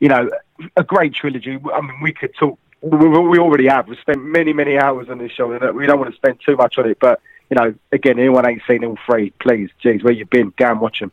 you 0.00 0.08
know, 0.08 0.30
a 0.76 0.84
great 0.84 1.14
trilogy. 1.14 1.58
I 1.74 1.80
mean, 1.80 2.00
we 2.00 2.12
could 2.12 2.34
talk. 2.34 2.58
We 2.84 3.38
already 3.38 3.66
have. 3.68 3.88
We've 3.88 3.98
spent 4.00 4.22
many, 4.22 4.52
many 4.52 4.76
hours 4.76 5.08
on 5.08 5.18
this 5.18 5.32
show, 5.32 5.52
and 5.52 5.62
uh, 5.64 5.72
we 5.72 5.86
don't 5.86 5.98
want 5.98 6.10
to 6.10 6.16
spend 6.16 6.38
too 6.44 6.54
much 6.56 6.76
on 6.76 6.88
it. 6.88 6.98
But 7.00 7.20
you 7.50 7.56
know, 7.56 7.74
again, 7.92 8.18
anyone 8.18 8.46
ain't 8.46 8.62
seen 8.68 8.84
all 8.84 8.98
three, 9.06 9.30
please, 9.40 9.70
geez, 9.82 10.02
where 10.02 10.12
you 10.12 10.26
been? 10.26 10.52
Go 10.56 10.70
and 10.70 10.80
watch 10.80 11.00
them. 11.00 11.10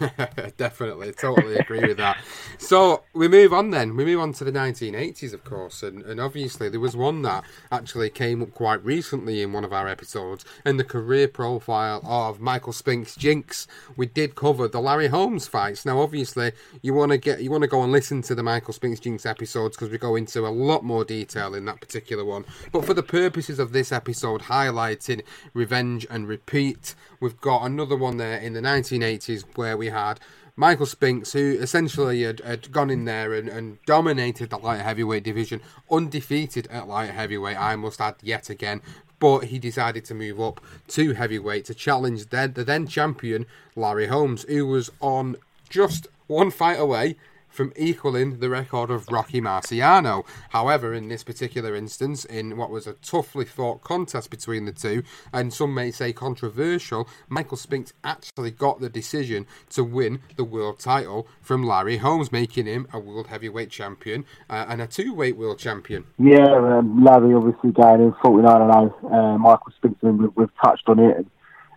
Definitely, 0.56 1.12
totally 1.12 1.56
agree 1.56 1.86
with 1.86 1.96
that. 1.98 2.18
So 2.58 3.02
we 3.12 3.28
move 3.28 3.52
on 3.52 3.70
then. 3.70 3.96
We 3.96 4.04
move 4.04 4.20
on 4.20 4.32
to 4.34 4.44
the 4.44 4.52
1980s, 4.52 5.32
of 5.32 5.44
course, 5.44 5.82
and, 5.82 6.02
and 6.02 6.20
obviously 6.20 6.68
there 6.68 6.80
was 6.80 6.96
one 6.96 7.22
that 7.22 7.44
actually 7.70 8.10
came 8.10 8.42
up 8.42 8.54
quite 8.54 8.84
recently 8.84 9.42
in 9.42 9.52
one 9.52 9.64
of 9.64 9.72
our 9.72 9.88
episodes, 9.88 10.44
in 10.64 10.76
the 10.76 10.84
career 10.84 11.28
profile 11.28 12.00
of 12.04 12.40
Michael 12.40 12.72
Spinks 12.72 13.16
Jinx. 13.16 13.66
We 13.96 14.06
did 14.06 14.34
cover 14.34 14.68
the 14.68 14.80
Larry 14.80 15.08
Holmes 15.08 15.46
fights. 15.48 15.84
Now, 15.84 16.00
obviously, 16.00 16.52
you 16.82 16.94
want 16.94 17.12
to 17.12 17.18
get 17.18 17.42
you 17.42 17.50
want 17.50 17.62
to 17.62 17.68
go 17.68 17.82
and 17.82 17.92
listen 17.92 18.22
to 18.22 18.34
the 18.34 18.42
Michael 18.42 18.74
Spinks 18.74 19.00
Jinx 19.00 19.26
episodes 19.26 19.76
because 19.76 19.90
we 19.90 19.98
go 19.98 20.16
into 20.16 20.46
a 20.46 20.50
lot 20.50 20.84
more 20.84 21.04
detail 21.04 21.54
in 21.54 21.64
that 21.66 21.80
particular 21.80 22.24
one. 22.24 22.44
But 22.70 22.84
for 22.84 22.94
the 22.94 23.02
purposes 23.02 23.58
of 23.58 23.72
this 23.72 23.92
episode, 23.92 24.42
highlighting 24.42 25.22
revenge 25.54 26.06
and 26.10 26.28
repeat, 26.28 26.94
we've 27.22 27.40
got 27.40 27.64
another 27.64 27.96
one 27.96 28.16
there 28.16 28.36
in 28.36 28.52
the 28.52 28.60
1980s 28.60 29.44
where 29.54 29.76
we 29.76 29.88
had 29.88 30.18
Michael 30.56 30.86
Spinks, 30.86 31.32
who 31.32 31.56
essentially 31.58 32.24
had, 32.24 32.40
had 32.40 32.72
gone 32.72 32.90
in 32.90 33.06
there 33.06 33.32
and, 33.32 33.48
and, 33.48 33.78
dominated 33.86 34.50
the 34.50 34.58
light 34.58 34.80
heavyweight 34.80 35.22
division, 35.22 35.62
undefeated 35.90 36.66
at 36.66 36.88
light 36.88 37.10
heavyweight, 37.10 37.56
I 37.56 37.76
must 37.76 38.00
add 38.00 38.16
yet 38.22 38.50
again. 38.50 38.82
But 39.18 39.44
he 39.44 39.58
decided 39.58 40.04
to 40.06 40.14
move 40.14 40.40
up 40.40 40.60
to 40.88 41.14
heavyweight 41.14 41.64
to 41.66 41.74
challenge 41.74 42.26
the, 42.26 42.50
the 42.52 42.64
then 42.64 42.86
champion 42.86 43.46
Larry 43.76 44.08
Holmes, 44.08 44.42
who 44.42 44.66
was 44.66 44.90
on 45.00 45.36
just 45.70 46.08
one 46.26 46.50
fight 46.50 46.78
away 46.78 47.16
from 47.52 47.72
equaling 47.76 48.40
the 48.40 48.48
record 48.48 48.90
of 48.90 49.06
Rocky 49.08 49.40
Marciano. 49.40 50.24
However, 50.50 50.94
in 50.94 51.08
this 51.08 51.22
particular 51.22 51.76
instance, 51.76 52.24
in 52.24 52.56
what 52.56 52.70
was 52.70 52.86
a 52.86 52.94
toughly 52.94 53.44
fought 53.44 53.82
contest 53.82 54.30
between 54.30 54.64
the 54.64 54.72
two, 54.72 55.02
and 55.32 55.52
some 55.52 55.74
may 55.74 55.90
say 55.90 56.12
controversial, 56.12 57.08
Michael 57.28 57.56
Spinks 57.56 57.92
actually 58.02 58.50
got 58.50 58.80
the 58.80 58.88
decision 58.88 59.46
to 59.70 59.84
win 59.84 60.20
the 60.36 60.44
world 60.44 60.78
title 60.78 61.28
from 61.40 61.62
Larry 61.62 61.98
Holmes, 61.98 62.32
making 62.32 62.66
him 62.66 62.88
a 62.92 62.98
world 62.98 63.28
heavyweight 63.28 63.70
champion 63.70 64.24
uh, 64.48 64.66
and 64.68 64.80
a 64.80 64.86
two 64.86 65.14
weight 65.14 65.36
world 65.36 65.58
champion. 65.58 66.04
Yeah, 66.18 66.46
um, 66.56 67.04
Larry 67.04 67.34
obviously 67.34 67.72
going 67.72 68.00
in 68.00 68.14
49 68.22 68.72
0. 68.72 69.10
Uh, 69.12 69.38
Michael 69.38 69.72
Spinks, 69.76 70.02
and 70.02 70.18
we've, 70.18 70.30
we've 70.36 70.56
touched 70.64 70.88
on 70.88 70.98
it. 70.98 71.16
And, 71.16 71.26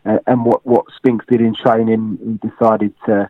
uh, 0.05 0.19
and 0.27 0.45
what, 0.45 0.65
what 0.65 0.85
Spinks 0.95 1.25
did 1.29 1.41
in 1.41 1.55
training, 1.55 2.39
he 2.41 2.49
decided 2.49 2.93
to 3.07 3.29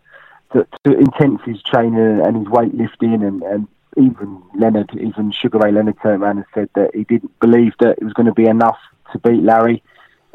to, 0.56 0.68
to 0.86 0.98
intense 0.98 1.42
his 1.46 1.62
training 1.64 2.22
and 2.26 2.38
his 2.38 2.48
weightlifting 2.48 3.28
and, 3.28 3.44
and 3.44 3.68
even 3.98 4.42
Leonard, 4.58 4.92
even 5.00 5.32
Sugar 5.32 5.60
Ray 5.60 5.72
Leonard 5.72 5.98
turned 6.02 6.24
around 6.24 6.38
and 6.38 6.46
said 6.54 6.70
that 6.76 6.96
he 6.96 7.04
didn't 7.04 7.38
believe 7.40 7.74
that 7.80 7.98
it 7.98 8.04
was 8.04 8.14
going 8.14 8.26
to 8.26 8.34
be 8.34 8.46
enough 8.46 8.78
to 9.12 9.20
beat 9.20 9.44
Larry. 9.44 9.84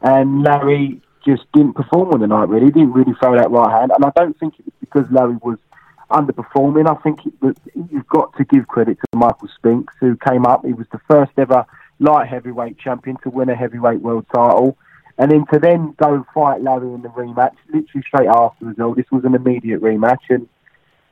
And 0.02 0.42
Larry 0.42 1.00
just 1.24 1.44
didn't 1.52 1.74
perform 1.74 2.12
on 2.12 2.20
the 2.20 2.26
night, 2.26 2.48
really. 2.48 2.66
He 2.66 2.72
didn't 2.72 2.92
really 2.92 3.12
throw 3.20 3.37
that 3.37 3.50
right 3.50 3.80
hand. 3.80 3.92
And 3.94 4.04
I 4.04 4.11
don't 4.16 4.38
think 4.38 4.59
it 4.59 4.64
was 4.64 4.74
because 4.80 5.04
Larry 5.11 5.37
was 5.42 5.59
underperforming. 6.11 6.88
I 6.88 7.00
think 7.02 7.26
it 7.26 7.35
was, 7.40 7.54
you've 7.90 8.09
got 8.09 8.37
to 8.37 8.44
give 8.44 8.66
credit 8.66 8.98
to 8.98 9.18
Michael 9.18 9.48
Spinks, 9.54 9.94
who 10.00 10.16
came 10.16 10.46
up. 10.46 10.64
He 10.64 10.72
was 10.72 10.87
the 10.92 11.00
first 11.09 11.33
ever 11.37 11.66
light 11.98 12.28
heavyweight 12.28 12.78
champion 12.78 13.16
to 13.22 13.30
win 13.30 13.50
a 13.50 13.54
heavyweight 13.54 14.00
world 14.00 14.26
title. 14.35 14.76
And 15.20 15.30
then 15.30 15.44
to 15.52 15.59
then 15.59 15.94
go 15.98 16.14
and 16.14 16.24
fight 16.35 16.62
Larry 16.62 16.94
in 16.94 17.02
the 17.02 17.11
rematch, 17.11 17.54
literally 17.68 18.02
straight 18.06 18.28
after 18.28 18.70
as 18.70 18.76
well. 18.78 18.94
This 18.94 19.11
was 19.12 19.22
an 19.24 19.35
immediate 19.35 19.83
rematch, 19.83 20.24
and 20.30 20.48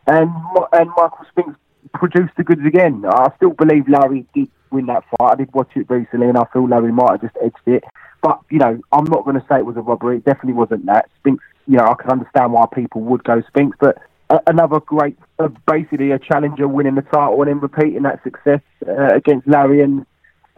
and 0.06 0.30
and 0.72 0.88
Michael 0.96 1.26
Spinks 1.30 1.58
produced 1.92 2.32
the 2.38 2.42
goods 2.42 2.64
again. 2.66 3.04
I 3.06 3.30
still 3.36 3.50
believe 3.50 3.86
Larry 3.86 4.26
did 4.34 4.50
win 4.70 4.86
that 4.86 5.04
fight. 5.10 5.32
I 5.32 5.34
did 5.34 5.52
watch 5.52 5.68
it 5.76 5.90
recently, 5.90 6.26
and 6.26 6.38
I 6.38 6.46
feel 6.54 6.66
Larry 6.66 6.90
might 6.90 7.12
have 7.12 7.20
just 7.20 7.36
edged 7.44 7.56
it. 7.66 7.84
But 8.22 8.40
you 8.48 8.58
know, 8.58 8.80
I'm 8.92 9.04
not 9.04 9.24
going 9.24 9.38
to 9.38 9.46
say 9.46 9.58
it 9.58 9.66
was 9.66 9.76
a 9.76 9.82
robbery. 9.82 10.16
It 10.16 10.24
definitely 10.24 10.54
wasn't 10.54 10.86
that. 10.86 11.10
Spinks, 11.20 11.44
you 11.66 11.76
know, 11.76 11.84
I 11.84 11.94
can 12.00 12.10
understand 12.10 12.54
why 12.54 12.64
people 12.74 13.02
would 13.02 13.24
go 13.24 13.42
Spinks, 13.48 13.76
but 13.78 13.98
another 14.46 14.80
great, 14.80 15.18
uh, 15.38 15.48
basically 15.66 16.12
a 16.12 16.18
challenger 16.18 16.66
winning 16.66 16.94
the 16.94 17.02
title 17.02 17.40
and 17.42 17.50
then 17.50 17.60
repeating 17.60 18.02
that 18.04 18.22
success 18.22 18.60
uh, 18.86 19.14
against 19.14 19.46
Larry. 19.46 19.82
And 19.82 20.06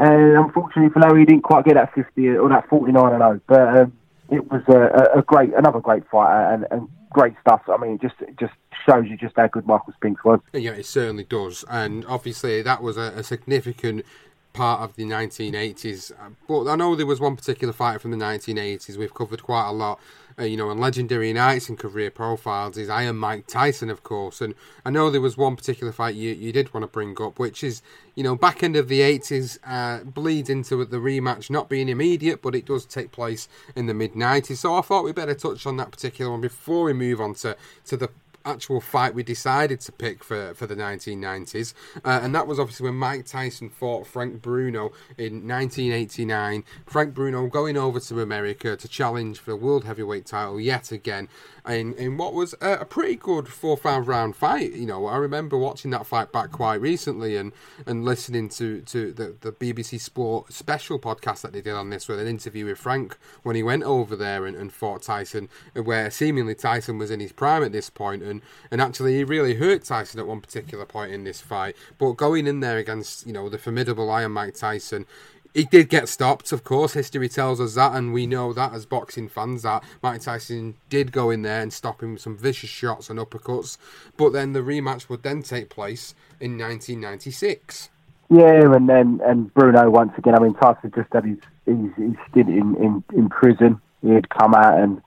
and 0.00 0.36
unfortunately 0.36 0.90
for 0.90 1.00
Larry, 1.00 1.20
he 1.20 1.26
didn't 1.26 1.42
quite 1.42 1.64
get 1.64 1.74
that 1.74 1.94
50 1.94 2.28
or 2.28 2.48
that 2.48 2.68
49 2.68 3.12
and 3.12 3.20
0. 3.20 3.40
But 3.46 3.76
um, 3.76 3.92
it 4.30 4.50
was 4.50 4.62
a, 4.68 5.18
a 5.18 5.22
great, 5.22 5.52
another 5.54 5.80
great 5.80 6.08
fight 6.10 6.54
and, 6.54 6.66
and 6.70 6.88
great 7.10 7.34
stuff. 7.42 7.62
I 7.68 7.76
mean, 7.76 7.92
it 7.92 8.00
just 8.00 8.14
just 8.38 8.54
shows 8.86 9.06
you 9.08 9.16
just 9.16 9.36
how 9.36 9.46
good 9.48 9.66
Michael 9.66 9.92
Spinks 9.92 10.24
was. 10.24 10.40
Yeah, 10.54 10.72
it 10.72 10.86
certainly 10.86 11.24
does, 11.24 11.64
and 11.68 12.04
obviously 12.06 12.62
that 12.62 12.82
was 12.82 12.96
a, 12.96 13.12
a 13.16 13.22
significant 13.22 14.06
part 14.52 14.80
of 14.80 14.96
the 14.96 15.04
1980s. 15.04 16.12
But 16.48 16.66
I 16.66 16.76
know 16.76 16.96
there 16.96 17.06
was 17.06 17.20
one 17.20 17.36
particular 17.36 17.72
fighter 17.72 17.98
from 17.98 18.10
the 18.10 18.16
1980s 18.16 18.96
we've 18.96 19.14
covered 19.14 19.42
quite 19.42 19.68
a 19.68 19.72
lot. 19.72 20.00
Uh, 20.40 20.44
you 20.44 20.56
know, 20.56 20.70
on 20.70 20.78
legendary 20.78 21.34
nights 21.34 21.68
and 21.68 21.78
career 21.78 22.10
profiles 22.10 22.78
is 22.78 22.88
Iron 22.88 23.16
Mike 23.16 23.46
Tyson, 23.46 23.90
of 23.90 24.02
course. 24.02 24.40
And 24.40 24.54
I 24.86 24.90
know 24.90 25.10
there 25.10 25.20
was 25.20 25.36
one 25.36 25.54
particular 25.54 25.92
fight 25.92 26.14
you, 26.14 26.32
you 26.32 26.50
did 26.50 26.72
want 26.72 26.82
to 26.82 26.88
bring 26.88 27.14
up, 27.20 27.38
which 27.38 27.62
is, 27.62 27.82
you 28.14 28.22
know, 28.22 28.34
back 28.36 28.62
end 28.62 28.74
of 28.74 28.88
the 28.88 29.00
80s, 29.00 29.58
uh, 29.66 30.02
bleeds 30.04 30.48
into 30.48 30.82
the 30.84 30.96
rematch 30.96 31.50
not 31.50 31.68
being 31.68 31.90
immediate, 31.90 32.40
but 32.40 32.54
it 32.54 32.64
does 32.64 32.86
take 32.86 33.12
place 33.12 33.48
in 33.76 33.84
the 33.84 33.92
mid 33.92 34.14
90s. 34.14 34.56
So 34.56 34.74
I 34.74 34.80
thought 34.80 35.04
we'd 35.04 35.14
better 35.14 35.34
touch 35.34 35.66
on 35.66 35.76
that 35.76 35.90
particular 35.90 36.30
one 36.30 36.40
before 36.40 36.84
we 36.84 36.94
move 36.94 37.20
on 37.20 37.34
to, 37.34 37.54
to 37.86 37.96
the 37.98 38.08
actual 38.44 38.80
fight 38.80 39.14
we 39.14 39.22
decided 39.22 39.80
to 39.80 39.92
pick 39.92 40.24
for, 40.24 40.54
for 40.54 40.66
the 40.66 40.76
1990s. 40.76 41.74
Uh, 42.04 42.20
and 42.22 42.34
that 42.34 42.46
was 42.46 42.58
obviously 42.58 42.84
when 42.84 42.94
Mike 42.94 43.26
Tyson 43.26 43.68
fought 43.68 44.06
Frank 44.06 44.42
Bruno 44.42 44.92
in 45.18 45.46
1989. 45.46 46.64
Frank 46.86 47.14
Bruno 47.14 47.46
going 47.46 47.76
over 47.76 48.00
to 48.00 48.20
America 48.20 48.76
to 48.76 48.88
challenge 48.88 49.38
for 49.38 49.50
the 49.50 49.56
World 49.56 49.84
Heavyweight 49.84 50.26
title 50.26 50.60
yet 50.60 50.92
again 50.92 51.28
in, 51.68 51.94
in 51.94 52.16
what 52.16 52.32
was 52.32 52.54
a, 52.60 52.78
a 52.78 52.84
pretty 52.84 53.16
good 53.16 53.48
four 53.48 53.76
five 53.76 54.08
round 54.08 54.36
fight. 54.36 54.72
You 54.72 54.86
know, 54.86 55.06
I 55.06 55.16
remember 55.16 55.58
watching 55.58 55.90
that 55.92 56.06
fight 56.06 56.32
back 56.32 56.52
quite 56.52 56.80
recently 56.80 57.36
and, 57.36 57.52
and 57.86 58.04
listening 58.04 58.48
to, 58.50 58.80
to 58.82 59.12
the, 59.12 59.36
the 59.40 59.52
BBC 59.52 60.00
Sport 60.00 60.52
special 60.52 60.98
podcast 60.98 61.42
that 61.42 61.52
they 61.52 61.60
did 61.60 61.74
on 61.74 61.90
this 61.90 62.08
with 62.08 62.20
an 62.20 62.26
interview 62.26 62.66
with 62.66 62.78
Frank 62.78 63.16
when 63.42 63.56
he 63.56 63.62
went 63.62 63.82
over 63.82 64.16
there 64.16 64.46
and, 64.46 64.56
and 64.56 64.72
fought 64.72 65.02
Tyson, 65.02 65.48
where 65.74 66.10
seemingly 66.10 66.54
Tyson 66.54 66.98
was 66.98 67.10
in 67.10 67.20
his 67.20 67.32
prime 67.32 67.62
at 67.62 67.72
this 67.72 67.90
point 67.90 68.22
and, 68.30 68.80
actually 68.80 69.16
he 69.16 69.24
really 69.24 69.54
hurt 69.54 69.84
Tyson 69.84 70.20
at 70.20 70.26
one 70.26 70.40
particular 70.40 70.84
point 70.84 71.12
in 71.12 71.24
this 71.24 71.40
fight. 71.40 71.76
But 71.98 72.12
going 72.12 72.46
in 72.46 72.60
there 72.60 72.78
against, 72.78 73.26
you 73.26 73.32
know, 73.32 73.48
the 73.48 73.58
formidable 73.58 74.10
Iron 74.10 74.32
Mike 74.32 74.54
Tyson, 74.54 75.06
he 75.52 75.64
did 75.64 75.88
get 75.88 76.08
stopped, 76.08 76.52
of 76.52 76.62
course. 76.62 76.94
History 76.94 77.28
tells 77.28 77.60
us 77.60 77.74
that, 77.74 77.94
and 77.94 78.12
we 78.12 78.26
know 78.26 78.52
that 78.52 78.72
as 78.72 78.86
boxing 78.86 79.28
fans 79.28 79.62
that 79.62 79.82
Mike 80.02 80.20
Tyson 80.20 80.76
did 80.88 81.12
go 81.12 81.30
in 81.30 81.42
there 81.42 81.60
and 81.60 81.72
stop 81.72 82.02
him 82.02 82.12
with 82.12 82.22
some 82.22 82.36
vicious 82.36 82.70
shots 82.70 83.10
and 83.10 83.18
uppercuts. 83.18 83.76
But 84.16 84.32
then 84.32 84.52
the 84.52 84.60
rematch 84.60 85.08
would 85.08 85.22
then 85.22 85.42
take 85.42 85.68
place 85.68 86.14
in 86.38 86.52
1996. 86.56 87.90
Yeah, 88.30 88.74
and 88.74 88.88
then 88.88 89.20
and 89.24 89.52
Bruno 89.54 89.90
once 89.90 90.12
again. 90.16 90.36
I 90.36 90.38
mean, 90.38 90.54
Tyson 90.54 90.92
just 90.94 91.12
had 91.12 91.24
his 91.24 91.38
his, 91.66 91.76
his 91.96 92.14
stint 92.30 92.48
in, 92.48 92.76
in, 92.76 93.04
in 93.12 93.28
prison. 93.28 93.80
He 94.02 94.10
had 94.10 94.28
come 94.28 94.54
out 94.54 94.78
and 94.78 95.02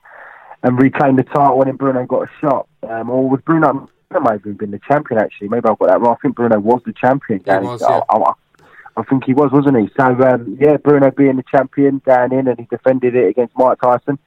and 0.62 0.80
reclaimed 0.80 1.18
the 1.18 1.24
title, 1.24 1.62
then 1.62 1.76
Bruno 1.76 2.06
got 2.06 2.22
a 2.22 2.30
shot. 2.40 2.66
Um, 2.90 3.10
or 3.10 3.28
was 3.28 3.40
Bruno? 3.44 3.88
Bruno 4.08 4.30
may 4.30 4.32
have 4.32 4.58
been 4.58 4.70
the 4.70 4.80
champion 4.86 5.20
actually. 5.20 5.48
Maybe 5.48 5.68
I've 5.68 5.78
got 5.78 5.88
that 5.88 6.00
wrong. 6.00 6.16
I 6.18 6.22
think 6.22 6.36
Bruno 6.36 6.58
was 6.60 6.82
the 6.84 6.92
champion. 6.92 7.40
He 7.44 7.50
was, 7.50 7.80
yeah. 7.80 8.00
I, 8.08 8.16
I, 8.16 8.32
I 8.96 9.02
think 9.04 9.24
he 9.24 9.34
was, 9.34 9.50
wasn't 9.50 9.78
he? 9.78 9.90
So 9.96 10.04
um, 10.04 10.56
yeah, 10.60 10.76
Bruno 10.76 11.10
being 11.10 11.36
the 11.36 11.44
champion 11.50 12.00
down 12.06 12.32
in, 12.32 12.48
and 12.48 12.58
he 12.58 12.66
defended 12.70 13.16
it 13.16 13.28
against 13.28 13.56
Mike 13.56 13.80
Tyson. 13.80 14.18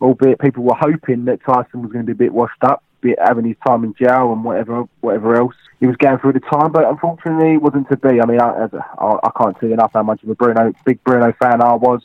Albeit 0.00 0.38
people 0.38 0.62
were 0.62 0.76
hoping 0.78 1.24
that 1.24 1.42
Tyson 1.42 1.82
was 1.82 1.90
going 1.90 2.04
to 2.04 2.14
be 2.14 2.24
a 2.24 2.26
bit 2.28 2.34
washed 2.34 2.62
up, 2.62 2.82
bit 3.00 3.18
having 3.18 3.46
his 3.46 3.56
time 3.66 3.82
in 3.82 3.94
jail 3.94 4.32
and 4.32 4.44
whatever, 4.44 4.84
whatever 5.00 5.36
else 5.36 5.54
he 5.80 5.86
was 5.86 5.96
going 5.96 6.18
through 6.18 6.34
the 6.34 6.40
time. 6.40 6.72
But 6.72 6.84
unfortunately, 6.84 7.54
it 7.54 7.62
wasn't 7.62 7.88
to 7.88 7.96
be. 7.96 8.20
I 8.20 8.26
mean, 8.26 8.40
I, 8.40 8.68
I, 8.98 9.18
I 9.22 9.30
can't 9.36 9.56
say 9.60 9.72
enough 9.72 9.92
how 9.94 10.02
much 10.02 10.22
of 10.22 10.28
a 10.28 10.34
Bruno, 10.34 10.72
big 10.84 11.02
Bruno 11.04 11.32
fan 11.40 11.62
I 11.62 11.74
was. 11.74 12.02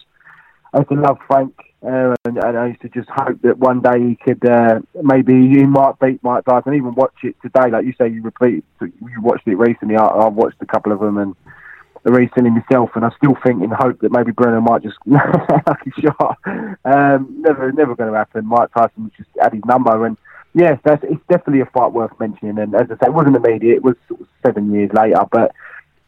I 0.74 0.80
used 0.80 0.90
to 0.90 0.96
love 0.96 1.18
Frank, 1.28 1.54
uh, 1.84 2.16
and, 2.26 2.38
and, 2.38 2.58
I 2.58 2.68
used 2.68 2.82
to 2.82 2.90
just 2.90 3.10
hope 3.10 3.42
that 3.42 3.58
one 3.58 3.82
day 3.82 4.10
he 4.10 4.16
could 4.16 4.46
uh, 4.48 4.82
maybe 5.02 5.34
he 5.34 5.66
might 5.66 6.00
beat 6.00 6.24
Mike 6.24 6.46
Tyson. 6.46 6.76
Even 6.76 6.94
watch 6.94 7.16
it 7.24 7.36
today, 7.42 7.72
like 7.72 7.86
you 7.86 7.94
say, 7.98 8.08
you 8.08 8.22
repeat, 8.22 8.64
you 8.82 9.22
watched 9.22 9.48
it 9.48 9.56
recently. 9.56 9.96
I, 9.96 10.06
I 10.06 10.28
watched 10.28 10.62
a 10.62 10.68
couple 10.68 10.92
of 10.92 11.00
them 11.00 11.18
and 11.18 11.36
recently 12.04 12.52
myself, 12.52 12.92
and 12.96 13.04
I 13.04 13.10
still 13.18 13.36
think 13.44 13.64
in 13.64 13.72
hope 13.72 14.00
that 14.02 14.12
maybe 14.12 14.32
Bruno 14.32 14.62
might 14.62 14.84
just 14.84 14.98
lucky 15.06 15.92
shot. 16.00 16.38
Um, 16.86 17.42
never, 17.42 17.72
never 17.72 17.96
going 17.96 18.12
to 18.12 18.18
happen. 18.18 18.46
Mike 18.46 18.72
Tyson 18.74 19.06
was 19.06 19.14
just 19.18 19.30
at 19.42 19.54
his 19.54 19.66
number, 19.66 20.06
and 20.06 20.18
yes, 20.54 20.80
that's 20.84 21.04
it's 21.04 21.22
definitely 21.30 21.62
a 21.62 21.66
fight 21.66 21.94
worth 21.94 22.12
mentioning. 22.20 22.60
And 22.60 22.76
as 22.76 22.92
I 22.92 22.96
say, 22.96 23.08
it 23.08 23.14
wasn't 23.14 23.38
immediate; 23.38 23.78
it 23.78 23.84
was 23.84 23.96
seven 24.46 24.72
years 24.72 24.92
later, 24.94 25.24
but. 25.32 25.52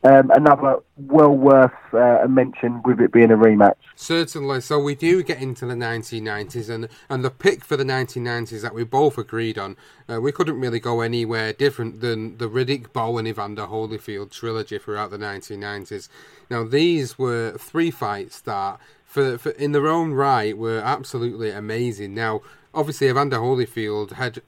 Um, 0.06 0.32
another 0.32 0.80
well 0.98 1.32
worth 1.32 1.72
uh, 1.94 2.24
a 2.24 2.28
mention 2.28 2.82
with 2.84 3.00
it 3.00 3.14
being 3.14 3.32
a 3.32 3.38
rematch. 3.38 3.76
Certainly. 3.96 4.60
So 4.62 4.78
we 4.78 4.96
do 4.96 5.24
get 5.24 5.42
into 5.42 5.66
the 5.66 5.76
1990s, 5.76 6.70
and 6.70 6.90
and 7.10 7.24
the 7.24 7.30
pick 7.30 7.64
for 7.64 7.78
the 7.78 7.86
1990s 7.86 8.62
that 8.62 8.74
we 8.74 8.84
both 8.84 9.18
agreed 9.18 9.58
on. 9.58 9.78
Uh, 10.10 10.20
we 10.20 10.34
couldn't 10.34 10.60
really 10.60 10.82
go 10.82 11.00
anywhere 11.00 11.54
different 11.54 12.02
than 12.02 12.38
the 12.38 12.50
Riddick 12.50 12.92
Bowe 12.92 13.18
and 13.18 13.28
Evander 13.28 13.68
Holyfield 13.68 14.32
trilogy 14.32 14.78
throughout 14.78 15.10
the 15.10 15.18
1990s. 15.18 16.10
Now 16.50 16.66
these 16.66 17.18
were 17.18 17.58
three 17.58 17.90
fights 17.90 18.42
that, 18.42 18.80
for, 19.06 19.38
for 19.38 19.52
in 19.52 19.72
their 19.72 19.88
own 19.88 20.12
right, 20.12 20.58
were 20.58 20.80
absolutely 20.80 21.52
amazing. 21.52 22.14
Now 22.14 22.42
obviously 22.74 23.08
Evander 23.08 23.38
Holyfield 23.38 24.14
had 24.14 24.42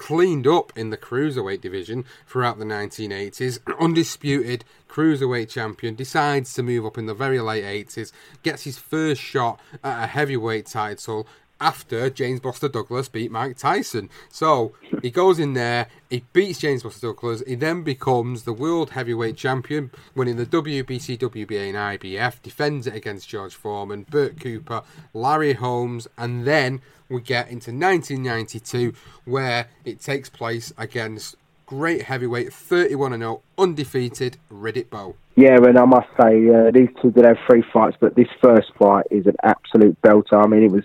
cleaned 0.00 0.46
up 0.46 0.72
in 0.74 0.88
the 0.88 0.96
cruiserweight 0.96 1.60
division 1.60 2.06
throughout 2.26 2.58
the 2.58 2.64
1980s. 2.64 3.58
Undisputed 3.80 4.64
cruiserweight 4.88 5.50
champion 5.50 5.94
decides 5.94 6.54
to 6.54 6.62
move 6.62 6.86
up 6.86 6.96
in 6.96 7.04
the 7.04 7.12
very 7.12 7.38
late 7.38 7.64
80s, 7.64 8.10
gets 8.42 8.64
his 8.64 8.78
first 8.78 9.20
shot 9.20 9.60
at 9.84 10.04
a 10.04 10.06
heavyweight 10.06 10.64
title 10.64 11.28
after 11.60 12.08
James 12.08 12.40
Buster 12.40 12.70
Douglas 12.70 13.10
beat 13.10 13.30
Mike 13.30 13.58
Tyson. 13.58 14.08
So 14.30 14.74
he 15.02 15.10
goes 15.10 15.38
in 15.38 15.52
there, 15.52 15.88
he 16.08 16.24
beats 16.32 16.60
James 16.60 16.82
Buster 16.82 17.08
Douglas, 17.08 17.42
he 17.46 17.54
then 17.54 17.82
becomes 17.82 18.44
the 18.44 18.54
world 18.54 18.92
heavyweight 18.92 19.36
champion, 19.36 19.90
winning 20.14 20.36
the 20.36 20.46
WBC, 20.46 21.18
WBA, 21.18 21.68
and 21.68 22.00
IBF, 22.00 22.40
defends 22.40 22.86
it 22.86 22.94
against 22.94 23.28
George 23.28 23.54
Foreman, 23.54 24.06
Bert 24.08 24.40
Cooper, 24.40 24.82
Larry 25.12 25.52
Holmes, 25.52 26.08
and 26.16 26.46
then 26.46 26.80
we 27.10 27.20
get 27.20 27.50
into 27.50 27.72
1992 27.72 28.94
where 29.24 29.66
it 29.84 30.00
takes 30.00 30.28
place 30.28 30.72
against 30.78 31.36
great 31.66 32.02
heavyweight 32.02 32.52
31 32.52 33.18
0 33.18 33.42
undefeated 33.58 34.36
Riddick 34.50 34.90
Bowe. 34.90 35.14
Yeah, 35.36 35.56
and 35.56 35.78
I 35.78 35.84
must 35.84 36.08
say 36.20 36.48
uh, 36.48 36.70
these 36.72 36.88
two 37.00 37.10
did 37.12 37.24
have 37.24 37.38
three 37.46 37.62
fights, 37.72 37.96
but 38.00 38.14
this 38.14 38.28
first 38.42 38.72
fight 38.78 39.06
is 39.10 39.26
an 39.26 39.36
absolute 39.42 40.00
belter. 40.02 40.44
I 40.44 40.46
mean, 40.46 40.64
it 40.64 40.72
was 40.72 40.84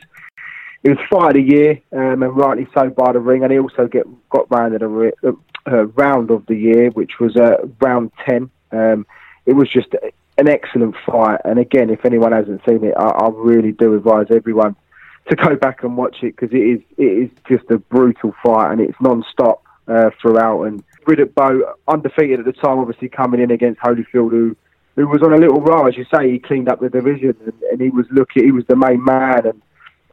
it 0.84 0.90
was 0.90 1.00
fight 1.10 1.30
of 1.30 1.34
the 1.34 1.42
year, 1.42 1.82
um, 1.92 2.22
and 2.22 2.38
rightly 2.38 2.68
so 2.74 2.90
by 2.90 3.12
the 3.14 3.20
ring, 3.20 3.44
and 3.44 3.52
he 3.52 3.60
also 3.60 3.88
get 3.88 4.06
got 4.30 4.50
rounded 4.52 4.84
a 4.84 5.12
uh, 5.28 5.32
uh, 5.66 5.86
round 5.88 6.30
of 6.30 6.46
the 6.46 6.56
year, 6.56 6.92
which 6.92 7.20
was 7.20 7.36
uh, 7.36 7.66
round 7.82 8.12
ten. 8.24 8.52
Um, 8.72 9.08
it 9.48 9.54
was 9.54 9.70
just 9.70 9.96
an 10.38 10.48
excellent 10.48 10.96
fight, 11.06 11.42
and 11.44 11.58
again, 11.58 11.90
if 11.90 12.06
anyone 12.06 12.32
hasn't 12.32 12.62
seen 12.68 12.84
it, 12.84 12.94
I, 12.96 13.08
I 13.08 13.30
really 13.34 13.72
do 13.72 13.96
advise 13.96 14.28
everyone 14.30 14.76
to 15.30 15.36
go 15.36 15.56
back 15.56 15.84
and 15.84 15.98
watch 15.98 16.18
it 16.22 16.36
because 16.36 16.54
it 16.54 16.62
is 16.62 16.82
it 16.98 17.04
is 17.04 17.30
just 17.48 17.70
a 17.72 17.78
brutal 17.78 18.34
fight 18.44 18.72
and 18.72 18.82
it's 18.82 19.00
non-stop 19.02 19.64
uh, 19.88 20.10
throughout. 20.22 20.64
And 20.64 20.84
Riddick 21.08 21.34
Bowe, 21.34 21.74
undefeated 21.88 22.40
at 22.40 22.46
the 22.46 22.54
time, 22.54 22.80
obviously 22.80 23.10
coming 23.10 23.42
in 23.42 23.52
against 23.52 23.82
Holyfield, 23.82 24.32
who 24.32 24.56
who 24.96 25.08
was 25.08 25.22
on 25.24 25.34
a 25.34 25.38
little 25.38 25.62
roll, 25.62 25.88
as 25.88 25.98
you 25.98 26.06
say, 26.14 26.32
he 26.32 26.40
cleaned 26.40 26.70
up 26.70 26.80
the 26.80 26.90
division 26.90 27.36
and, 27.44 27.54
and 27.70 27.82
he 27.82 27.90
was 27.90 28.06
looking, 28.12 28.46
he 28.46 28.52
was 28.52 28.64
the 28.68 28.78
main 28.78 29.04
man, 29.04 29.46
and 29.46 29.62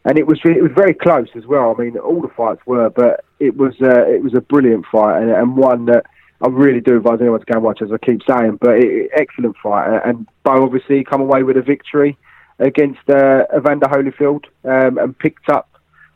and 0.05 0.19
it 0.19 0.27
was 0.27 0.41
it 0.45 0.63
was 0.63 0.73
very 0.75 0.95
close 0.95 1.29
as 1.37 1.47
well. 1.47 1.75
I 1.77 1.83
mean, 1.83 1.99
all 1.99 2.21
the 2.21 2.29
fights 2.29 2.63
were, 2.67 2.91
but 2.91 3.25
it 3.39 3.57
was 3.57 3.75
uh, 3.83 4.07
it 4.07 4.23
was 4.23 4.35
a 4.35 4.41
brilliant 4.41 4.87
fight 4.91 5.23
and, 5.23 5.31
and 5.31 5.57
one 5.57 5.87
that. 5.87 6.07
I 6.45 6.49
really 6.49 6.81
do 6.81 6.97
advise 6.97 7.21
anyone 7.21 7.39
to 7.39 7.47
go 7.47 7.55
and 7.55 7.63
watch, 7.63 7.83
as 7.83 7.93
I 7.93 7.99
keep 8.05 8.21
saying. 8.29 8.59
But 8.61 8.79
it, 8.79 9.13
excellent 9.15 9.55
fight, 9.63 10.01
and 10.05 10.27
Bowe 10.43 10.65
obviously 10.65 11.05
come 11.05 11.21
away 11.21 11.45
with 11.45 11.57
a 11.57 11.63
victory 11.63 12.19
against 12.59 13.09
uh, 13.09 13.45
Evander 13.57 13.87
Holyfield 13.87 14.45
um, 14.65 14.99
and 14.99 15.19
picked 15.19 15.49
up 15.49 15.69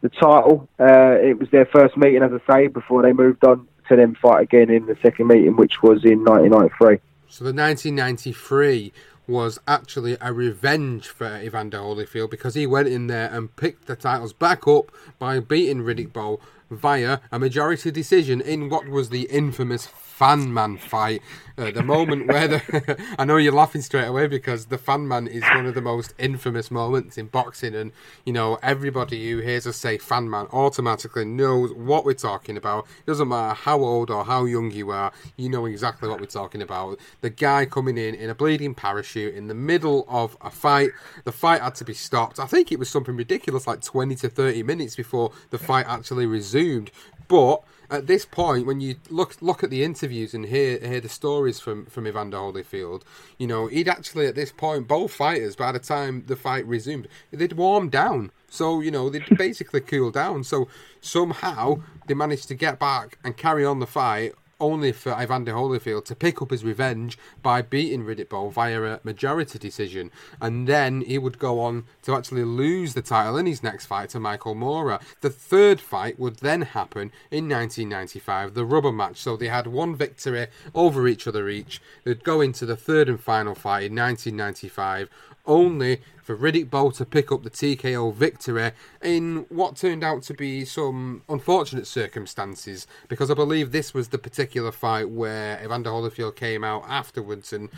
the 0.02 0.08
title. 0.08 0.68
Uh, 0.78 1.16
it 1.20 1.38
was 1.38 1.48
their 1.50 1.66
first 1.66 1.96
meeting, 1.96 2.22
as 2.22 2.30
I 2.32 2.52
say, 2.52 2.66
before 2.68 3.02
they 3.02 3.12
moved 3.12 3.44
on 3.44 3.66
to 3.88 3.96
then 3.96 4.14
fight 4.14 4.42
again 4.42 4.70
in 4.70 4.86
the 4.86 4.96
second 5.02 5.28
meeting, 5.28 5.56
which 5.56 5.82
was 5.82 6.04
in 6.04 6.24
1993. 6.24 6.98
So 7.28 7.44
the 7.44 7.52
1993 7.52 8.92
was 9.26 9.58
actually 9.66 10.16
a 10.20 10.32
revenge 10.32 11.08
for 11.08 11.40
Evander 11.40 11.78
Holyfield 11.78 12.30
because 12.30 12.54
he 12.54 12.66
went 12.66 12.88
in 12.88 13.08
there 13.08 13.28
and 13.32 13.54
picked 13.56 13.86
the 13.86 13.96
titles 13.96 14.32
back 14.32 14.68
up 14.68 14.92
by 15.18 15.40
beating 15.40 15.82
Riddick 15.82 16.12
Bowe 16.12 16.38
via 16.70 17.18
a 17.32 17.38
majority 17.38 17.90
decision 17.90 18.40
in 18.40 18.68
what 18.68 18.88
was 18.88 19.10
the 19.10 19.22
infamous 19.22 19.86
fan 20.16 20.52
man 20.52 20.78
fight. 20.78 21.20
Uh, 21.58 21.70
the 21.70 21.82
moment 21.82 22.26
where 22.26 22.48
the 22.48 23.14
I 23.18 23.24
know 23.26 23.36
you're 23.36 23.52
laughing 23.52 23.82
straight 23.82 24.06
away 24.06 24.26
because 24.26 24.66
the 24.66 24.78
fan 24.78 25.06
man 25.06 25.26
is 25.26 25.42
one 25.42 25.66
of 25.66 25.74
the 25.74 25.82
most 25.82 26.14
infamous 26.18 26.70
moments 26.70 27.18
in 27.18 27.26
boxing, 27.26 27.74
and 27.74 27.92
you 28.24 28.32
know 28.32 28.58
everybody 28.62 29.30
who 29.30 29.38
hears 29.38 29.66
us 29.66 29.76
say 29.76 29.98
fan 29.98 30.30
man 30.30 30.46
automatically 30.52 31.26
knows 31.26 31.72
what 31.74 32.06
we're 32.06 32.14
talking 32.14 32.56
about. 32.56 32.86
It 33.00 33.06
doesn't 33.06 33.28
matter 33.28 33.54
how 33.54 33.80
old 33.80 34.10
or 34.10 34.24
how 34.24 34.46
young 34.46 34.70
you 34.70 34.90
are, 34.90 35.12
you 35.36 35.50
know 35.50 35.66
exactly 35.66 36.08
what 36.08 36.18
we're 36.18 36.26
talking 36.26 36.62
about. 36.62 36.98
The 37.20 37.30
guy 37.30 37.66
coming 37.66 37.98
in 37.98 38.14
in 38.14 38.30
a 38.30 38.34
bleeding 38.34 38.74
parachute 38.74 39.34
in 39.34 39.48
the 39.48 39.54
middle 39.54 40.06
of 40.08 40.36
a 40.40 40.50
fight. 40.50 40.90
The 41.24 41.32
fight 41.32 41.60
had 41.60 41.74
to 41.76 41.84
be 41.84 41.94
stopped. 41.94 42.38
I 42.38 42.46
think 42.46 42.72
it 42.72 42.78
was 42.78 42.88
something 42.88 43.16
ridiculous, 43.16 43.66
like 43.66 43.82
20 43.82 44.14
to 44.16 44.30
30 44.30 44.62
minutes 44.62 44.96
before 44.96 45.32
the 45.50 45.58
fight 45.58 45.84
actually 45.86 46.26
resumed. 46.26 46.90
But 47.28 47.62
at 47.90 48.06
this 48.06 48.24
point, 48.24 48.66
when 48.66 48.80
you 48.80 48.96
look 49.10 49.40
look 49.40 49.62
at 49.62 49.70
the 49.70 49.84
interviews 49.84 50.34
and 50.34 50.46
hear 50.46 50.78
hear 50.78 51.00
the 51.00 51.08
stories 51.08 51.60
from 51.60 51.86
from 51.86 52.06
Evander 52.06 52.36
Holyfield, 52.36 53.02
you 53.38 53.46
know 53.46 53.66
he'd 53.66 53.88
actually 53.88 54.26
at 54.26 54.34
this 54.34 54.52
point 54.52 54.88
both 54.88 55.12
fighters 55.12 55.56
by 55.56 55.72
the 55.72 55.78
time 55.78 56.24
the 56.26 56.36
fight 56.36 56.66
resumed, 56.66 57.08
they'd 57.30 57.52
warmed 57.52 57.92
down. 57.92 58.30
So 58.48 58.80
you 58.80 58.90
know 58.90 59.10
they'd 59.10 59.36
basically 59.36 59.80
cooled 59.80 60.14
down. 60.14 60.44
So 60.44 60.68
somehow 61.00 61.82
they 62.06 62.14
managed 62.14 62.48
to 62.48 62.54
get 62.54 62.78
back 62.78 63.18
and 63.24 63.36
carry 63.36 63.64
on 63.64 63.80
the 63.80 63.86
fight 63.86 64.34
only 64.58 64.92
for 64.92 65.20
Evander 65.20 65.52
Holyfield 65.52 66.04
to 66.06 66.14
pick 66.14 66.40
up 66.40 66.50
his 66.50 66.64
revenge 66.64 67.18
by 67.42 67.62
beating 67.62 68.04
Riddick 68.04 68.28
Bowe 68.28 68.48
via 68.48 68.82
a 68.82 69.00
majority 69.04 69.58
decision. 69.58 70.10
And 70.40 70.66
then 70.66 71.02
he 71.02 71.18
would 71.18 71.38
go 71.38 71.60
on 71.60 71.84
to 72.02 72.14
actually 72.14 72.44
lose 72.44 72.94
the 72.94 73.02
title 73.02 73.36
in 73.36 73.46
his 73.46 73.62
next 73.62 73.86
fight 73.86 74.10
to 74.10 74.20
Michael 74.20 74.54
Moorer. 74.54 74.98
The 75.20 75.30
third 75.30 75.80
fight 75.80 76.18
would 76.18 76.36
then 76.36 76.62
happen 76.62 77.12
in 77.30 77.48
1995, 77.48 78.54
the 78.54 78.64
rubber 78.64 78.92
match. 78.92 79.18
So 79.18 79.36
they 79.36 79.48
had 79.48 79.66
one 79.66 79.94
victory 79.94 80.46
over 80.74 81.06
each 81.06 81.26
other 81.26 81.48
each. 81.48 81.80
They'd 82.04 82.24
go 82.24 82.40
into 82.40 82.66
the 82.66 82.76
third 82.76 83.08
and 83.08 83.20
final 83.20 83.54
fight 83.54 83.90
in 83.90 83.96
1995 83.96 85.10
only 85.46 86.00
for 86.22 86.36
Riddick 86.36 86.70
Bowe 86.70 86.90
to 86.90 87.04
pick 87.04 87.30
up 87.30 87.44
the 87.44 87.50
TKO 87.50 88.12
victory 88.12 88.72
in 89.00 89.46
what 89.48 89.76
turned 89.76 90.02
out 90.02 90.22
to 90.24 90.34
be 90.34 90.64
some 90.64 91.22
unfortunate 91.28 91.86
circumstances 91.86 92.86
because 93.08 93.30
I 93.30 93.34
believe 93.34 93.70
this 93.70 93.94
was 93.94 94.08
the 94.08 94.18
particular 94.18 94.72
fight 94.72 95.08
where 95.08 95.62
Evander 95.64 95.90
Holyfield 95.90 96.34
came 96.34 96.64
out 96.64 96.84
afterwards 96.88 97.52
and 97.52 97.70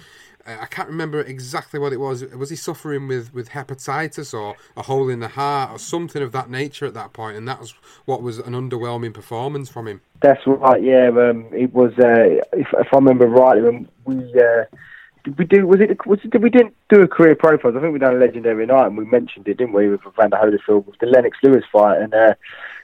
uh, 0.46 0.56
I 0.60 0.66
can't 0.66 0.88
remember 0.88 1.20
exactly 1.20 1.78
what 1.78 1.92
it 1.92 1.98
was. 1.98 2.24
Was 2.24 2.48
he 2.50 2.56
suffering 2.56 3.06
with, 3.06 3.34
with 3.34 3.50
hepatitis 3.50 4.32
or 4.32 4.56
a 4.76 4.82
hole 4.82 5.08
in 5.10 5.20
the 5.20 5.28
heart 5.28 5.70
or 5.70 5.78
something 5.78 6.22
of 6.22 6.32
that 6.32 6.48
nature 6.48 6.86
at 6.86 6.94
that 6.94 7.12
point? 7.12 7.36
And 7.36 7.46
that 7.48 7.60
was 7.60 7.74
what 8.06 8.22
was 8.22 8.38
an 8.38 8.54
underwhelming 8.54 9.12
performance 9.12 9.68
from 9.68 9.88
him. 9.88 10.00
That's 10.22 10.40
right. 10.46 10.82
Yeah, 10.82 11.08
um, 11.08 11.46
it 11.52 11.72
was. 11.74 11.92
Uh, 11.98 12.40
if, 12.52 12.68
if 12.72 12.88
I 12.92 12.96
remember 12.96 13.26
rightly, 13.26 13.86
we 14.04 14.16
uh, 14.16 14.64
did 15.24 15.38
we 15.38 15.44
do 15.44 15.66
was 15.66 15.80
it 15.80 16.06
was 16.06 16.20
it, 16.24 16.40
we 16.40 16.50
didn't 16.50 16.74
do 16.88 17.02
a 17.02 17.08
career 17.08 17.34
profiles. 17.34 17.76
I 17.76 17.80
think 17.80 17.92
we 17.92 17.98
done 17.98 18.16
a 18.16 18.18
legendary 18.18 18.66
night 18.66 18.86
and 18.86 18.96
we 18.96 19.04
mentioned 19.04 19.48
it, 19.48 19.58
didn't 19.58 19.74
we, 19.74 19.88
with 19.88 20.00
Evander 20.06 20.36
Holyfield 20.36 20.86
with 20.86 20.98
the 20.98 21.06
Lennox 21.06 21.38
Lewis 21.42 21.64
fight 21.72 22.00
and. 22.00 22.14
Uh, 22.14 22.34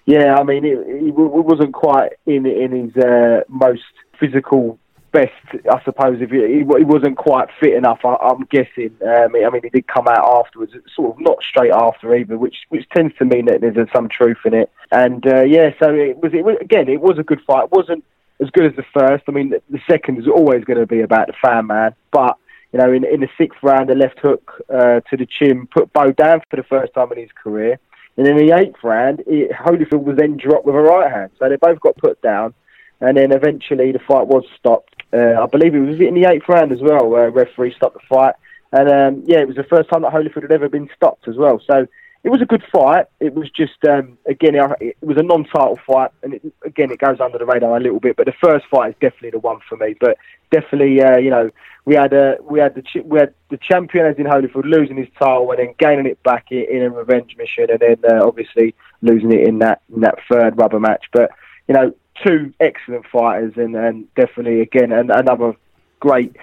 yeah, 0.06 0.36
I 0.36 0.42
mean, 0.42 0.66
it, 0.66 0.76
it, 0.76 1.14
wasn't 1.14 1.72
quite 1.72 2.12
in 2.26 2.44
in 2.44 2.72
his 2.72 3.02
uh, 3.02 3.40
most 3.48 3.82
physical 4.20 4.78
best, 5.12 5.32
I 5.70 5.82
suppose. 5.82 6.20
If 6.20 6.30
he, 6.30 6.58
he, 6.58 6.62
wasn't 6.62 7.16
quite 7.16 7.48
fit 7.58 7.72
enough, 7.72 8.00
I, 8.04 8.16
am 8.20 8.46
guessing. 8.50 8.94
Um, 9.00 9.34
I 9.34 9.48
mean, 9.48 9.62
he 9.62 9.70
did 9.70 9.86
come 9.86 10.06
out 10.06 10.44
afterwards, 10.44 10.74
sort 10.94 11.14
of 11.14 11.20
not 11.20 11.38
straight 11.42 11.72
after 11.72 12.14
either, 12.14 12.36
which 12.36 12.56
which 12.68 12.86
tends 12.90 13.14
to 13.16 13.24
mean 13.24 13.46
that 13.46 13.62
there's 13.62 13.88
some 13.94 14.10
truth 14.10 14.38
in 14.44 14.52
it. 14.52 14.70
And 14.92 15.26
uh, 15.26 15.44
yeah, 15.44 15.70
so 15.80 15.94
it 15.94 16.18
was, 16.18 16.34
it 16.34 16.44
was 16.44 16.56
again, 16.60 16.88
it 16.90 17.00
was 17.00 17.18
a 17.18 17.22
good 17.22 17.40
fight. 17.46 17.64
It 17.64 17.72
wasn't 17.72 18.04
as 18.40 18.50
good 18.50 18.66
as 18.66 18.76
the 18.76 18.84
first. 18.98 19.24
I 19.28 19.32
mean, 19.32 19.54
the, 19.70 19.80
second 19.88 20.18
is 20.18 20.28
always 20.28 20.64
going 20.64 20.78
to 20.78 20.86
be 20.86 21.00
about 21.00 21.28
the 21.28 21.34
fan 21.42 21.66
man, 21.66 21.94
but. 22.10 22.38
You 22.72 22.80
know, 22.80 22.92
in, 22.92 23.04
in 23.04 23.20
the 23.20 23.28
sixth 23.38 23.60
round, 23.62 23.88
a 23.88 23.94
left 23.94 24.18
hook 24.18 24.50
uh, 24.68 24.98
to 25.08 25.16
the 25.16 25.26
chin 25.26 25.68
put 25.68 25.92
Bowe 25.92 26.10
down 26.10 26.40
for 26.50 26.56
the 26.56 26.64
first 26.64 26.92
time 26.92 27.12
in 27.12 27.18
his 27.18 27.30
career. 27.30 27.78
And 28.16 28.26
in 28.26 28.36
the 28.36 28.52
eighth 28.52 28.82
round, 28.82 29.22
it, 29.28 29.52
Holyfield 29.52 30.02
was 30.02 30.16
then 30.16 30.36
dropped 30.36 30.66
with 30.66 30.74
a 30.74 30.80
right 30.80 31.08
hand. 31.10 31.30
So 31.38 31.48
they 31.48 31.54
both 31.54 31.80
got 31.80 31.96
put 31.96 32.20
down. 32.22 32.54
And 33.00 33.16
then 33.16 33.32
eventually 33.32 33.92
the 33.92 33.98
fight 33.98 34.26
was 34.26 34.44
stopped. 34.58 34.94
Uh, 35.12 35.40
I 35.40 35.46
believe 35.46 35.74
it 35.74 35.80
was 35.80 36.00
in 36.00 36.14
the 36.14 36.28
eighth 36.28 36.48
round 36.48 36.72
as 36.72 36.80
well, 36.80 37.08
where 37.08 37.30
referee 37.30 37.74
stopped 37.76 37.94
the 37.94 38.06
fight. 38.08 38.34
And 38.72 38.88
um, 38.88 39.22
yeah, 39.26 39.38
it 39.38 39.46
was 39.46 39.56
the 39.56 39.64
first 39.64 39.88
time 39.88 40.02
that 40.02 40.12
Holyfield 40.12 40.42
had 40.42 40.52
ever 40.52 40.68
been 40.68 40.88
stopped 40.96 41.28
as 41.28 41.36
well. 41.36 41.60
So 41.64 41.86
it 42.24 42.30
was 42.30 42.40
a 42.40 42.46
good 42.46 42.64
fight. 42.72 43.06
It 43.20 43.34
was 43.34 43.50
just 43.50 43.84
um, 43.84 44.16
again, 44.26 44.54
it 44.80 44.96
was 45.02 45.18
a 45.18 45.22
non-title 45.22 45.78
fight, 45.86 46.10
and 46.22 46.34
it, 46.34 46.42
again, 46.64 46.90
it 46.90 46.98
goes 46.98 47.20
under 47.20 47.36
the 47.36 47.44
radar 47.44 47.76
a 47.76 47.80
little 47.80 48.00
bit. 48.00 48.16
But 48.16 48.24
the 48.24 48.34
first 48.42 48.64
fight 48.70 48.90
is 48.90 48.96
definitely 48.98 49.32
the 49.32 49.40
one 49.40 49.60
for 49.68 49.76
me. 49.76 49.94
But 50.00 50.16
definitely, 50.50 51.02
uh, 51.02 51.18
you 51.18 51.28
know, 51.28 51.50
we 51.84 51.94
had 51.94 52.14
a 52.14 52.38
we 52.40 52.60
had 52.60 52.74
the 52.74 53.02
we 53.02 53.18
had 53.18 53.34
the 53.50 53.58
champion 53.58 54.06
as 54.06 54.16
in 54.16 54.24
Holyfield 54.24 54.64
losing 54.64 54.96
his 54.96 55.08
title 55.18 55.50
and 55.50 55.58
then 55.58 55.74
gaining 55.78 56.06
it 56.06 56.22
back 56.22 56.46
in, 56.50 56.64
in 56.70 56.82
a 56.82 56.88
revenge 56.88 57.36
mission, 57.36 57.66
and 57.70 57.80
then 57.80 57.96
uh, 58.10 58.26
obviously 58.26 58.74
losing 59.02 59.30
it 59.30 59.46
in 59.46 59.58
that 59.58 59.82
in 59.94 60.00
that 60.00 60.18
third 60.26 60.56
rubber 60.56 60.80
match. 60.80 61.04
But 61.12 61.30
you 61.68 61.74
know, 61.74 61.94
two 62.24 62.54
excellent 62.58 63.04
fighters, 63.06 63.52
and, 63.56 63.76
and 63.76 64.12
definitely 64.14 64.62
again 64.62 64.92
an, 64.92 65.10
another 65.10 65.56
great 66.00 66.34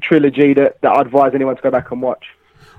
trilogy 0.00 0.54
that, 0.54 0.80
that 0.80 0.92
I 0.92 1.00
advise 1.02 1.32
anyone 1.34 1.56
to 1.56 1.62
go 1.62 1.70
back 1.70 1.90
and 1.90 2.00
watch. 2.00 2.24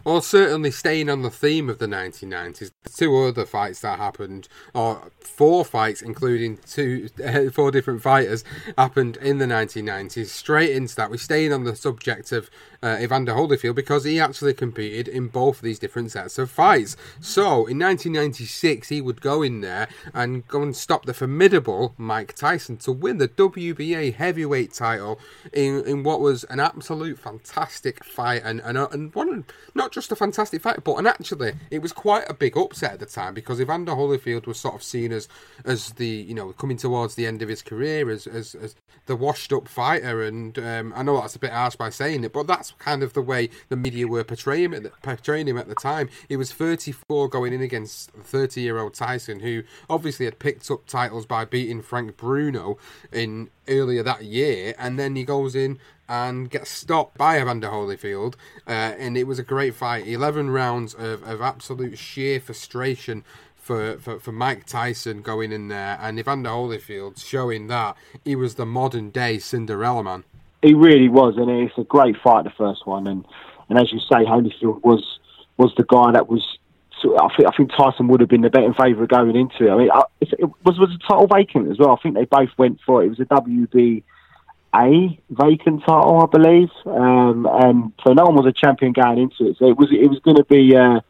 Well, 0.08 0.22
certainly 0.22 0.72
staying 0.72 1.10
on 1.10 1.22
the 1.22 1.30
theme 1.30 1.70
of 1.70 1.80
the 1.80 1.86
1990s, 1.86 2.72
two 2.96 3.14
other 3.18 3.46
fights 3.46 3.82
that 3.82 4.00
happened, 4.00 4.48
or 4.74 5.12
four 5.20 5.66
fights, 5.66 6.02
including 6.02 6.60
two, 6.66 7.10
uh, 7.26 7.50
four 7.50 7.72
different 7.72 8.02
fighters, 8.02 8.46
happened 8.78 9.18
in 9.18 9.40
the 9.40 9.46
1990s. 9.46 10.28
Straight 10.28 10.70
into 10.70 10.96
that, 10.96 11.12
we're 11.12 11.18
staying 11.18 11.52
on 11.52 11.66
the 11.66 11.76
subject 11.76 12.32
of 12.32 12.50
uh, 12.82 12.98
Evander 13.02 13.34
Holyfield 13.34 13.76
because 13.76 14.06
he 14.06 14.18
actually 14.18 14.54
competed 14.54 15.10
in 15.10 15.28
both 15.28 15.58
of 15.58 15.64
these 15.64 15.78
different 15.80 16.12
sets 16.12 16.38
of 16.38 16.50
fights. 16.50 16.96
So 17.20 17.66
in 17.66 17.78
1996, 17.78 18.88
he 18.88 19.02
would 19.02 19.20
go 19.20 19.42
in 19.42 19.60
there 19.60 19.90
and 20.14 20.48
go 20.48 20.62
and 20.62 20.74
stop 20.74 21.06
the 21.06 21.14
formidable 21.14 21.96
Mike 21.98 22.34
Tyson 22.34 22.78
to 22.78 22.94
win 22.94 23.18
the 23.18 23.28
WBA 23.28 24.16
heavyweight 24.16 24.72
title 24.72 25.20
in, 25.52 25.86
in 25.86 26.04
what 26.04 26.22
was 26.22 26.46
an 26.46 26.62
absolute 26.62 27.20
fantastic 27.20 28.06
fight 28.06 28.44
and 28.46 28.62
and, 28.62 28.78
and 28.78 29.14
one 29.14 29.46
not 29.76 29.92
just 29.98 30.12
a 30.12 30.16
fantastic 30.16 30.62
fight, 30.62 30.84
but 30.84 30.94
and 30.98 31.08
actually 31.08 31.54
it 31.72 31.82
was 31.82 31.92
quite 31.92 32.30
a 32.30 32.34
big 32.36 32.56
upset 32.56 32.94
at 32.94 33.00
the 33.00 33.06
time 33.08 33.34
because 33.34 33.60
Evander 33.60 33.94
Holyfield 33.94 34.46
was 34.46 34.60
sort 34.60 34.76
of 34.76 34.84
seen 34.84 35.12
as 35.12 35.28
as 35.66 35.94
the 35.94 36.08
you 36.08 36.36
know 36.36 36.54
coming 36.54 36.78
towards 36.78 37.16
the 37.16 37.26
end 37.26 37.42
of 37.42 37.50
his 37.50 37.64
career 37.64 38.12
as 38.12 38.28
as, 38.28 38.54
as 38.54 38.76
the 39.08 39.16
washed 39.16 39.52
up 39.52 39.68
fighter, 39.68 40.22
and 40.22 40.60
um, 40.60 40.94
I 40.96 41.02
know 41.02 41.20
that's 41.20 41.36
a 41.36 41.40
bit 41.40 41.52
harsh 41.52 41.76
by 41.76 41.90
saying 41.90 42.24
it, 42.24 42.34
but 42.34 42.46
that's 42.46 42.74
kind 42.78 43.02
of 43.02 43.14
the 43.14 43.22
way 43.22 43.50
the 43.70 43.76
media 43.76 44.08
were 44.08 44.24
portraying 44.24 44.74
him, 44.74 44.92
portraying 45.02 45.48
him 45.48 45.58
at 45.58 45.68
the 45.68 45.76
time. 45.76 46.10
He 46.30 46.36
was 46.36 46.54
34 46.54 47.30
going 47.30 47.54
in 47.54 47.62
against 47.62 48.12
30 48.12 48.62
year 48.62 48.78
old 48.78 48.94
Tyson, 48.94 49.40
who 49.40 49.64
obviously 49.90 50.26
had 50.26 50.38
picked 50.38 50.70
up 50.70 50.86
titles 50.86 51.26
by 51.26 51.46
beating 51.46 51.82
Frank 51.82 52.18
Bruno 52.18 52.78
in 53.12 53.50
earlier 53.68 54.04
that 54.04 54.24
year, 54.24 54.74
and 54.78 54.98
then 55.00 55.16
he 55.16 55.24
goes 55.24 55.56
in 55.56 55.80
and 56.10 56.50
gets 56.50 56.70
stopped 56.70 57.18
by 57.18 57.40
Evander 57.40 57.68
Holyfield, 57.68 58.36
uh, 58.68 58.72
and 58.72 59.18
it 59.18 59.26
was 59.26 59.40
a 59.40 59.44
great 59.44 59.76
fight. 59.76 60.08
11 60.08 60.50
rounds 60.50 60.94
of, 60.94 61.24
of 61.24 61.42
absolute 61.42 61.98
sheer 61.98 62.40
frustration 62.40 63.24
for, 63.56 63.98
for, 63.98 64.20
for 64.20 64.32
Mike 64.32 64.66
Tyson 64.66 65.22
going 65.22 65.52
in 65.52 65.68
there, 65.68 65.98
and 66.02 66.18
Evander 66.18 66.50
Holyfield 66.50 67.24
showing 67.24 67.68
that 67.68 67.98
he 68.24 68.36
was 68.36 68.56
the 68.56 68.66
modern 68.66 69.10
day 69.10 69.40
Cinderella 69.40 70.04
man. 70.04 70.24
He 70.62 70.74
really 70.74 71.10
was, 71.10 71.36
and 71.38 71.50
it's 71.50 71.78
a 71.78 71.84
great 71.84 72.16
fight, 72.24 72.46
the 72.46 72.50
first 72.52 72.88
one. 72.88 73.08
And, 73.08 73.26
and 73.70 73.78
as 73.78 73.92
you 73.92 74.00
say, 74.00 74.26
Holyfield 74.26 74.84
was 74.84 75.20
was 75.58 75.74
the 75.76 75.84
guy 75.84 76.12
that 76.14 76.30
was. 76.30 76.58
I 77.04 77.28
think 77.36 77.48
I 77.48 77.56
think 77.56 77.72
Tyson 77.72 78.08
would 78.08 78.22
have 78.22 78.30
been 78.30 78.42
the 78.42 78.50
betting 78.50 78.74
favourite 78.74 79.10
going 79.10 79.36
into 79.36 79.68
it. 79.68 79.72
I 79.72 79.78
mean, 79.78 79.90
it 80.22 80.50
was 80.64 80.80
was 80.80 80.90
the 80.90 81.00
title 81.08 81.28
vacant 81.28 81.72
as 81.72 81.78
well. 81.78 81.92
I 81.92 82.02
think 82.02 82.16
they 82.16 82.26
both 82.26 82.50
went 82.58 82.80
for 82.86 83.02
it. 83.02 83.08
It 83.08 83.10
was 83.10 83.20
a 83.20 83.26
WBA 83.26 84.04
vacant 85.30 85.82
title, 85.82 86.22
I 86.22 86.26
believe, 86.26 86.70
um, 86.86 87.48
and 87.52 87.94
so 88.04 88.14
no 88.14 88.26
one 88.26 88.36
was 88.36 88.46
a 88.46 88.52
champion 88.52 88.94
going 88.94 89.20
into 89.20 89.50
it. 89.50 89.58
So 89.58 89.70
it 89.70 89.78
was 89.78 89.90
it 89.92 90.10
was 90.10 90.20
going 90.20 90.38
to 90.38 90.46
be. 90.46 90.76
Uh, 90.76 91.02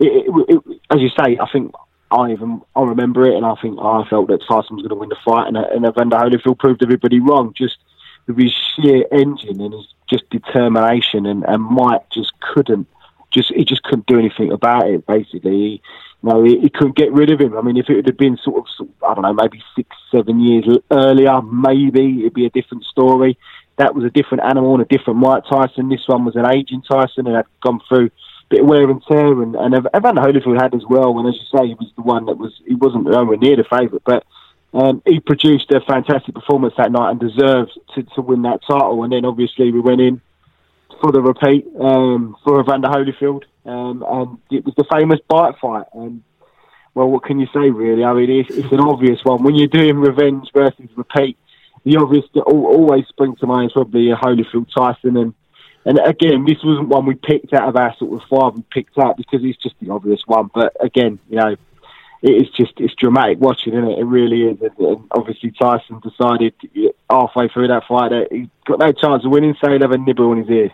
it, 0.00 0.26
it, 0.48 0.80
as 0.90 1.00
you 1.00 1.08
say, 1.10 1.38
I 1.38 1.46
think 1.52 1.72
I 2.10 2.32
even 2.32 2.60
I 2.76 2.82
remember 2.82 3.26
it, 3.26 3.36
and 3.36 3.46
I 3.46 3.54
think 3.56 3.78
I 3.80 4.04
felt 4.08 4.28
that 4.28 4.40
Tyson 4.46 4.76
was 4.76 4.82
going 4.82 4.90
to 4.90 4.94
win 4.96 5.08
the 5.08 5.16
fight, 5.24 5.48
and, 5.48 5.56
and 5.56 5.86
Evander 5.86 6.16
Holyfield 6.16 6.58
proved 6.58 6.82
everybody 6.82 7.20
wrong. 7.20 7.54
Just 7.56 7.78
with 8.26 8.38
his 8.38 8.52
sheer 8.52 9.04
engine 9.10 9.60
and 9.60 9.72
his 9.72 9.88
just 10.08 10.28
determination, 10.30 11.26
and, 11.26 11.44
and 11.44 11.62
Mike 11.62 12.08
just 12.10 12.32
couldn't, 12.40 12.86
just 13.32 13.52
he 13.54 13.64
just 13.64 13.82
couldn't 13.82 14.06
do 14.06 14.18
anything 14.18 14.52
about 14.52 14.88
it. 14.88 15.06
Basically, 15.06 15.50
he, 15.50 15.82
you 16.22 16.28
know, 16.28 16.44
he, 16.44 16.60
he 16.60 16.70
couldn't 16.70 16.96
get 16.96 17.12
rid 17.12 17.30
of 17.30 17.40
him. 17.40 17.56
I 17.56 17.62
mean, 17.62 17.76
if 17.76 17.88
it 17.88 18.06
had 18.06 18.16
been 18.16 18.36
sort 18.38 18.58
of, 18.58 18.66
sort 18.76 18.88
of 18.88 19.02
I 19.02 19.14
don't 19.14 19.22
know, 19.22 19.32
maybe 19.32 19.62
six, 19.74 19.88
seven 20.10 20.40
years 20.40 20.64
earlier, 20.90 21.40
maybe 21.42 22.20
it'd 22.20 22.34
be 22.34 22.46
a 22.46 22.50
different 22.50 22.84
story. 22.84 23.38
That 23.76 23.94
was 23.94 24.04
a 24.04 24.10
different 24.10 24.44
animal 24.44 24.74
and 24.74 24.82
a 24.82 24.96
different 24.96 25.18
Mike 25.18 25.44
Tyson. 25.48 25.88
This 25.88 26.06
one 26.06 26.24
was 26.24 26.36
an 26.36 26.46
aging 26.46 26.82
Tyson 26.82 27.26
and 27.26 27.36
had 27.36 27.46
gone 27.62 27.80
through 27.88 28.06
a 28.06 28.10
bit 28.50 28.60
of 28.60 28.66
wear 28.66 28.88
and 28.90 29.02
tear, 29.08 29.42
and, 29.42 29.56
and 29.56 29.74
Evander 29.96 30.20
Holyfield 30.20 30.60
had 30.60 30.74
as 30.74 30.84
well. 30.88 31.18
And 31.18 31.28
as 31.28 31.34
you 31.34 31.58
say, 31.58 31.66
he 31.68 31.74
was 31.74 31.90
the 31.96 32.02
one 32.02 32.26
that 32.26 32.38
was 32.38 32.52
he 32.66 32.74
wasn't 32.74 33.04
nowhere 33.04 33.38
near 33.38 33.56
the 33.56 33.64
favourite, 33.64 34.04
but 34.04 34.24
um, 34.74 35.02
he 35.06 35.20
produced 35.20 35.70
a 35.70 35.80
fantastic 35.80 36.34
performance 36.34 36.74
that 36.76 36.92
night 36.92 37.10
and 37.10 37.20
deserved 37.20 37.78
to, 37.94 38.02
to 38.02 38.20
win 38.20 38.42
that 38.42 38.60
title. 38.66 39.04
And 39.04 39.12
then 39.12 39.24
obviously 39.24 39.70
we 39.70 39.80
went 39.80 40.00
in 40.00 40.20
for 41.00 41.12
the 41.12 41.20
repeat 41.20 41.66
um, 41.80 42.36
for 42.44 42.60
Evander 42.60 42.88
Holyfield, 42.88 43.44
um, 43.64 44.04
and 44.06 44.38
it 44.50 44.64
was 44.64 44.74
the 44.76 44.84
famous 44.92 45.20
bite 45.28 45.58
fight. 45.60 45.86
And 45.94 46.22
well, 46.94 47.08
what 47.08 47.24
can 47.24 47.40
you 47.40 47.46
say 47.46 47.70
really? 47.70 48.04
I 48.04 48.12
mean, 48.12 48.30
it's, 48.30 48.54
it's 48.54 48.72
an 48.72 48.80
obvious 48.80 49.20
one 49.24 49.42
when 49.42 49.54
you're 49.54 49.68
doing 49.68 49.96
revenge 49.96 50.48
versus 50.52 50.88
repeat. 50.96 51.38
The 51.84 51.96
obvious 51.96 52.24
that 52.34 52.42
always 52.42 53.06
springs 53.08 53.40
to 53.40 53.46
mind 53.46 53.66
is 53.66 53.72
probably 53.72 54.10
a 54.10 54.16
Holyfield 54.16 54.68
Tyson, 54.74 55.16
and 55.16 55.34
and 55.84 55.98
again, 55.98 56.44
this 56.44 56.62
wasn't 56.62 56.88
one 56.88 57.06
we 57.06 57.14
picked 57.14 57.52
out 57.52 57.68
of 57.68 57.76
our 57.76 57.94
sort 57.96 58.22
of 58.22 58.28
five 58.28 58.54
we 58.54 58.62
picked 58.70 58.98
out 58.98 59.16
because 59.16 59.40
it's 59.42 59.60
just 59.60 59.74
the 59.80 59.90
obvious 59.90 60.20
one. 60.26 60.48
But 60.54 60.76
again, 60.80 61.18
you 61.28 61.36
know, 61.36 61.56
it 62.22 62.30
is 62.30 62.48
just 62.50 62.74
it's 62.76 62.94
dramatic 62.94 63.40
watching, 63.40 63.74
isn't 63.74 63.90
it? 63.90 63.98
It 63.98 64.04
really 64.04 64.42
is. 64.42 64.60
And, 64.60 64.78
and 64.78 65.04
obviously, 65.10 65.50
Tyson 65.50 66.00
decided 66.00 66.54
halfway 67.10 67.48
through 67.48 67.68
that 67.68 67.84
fight 67.86 68.10
that 68.10 68.28
he 68.30 68.48
got 68.66 68.78
no 68.78 68.92
chance 68.92 69.24
of 69.24 69.30
winning, 69.30 69.54
so 69.60 69.70
he'd 69.70 69.82
have 69.82 69.92
a 69.92 69.98
nibble 69.98 70.32
in 70.32 70.38
his 70.38 70.50
ear. 70.50 70.70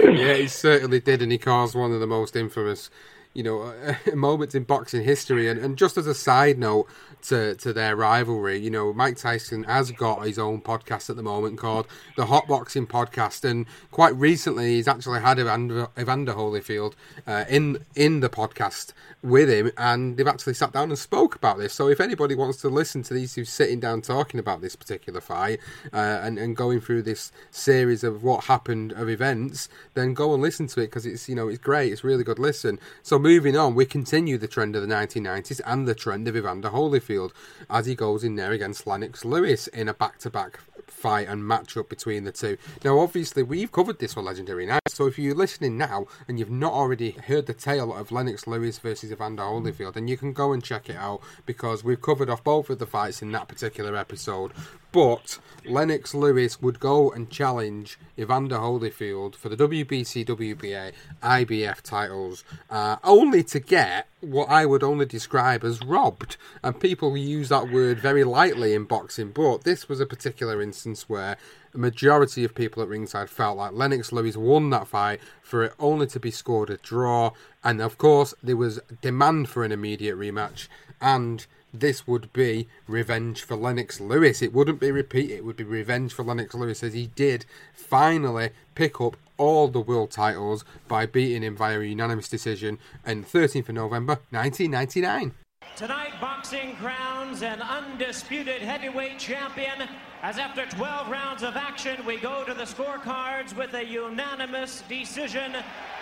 yeah, 0.12 0.34
he 0.34 0.48
certainly 0.48 1.00
did, 1.00 1.22
and 1.22 1.30
he 1.30 1.38
caused 1.38 1.74
one 1.74 1.92
of 1.92 2.00
the 2.00 2.06
most 2.06 2.36
infamous 2.36 2.90
you 3.34 3.42
know, 3.42 3.74
moments 4.14 4.54
in 4.54 4.64
boxing 4.64 5.04
history. 5.04 5.48
And, 5.48 5.60
and 5.60 5.76
just 5.76 5.96
as 5.96 6.06
a 6.06 6.14
side 6.14 6.58
note 6.58 6.86
to, 7.22 7.54
to 7.56 7.72
their 7.72 7.96
rivalry, 7.96 8.58
you 8.58 8.70
know, 8.70 8.92
Mike 8.92 9.16
Tyson 9.16 9.64
has 9.64 9.90
got 9.90 10.24
his 10.26 10.38
own 10.38 10.60
podcast 10.60 11.10
at 11.10 11.16
the 11.16 11.22
moment 11.22 11.58
called 11.58 11.86
the 12.16 12.26
Hot 12.26 12.46
Boxing 12.46 12.86
Podcast. 12.86 13.48
And 13.48 13.66
quite 13.90 14.14
recently, 14.14 14.74
he's 14.74 14.88
actually 14.88 15.20
had 15.20 15.38
Evander, 15.38 15.88
Evander 15.98 16.32
Holyfield 16.32 16.94
uh, 17.26 17.44
in, 17.48 17.84
in 17.94 18.20
the 18.20 18.28
podcast 18.28 18.92
with 19.24 19.48
him, 19.48 19.72
and 19.78 20.16
they've 20.16 20.28
actually 20.28 20.52
sat 20.52 20.72
down 20.72 20.90
and 20.90 20.98
spoke 20.98 21.34
about 21.34 21.56
this. 21.56 21.72
So 21.72 21.88
if 21.88 21.98
anybody 21.98 22.34
wants 22.34 22.60
to 22.60 22.68
listen 22.68 23.02
to 23.04 23.14
these 23.14 23.34
who's 23.34 23.48
sitting 23.48 23.80
down 23.80 24.02
talking 24.02 24.38
about 24.38 24.60
this 24.60 24.76
particular 24.76 25.20
fight 25.20 25.60
uh, 25.94 26.20
and, 26.22 26.38
and 26.38 26.54
going 26.54 26.82
through 26.82 27.02
this 27.02 27.32
series 27.50 28.04
of 28.04 28.22
what 28.22 28.44
happened 28.44 28.92
of 28.92 29.08
events, 29.08 29.70
then 29.94 30.12
go 30.12 30.34
and 30.34 30.42
listen 30.42 30.66
to 30.68 30.80
it 30.80 30.86
because 30.86 31.06
it's, 31.06 31.26
you 31.26 31.34
know, 31.34 31.48
it's 31.48 31.58
great. 31.58 31.90
It's 31.90 32.04
really 32.04 32.22
good 32.22 32.38
listen. 32.38 32.78
So 33.02 33.18
moving 33.24 33.56
on, 33.56 33.74
we 33.74 33.86
continue 33.86 34.36
the 34.36 34.46
trend 34.46 34.76
of 34.76 34.86
the 34.86 34.94
1990s 34.94 35.58
and 35.64 35.88
the 35.88 35.94
trend 35.94 36.28
of 36.28 36.36
Evander 36.36 36.68
Holyfield 36.68 37.32
as 37.70 37.86
he 37.86 37.94
goes 37.94 38.22
in 38.22 38.36
there 38.36 38.52
against 38.52 38.86
Lennox 38.86 39.24
Lewis 39.24 39.66
in 39.68 39.88
a 39.88 39.94
back-to-back 39.94 40.60
fight 40.88 41.26
and 41.26 41.42
matchup 41.42 41.88
between 41.88 42.24
the 42.24 42.32
two. 42.32 42.58
Now, 42.84 42.98
obviously, 42.98 43.42
we've 43.42 43.72
covered 43.72 43.98
this 43.98 44.12
for 44.12 44.20
Legendary 44.20 44.66
Night, 44.66 44.82
so 44.88 45.06
if 45.06 45.18
you're 45.18 45.34
listening 45.34 45.78
now 45.78 46.06
and 46.28 46.38
you've 46.38 46.50
not 46.50 46.74
already 46.74 47.12
heard 47.12 47.46
the 47.46 47.54
tale 47.54 47.94
of 47.94 48.12
Lennox 48.12 48.46
Lewis 48.46 48.78
versus 48.78 49.10
Evander 49.10 49.42
Holyfield, 49.42 49.94
then 49.94 50.06
you 50.06 50.18
can 50.18 50.34
go 50.34 50.52
and 50.52 50.62
check 50.62 50.90
it 50.90 50.96
out 50.96 51.22
because 51.46 51.82
we've 51.82 52.02
covered 52.02 52.28
off 52.28 52.44
both 52.44 52.68
of 52.68 52.78
the 52.78 52.86
fights 52.86 53.22
in 53.22 53.32
that 53.32 53.48
particular 53.48 53.96
episode. 53.96 54.52
But 54.94 55.40
Lennox 55.64 56.14
Lewis 56.14 56.62
would 56.62 56.78
go 56.78 57.10
and 57.10 57.28
challenge 57.28 57.98
Evander 58.16 58.58
Holyfield 58.58 59.34
for 59.34 59.48
the 59.48 59.56
WBC, 59.56 60.24
WBA, 60.24 60.92
IBF 61.20 61.82
titles, 61.82 62.44
uh, 62.70 62.96
only 63.02 63.42
to 63.42 63.58
get 63.58 64.06
what 64.20 64.48
I 64.48 64.64
would 64.66 64.84
only 64.84 65.04
describe 65.04 65.64
as 65.64 65.82
robbed. 65.84 66.36
And 66.62 66.78
people 66.78 67.16
use 67.16 67.48
that 67.48 67.72
word 67.72 67.98
very 67.98 68.22
lightly 68.22 68.72
in 68.72 68.84
boxing, 68.84 69.32
but 69.32 69.64
this 69.64 69.88
was 69.88 69.98
a 69.98 70.06
particular 70.06 70.62
instance 70.62 71.08
where 71.08 71.38
a 71.74 71.78
majority 71.78 72.44
of 72.44 72.54
people 72.54 72.80
at 72.80 72.88
ringside 72.88 73.28
felt 73.28 73.56
like 73.56 73.72
Lennox 73.72 74.12
Lewis 74.12 74.36
won 74.36 74.70
that 74.70 74.86
fight 74.86 75.18
for 75.42 75.64
it 75.64 75.74
only 75.80 76.06
to 76.06 76.20
be 76.20 76.30
scored 76.30 76.70
a 76.70 76.76
draw. 76.76 77.32
And 77.64 77.82
of 77.82 77.98
course, 77.98 78.32
there 78.44 78.56
was 78.56 78.78
demand 79.02 79.48
for 79.48 79.64
an 79.64 79.72
immediate 79.72 80.16
rematch. 80.16 80.68
And 81.00 81.44
this 81.74 82.06
would 82.06 82.32
be 82.32 82.68
revenge 82.86 83.42
for 83.42 83.56
Lennox 83.56 84.00
Lewis. 84.00 84.40
It 84.40 84.52
wouldn't 84.52 84.80
be 84.80 84.90
repeat, 84.90 85.30
it 85.30 85.44
would 85.44 85.56
be 85.56 85.64
revenge 85.64 86.12
for 86.12 86.22
Lennox 86.22 86.54
Lewis 86.54 86.82
as 86.82 86.94
he 86.94 87.08
did 87.08 87.44
finally 87.72 88.50
pick 88.74 89.00
up 89.00 89.16
all 89.36 89.68
the 89.68 89.80
world 89.80 90.12
titles 90.12 90.64
by 90.86 91.06
beating 91.06 91.42
him 91.42 91.56
via 91.56 91.80
unanimous 91.80 92.28
decision 92.28 92.78
on 93.04 93.24
13th 93.24 93.68
of 93.68 93.74
November 93.74 94.20
1999. 94.30 95.32
Tonight, 95.76 96.12
boxing 96.20 96.76
crowns 96.76 97.42
an 97.42 97.60
undisputed 97.60 98.62
heavyweight 98.62 99.18
champion. 99.18 99.88
As 100.22 100.38
after 100.38 100.64
12 100.66 101.10
rounds 101.10 101.42
of 101.42 101.56
action, 101.56 102.06
we 102.06 102.16
go 102.16 102.44
to 102.44 102.54
the 102.54 102.62
scorecards 102.62 103.56
with 103.56 103.74
a 103.74 103.84
unanimous 103.84 104.84
decision. 104.88 105.52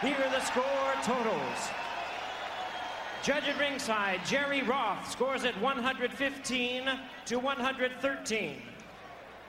Here 0.02 0.14
are 0.14 0.30
the 0.30 0.44
score 0.44 0.92
totals. 1.02 1.70
Judge 3.22 3.44
at 3.44 3.56
ringside, 3.56 4.20
Jerry 4.26 4.62
Roth 4.62 5.08
scores 5.08 5.44
at 5.44 5.58
115 5.60 6.90
to 7.26 7.38
113. 7.38 8.62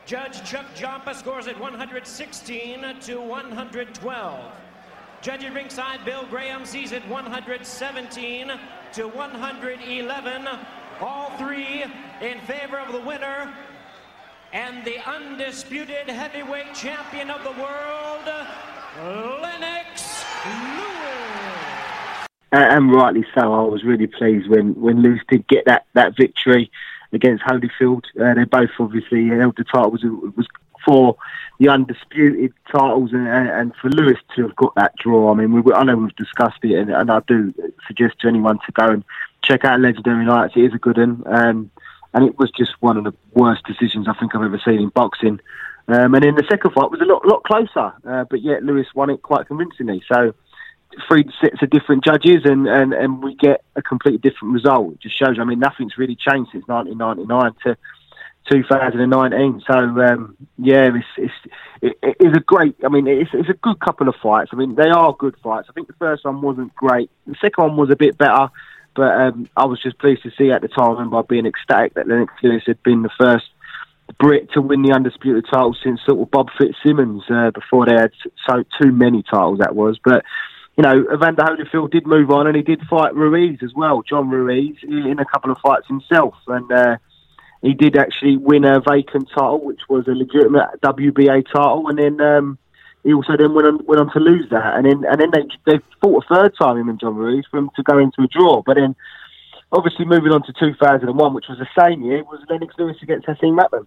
Judge 0.05 0.43
Chuck 0.43 0.65
Giampa 0.75 1.15
scores 1.15 1.47
at 1.47 1.59
116 1.59 2.85
to 3.01 3.19
112. 3.19 4.51
Judge 5.21 5.43
at 5.43 5.53
ringside, 5.55 6.05
Bill 6.05 6.23
Graham 6.29 6.65
sees 6.65 6.91
it 6.91 7.07
117 7.07 8.51
to 8.93 9.07
111. 9.07 10.47
All 11.01 11.31
three 11.37 11.83
in 12.21 12.39
favor 12.41 12.77
of 12.77 12.91
the 12.91 13.01
winner 13.01 13.51
and 14.51 14.85
the 14.85 14.99
undisputed 15.09 16.07
heavyweight 16.07 16.75
champion 16.75 17.31
of 17.31 17.43
the 17.43 17.51
world, 17.59 19.41
Lennox 19.41 20.23
and 22.53 22.93
rightly 22.93 23.25
so. 23.33 23.41
I 23.53 23.63
was 23.63 23.83
really 23.83 24.07
pleased 24.07 24.49
when 24.49 24.79
when 24.79 25.01
Lewis 25.01 25.21
did 25.29 25.47
get 25.47 25.65
that, 25.65 25.85
that 25.93 26.15
victory 26.15 26.71
against 27.11 27.43
Holyfield. 27.43 28.03
Uh, 28.19 28.33
they 28.33 28.45
both 28.45 28.69
obviously 28.79 29.27
held 29.27 29.55
the 29.57 29.63
title 29.63 29.91
was 29.91 30.03
was 30.35 30.47
for 30.85 31.15
the 31.59 31.69
undisputed 31.69 32.53
titles, 32.71 33.13
and, 33.13 33.27
and, 33.27 33.73
for 33.75 33.89
Lewis 33.89 34.17
to 34.35 34.41
have 34.43 34.55
got 34.55 34.75
that 34.75 34.93
draw. 34.97 35.31
I 35.31 35.35
mean, 35.35 35.53
we, 35.53 35.73
I 35.73 35.83
know 35.83 35.95
we've 35.95 36.15
discussed 36.15 36.59
it, 36.63 36.77
and, 36.77 36.89
and, 36.89 37.09
I 37.09 37.21
do 37.25 37.53
suggest 37.87 38.19
to 38.19 38.27
anyone 38.27 38.59
to 38.65 38.71
go 38.73 38.89
and 38.89 39.03
check 39.43 39.63
out 39.63 39.79
Legendary 39.79 40.25
Nights. 40.25 40.55
It 40.57 40.65
is 40.65 40.73
a 40.73 40.79
good 40.79 40.97
one, 40.97 41.23
um, 41.27 41.71
and 42.13 42.25
it 42.25 42.37
was 42.37 42.51
just 42.51 42.73
one 42.81 42.97
of 42.97 43.05
the 43.05 43.13
worst 43.33 43.63
decisions 43.65 44.07
I 44.09 44.13
think 44.19 44.35
I've 44.35 44.43
ever 44.43 44.61
seen 44.65 44.81
in 44.81 44.89
boxing. 44.89 45.39
Um, 45.87 46.15
and 46.15 46.23
then 46.23 46.35
the 46.35 46.45
second 46.49 46.71
fight 46.71 46.91
was 46.91 47.01
a 47.01 47.05
lot 47.05 47.25
lot 47.25 47.43
closer, 47.43 47.93
uh, 48.05 48.25
but 48.29 48.41
yet 48.41 48.63
Lewis 48.63 48.87
won 48.93 49.09
it 49.09 49.21
quite 49.21 49.47
convincingly. 49.47 50.03
So 50.11 50.33
three 51.07 51.25
sets 51.41 51.61
of 51.61 51.69
different 51.69 52.03
judges 52.03 52.41
and, 52.45 52.67
and, 52.67 52.93
and 52.93 53.23
we 53.23 53.35
get 53.35 53.63
a 53.75 53.81
completely 53.81 54.19
different 54.19 54.53
result. 54.53 54.93
It 54.93 55.01
just 55.01 55.17
shows, 55.17 55.37
I 55.39 55.43
mean, 55.43 55.59
nothing's 55.59 55.97
really 55.97 56.15
changed 56.15 56.51
since 56.51 56.67
1999 56.67 57.53
to 57.65 57.77
2019. 58.51 59.63
So, 59.65 59.73
um, 59.75 60.37
yeah, 60.57 60.89
it's, 60.93 61.05
it's, 61.17 61.53
it, 61.81 61.97
it's 62.19 62.37
a 62.37 62.41
great, 62.41 62.75
I 62.85 62.89
mean, 62.89 63.07
it's, 63.07 63.31
it's 63.33 63.49
a 63.49 63.53
good 63.53 63.79
couple 63.79 64.09
of 64.09 64.15
fights. 64.21 64.51
I 64.53 64.55
mean, 64.55 64.75
they 64.75 64.89
are 64.89 65.15
good 65.17 65.35
fights. 65.43 65.67
I 65.69 65.73
think 65.73 65.87
the 65.87 65.93
first 65.93 66.25
one 66.25 66.41
wasn't 66.41 66.75
great. 66.75 67.09
The 67.27 67.35
second 67.41 67.63
one 67.63 67.77
was 67.77 67.89
a 67.89 67.95
bit 67.95 68.17
better, 68.17 68.49
but 68.95 69.11
um, 69.21 69.49
I 69.57 69.65
was 69.65 69.81
just 69.81 69.99
pleased 69.99 70.23
to 70.23 70.31
see 70.37 70.51
at 70.51 70.61
the 70.61 70.67
time, 70.67 70.97
and 70.97 71.09
by 71.09 71.21
being 71.21 71.45
ecstatic 71.45 71.95
that 71.95 72.07
Lennox 72.07 72.33
Lewis 72.43 72.63
had 72.65 72.81
been 72.83 73.01
the 73.01 73.09
first 73.17 73.45
Brit 74.19 74.51
to 74.51 74.61
win 74.61 74.81
the 74.83 74.93
undisputed 74.93 75.45
title 75.51 75.75
since 75.81 76.01
sort 76.05 76.21
of 76.21 76.29
Bob 76.29 76.49
Fitzsimmons 76.57 77.23
uh, 77.29 77.51
before 77.51 77.85
they 77.85 77.93
had 77.93 78.11
so 78.47 78.63
too 78.81 78.91
many 78.91 79.23
titles 79.23 79.59
that 79.59 79.75
was. 79.75 79.97
But 80.03 80.23
you 80.77 80.81
know, 80.81 81.05
Evander 81.13 81.43
Holyfield 81.43 81.91
did 81.91 82.07
move 82.07 82.31
on 82.31 82.47
and 82.47 82.55
he 82.55 82.63
did 82.63 82.81
fight 82.89 83.13
Ruiz 83.13 83.59
as 83.61 83.73
well, 83.75 84.01
John 84.01 84.29
Ruiz, 84.29 84.75
in 84.81 85.19
a 85.19 85.25
couple 85.25 85.51
of 85.51 85.57
fights 85.59 85.87
himself. 85.87 86.33
And 86.47 86.71
uh, 86.71 86.97
he 87.61 87.73
did 87.73 87.95
actually 87.95 88.37
win 88.37 88.65
a 88.65 88.81
vacant 88.81 89.29
title, 89.29 89.63
which 89.63 89.81
was 89.87 90.07
a 90.07 90.11
legitimate 90.11 90.81
WBA 90.81 91.45
title. 91.53 91.87
And 91.89 91.99
then 91.99 92.19
um, 92.21 92.57
he 93.03 93.13
also 93.13 93.37
then 93.37 93.53
went 93.53 93.67
on, 93.67 93.85
went 93.85 94.01
on 94.01 94.11
to 94.13 94.19
lose 94.19 94.49
that. 94.49 94.75
And 94.75 94.85
then 94.85 95.03
and 95.07 95.21
then 95.21 95.29
they, 95.31 95.71
they 95.71 95.79
fought 96.01 96.25
a 96.25 96.35
third 96.35 96.55
time, 96.59 96.77
him 96.77 96.89
and 96.89 96.99
John 96.99 97.15
Ruiz, 97.15 97.45
for 97.51 97.59
him 97.59 97.69
to 97.75 97.83
go 97.83 97.99
into 97.99 98.23
a 98.23 98.27
draw. 98.27 98.63
But 98.65 98.77
then, 98.77 98.95
obviously, 99.71 100.05
moving 100.05 100.31
on 100.31 100.41
to 100.43 100.53
2001, 100.53 101.33
which 101.35 101.45
was 101.49 101.59
the 101.59 101.67
same 101.79 102.01
year, 102.01 102.23
was 102.23 102.41
Lennox 102.49 102.73
Lewis 102.79 102.97
against 103.03 103.27
Hasim 103.27 103.55
Rahman. 103.55 103.85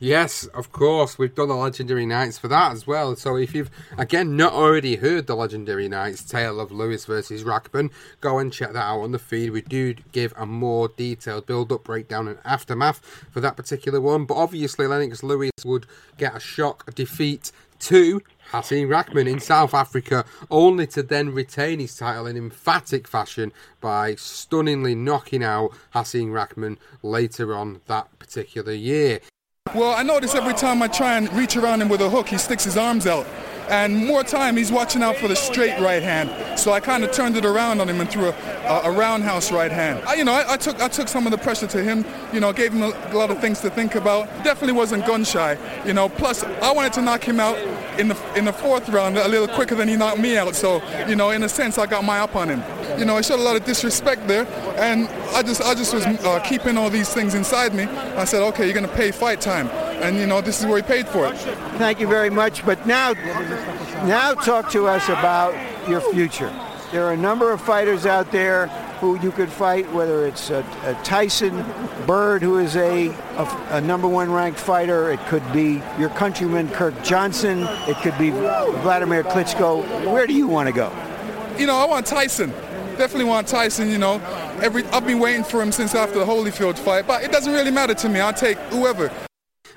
Yes, 0.00 0.44
of 0.46 0.70
course. 0.70 1.18
We've 1.18 1.34
done 1.34 1.48
the 1.48 1.56
Legendary 1.56 2.06
Nights 2.06 2.38
for 2.38 2.46
that 2.48 2.70
as 2.72 2.86
well. 2.86 3.16
So 3.16 3.36
if 3.36 3.52
you've, 3.52 3.70
again, 3.96 4.36
not 4.36 4.52
already 4.52 4.94
heard 4.94 5.26
the 5.26 5.34
Legendary 5.34 5.88
Nights 5.88 6.22
tale 6.22 6.60
of 6.60 6.70
Lewis 6.70 7.04
versus 7.04 7.42
Rahman, 7.42 7.90
go 8.20 8.38
and 8.38 8.52
check 8.52 8.72
that 8.74 8.84
out 8.84 9.00
on 9.00 9.10
the 9.10 9.18
feed. 9.18 9.50
We 9.50 9.62
do 9.62 9.94
give 10.12 10.32
a 10.36 10.46
more 10.46 10.88
detailed 10.88 11.46
build 11.46 11.72
up, 11.72 11.82
breakdown, 11.82 12.28
and 12.28 12.38
aftermath 12.44 12.98
for 13.30 13.40
that 13.40 13.56
particular 13.56 14.00
one. 14.00 14.24
But 14.24 14.36
obviously, 14.36 14.86
Lennox 14.86 15.24
Lewis 15.24 15.50
would 15.64 15.86
get 16.16 16.36
a 16.36 16.40
shock 16.40 16.94
defeat 16.94 17.50
to 17.80 18.22
Hasim 18.52 18.88
Rahman 18.88 19.26
in 19.26 19.40
South 19.40 19.74
Africa, 19.74 20.24
only 20.48 20.86
to 20.88 21.02
then 21.02 21.30
retain 21.30 21.80
his 21.80 21.96
title 21.96 22.26
in 22.26 22.36
emphatic 22.36 23.08
fashion 23.08 23.52
by 23.80 24.14
stunningly 24.14 24.94
knocking 24.94 25.42
out 25.42 25.72
Hasim 25.92 26.32
Rahman 26.32 26.78
later 27.02 27.54
on 27.54 27.80
that 27.86 28.16
particular 28.20 28.72
year. 28.72 29.20
Well, 29.74 29.92
I 29.92 30.02
notice 30.02 30.34
every 30.34 30.54
time 30.54 30.82
I 30.82 30.88
try 30.88 31.18
and 31.18 31.30
reach 31.34 31.56
around 31.56 31.82
him 31.82 31.88
with 31.88 32.00
a 32.00 32.08
hook, 32.08 32.28
he 32.28 32.38
sticks 32.38 32.64
his 32.64 32.76
arms 32.76 33.06
out. 33.06 33.26
And 33.70 34.06
more 34.06 34.24
time 34.24 34.56
he's 34.56 34.72
watching 34.72 35.02
out 35.02 35.16
for 35.16 35.28
the 35.28 35.36
straight 35.36 35.78
right 35.80 36.02
hand. 36.02 36.30
So 36.58 36.72
I 36.72 36.80
kind 36.80 37.04
of 37.04 37.12
turned 37.12 37.36
it 37.36 37.44
around 37.44 37.80
on 37.80 37.88
him 37.88 38.00
and 38.00 38.10
threw 38.10 38.26
a, 38.26 38.34
a, 38.66 38.80
a 38.84 38.90
roundhouse 38.90 39.52
right 39.52 39.70
hand. 39.70 40.02
I, 40.06 40.14
you 40.14 40.24
know, 40.24 40.32
I, 40.32 40.54
I, 40.54 40.56
took 40.56 40.80
I 40.80 40.88
took 40.88 41.08
some 41.08 41.26
of 41.26 41.32
the 41.32 41.38
pressure 41.38 41.66
to 41.68 41.82
him. 41.82 42.04
You 42.32 42.40
know, 42.40 42.52
gave 42.52 42.72
him 42.72 42.82
a, 42.82 42.88
a 43.12 43.16
lot 43.16 43.30
of 43.30 43.40
things 43.40 43.60
to 43.60 43.70
think 43.70 43.94
about. 43.94 44.26
Definitely 44.44 44.74
wasn't 44.74 45.06
gun 45.06 45.24
shy. 45.24 45.56
You 45.86 45.92
know, 45.92 46.08
plus 46.08 46.44
I 46.44 46.72
wanted 46.72 46.92
to 46.94 47.02
knock 47.02 47.22
him 47.22 47.40
out 47.40 47.58
in 47.98 48.08
the 48.08 48.16
in 48.36 48.44
the 48.44 48.52
fourth 48.52 48.88
round 48.88 49.16
a 49.18 49.28
little 49.28 49.48
quicker 49.48 49.74
than 49.74 49.88
he 49.88 49.96
knocked 49.96 50.20
me 50.20 50.36
out. 50.36 50.54
So 50.54 50.82
you 51.06 51.16
know, 51.16 51.30
in 51.30 51.42
a 51.42 51.48
sense, 51.48 51.78
I 51.78 51.86
got 51.86 52.04
my 52.04 52.20
up 52.20 52.36
on 52.36 52.48
him. 52.48 52.62
You 52.98 53.04
know, 53.04 53.16
I 53.16 53.20
showed 53.20 53.38
a 53.38 53.42
lot 53.42 53.56
of 53.56 53.64
disrespect 53.64 54.26
there, 54.26 54.46
and 54.76 55.08
I 55.34 55.42
just 55.42 55.62
I 55.62 55.74
just 55.74 55.94
was 55.94 56.04
uh, 56.06 56.40
keeping 56.40 56.76
all 56.76 56.90
these 56.90 57.08
things 57.08 57.34
inside 57.34 57.74
me. 57.74 57.84
I 57.84 58.24
said, 58.24 58.42
okay, 58.48 58.64
you're 58.64 58.74
going 58.74 58.88
to 58.88 58.96
pay 58.96 59.10
fight 59.10 59.40
time, 59.40 59.68
and 60.00 60.16
you 60.16 60.26
know, 60.26 60.40
this 60.40 60.60
is 60.60 60.66
where 60.66 60.76
he 60.76 60.82
paid 60.82 61.08
for 61.08 61.26
it. 61.26 61.36
Thank 61.78 62.00
you 62.00 62.06
very 62.06 62.30
much. 62.30 62.64
But 62.64 62.86
now, 62.86 63.12
now 64.06 64.34
talk 64.34 64.70
to 64.72 64.86
us 64.86 65.08
about 65.08 65.54
your 65.88 66.00
future. 66.12 66.52
There 66.92 67.04
are 67.04 67.12
a 67.12 67.16
number 67.16 67.52
of 67.52 67.60
fighters 67.60 68.06
out 68.06 68.32
there 68.32 68.68
who 69.00 69.18
you 69.20 69.30
could 69.30 69.50
fight, 69.50 69.90
whether 69.92 70.26
it's 70.26 70.50
a, 70.50 70.64
a 70.84 70.94
Tyson 71.04 71.64
Bird, 72.06 72.42
who 72.42 72.58
is 72.58 72.76
a, 72.76 73.08
a, 73.08 73.66
a, 73.70 73.80
number 73.80 74.08
one 74.08 74.30
ranked 74.30 74.58
fighter. 74.58 75.12
It 75.12 75.20
could 75.26 75.52
be 75.52 75.82
your 75.98 76.08
countryman 76.10 76.68
Kirk 76.70 77.00
Johnson. 77.02 77.66
It 77.86 77.96
could 77.98 78.16
be 78.18 78.30
Vladimir 78.30 79.22
Klitschko. 79.22 80.10
Where 80.10 80.26
do 80.26 80.34
you 80.34 80.48
want 80.48 80.68
to 80.68 80.74
go? 80.74 80.90
You 81.58 81.66
know, 81.66 81.76
I 81.76 81.84
want 81.84 82.06
Tyson. 82.06 82.50
Definitely 82.96 83.24
want 83.24 83.46
Tyson. 83.46 83.90
You 83.90 83.98
know, 83.98 84.14
every 84.62 84.84
I've 84.86 85.06
been 85.06 85.20
waiting 85.20 85.44
for 85.44 85.62
him 85.62 85.70
since 85.70 85.94
after 85.94 86.18
the 86.18 86.24
Holyfield 86.24 86.78
fight, 86.78 87.06
but 87.06 87.22
it 87.22 87.30
doesn't 87.30 87.52
really 87.52 87.70
matter 87.70 87.94
to 87.94 88.08
me. 88.08 88.20
I'll 88.20 88.32
take 88.32 88.58
whoever. 88.70 89.12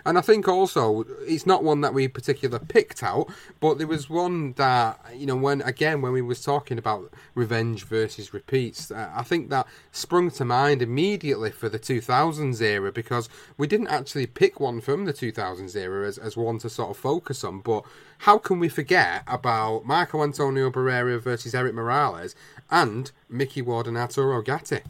And 0.05 0.17
I 0.17 0.21
think 0.21 0.47
also 0.47 1.05
it's 1.21 1.45
not 1.45 1.63
one 1.63 1.81
that 1.81 1.93
we 1.93 2.07
particularly 2.07 2.65
picked 2.67 3.03
out, 3.03 3.27
but 3.59 3.77
there 3.77 3.87
was 3.87 4.09
one 4.09 4.53
that 4.53 4.99
you 5.15 5.25
know 5.25 5.35
when 5.35 5.61
again 5.61 6.01
when 6.01 6.11
we 6.11 6.21
was 6.21 6.43
talking 6.43 6.77
about 6.77 7.11
revenge 7.35 7.83
versus 7.83 8.33
repeats, 8.33 8.91
uh, 8.91 9.11
I 9.15 9.23
think 9.23 9.49
that 9.49 9.67
sprung 9.91 10.31
to 10.31 10.45
mind 10.45 10.81
immediately 10.81 11.51
for 11.51 11.69
the 11.69 11.79
2000s 11.79 12.61
era 12.61 12.91
because 12.91 13.29
we 13.57 13.67
didn't 13.67 13.87
actually 13.87 14.27
pick 14.27 14.59
one 14.59 14.81
from 14.81 15.05
the 15.05 15.13
2000s 15.13 15.75
era 15.75 16.07
as, 16.07 16.17
as 16.17 16.37
one 16.37 16.59
to 16.59 16.69
sort 16.69 16.91
of 16.91 16.97
focus 16.97 17.43
on. 17.43 17.59
But 17.59 17.83
how 18.19 18.37
can 18.37 18.59
we 18.59 18.69
forget 18.69 19.23
about 19.27 19.85
Marco 19.85 20.23
Antonio 20.23 20.69
Barrera 20.69 21.19
versus 21.19 21.55
Erik 21.55 21.73
Morales 21.73 22.35
and 22.69 23.11
Micky 23.29 23.61
Ward 23.61 23.87
and 23.87 23.97
Arturo 23.97 24.41
Gatti? 24.41 24.81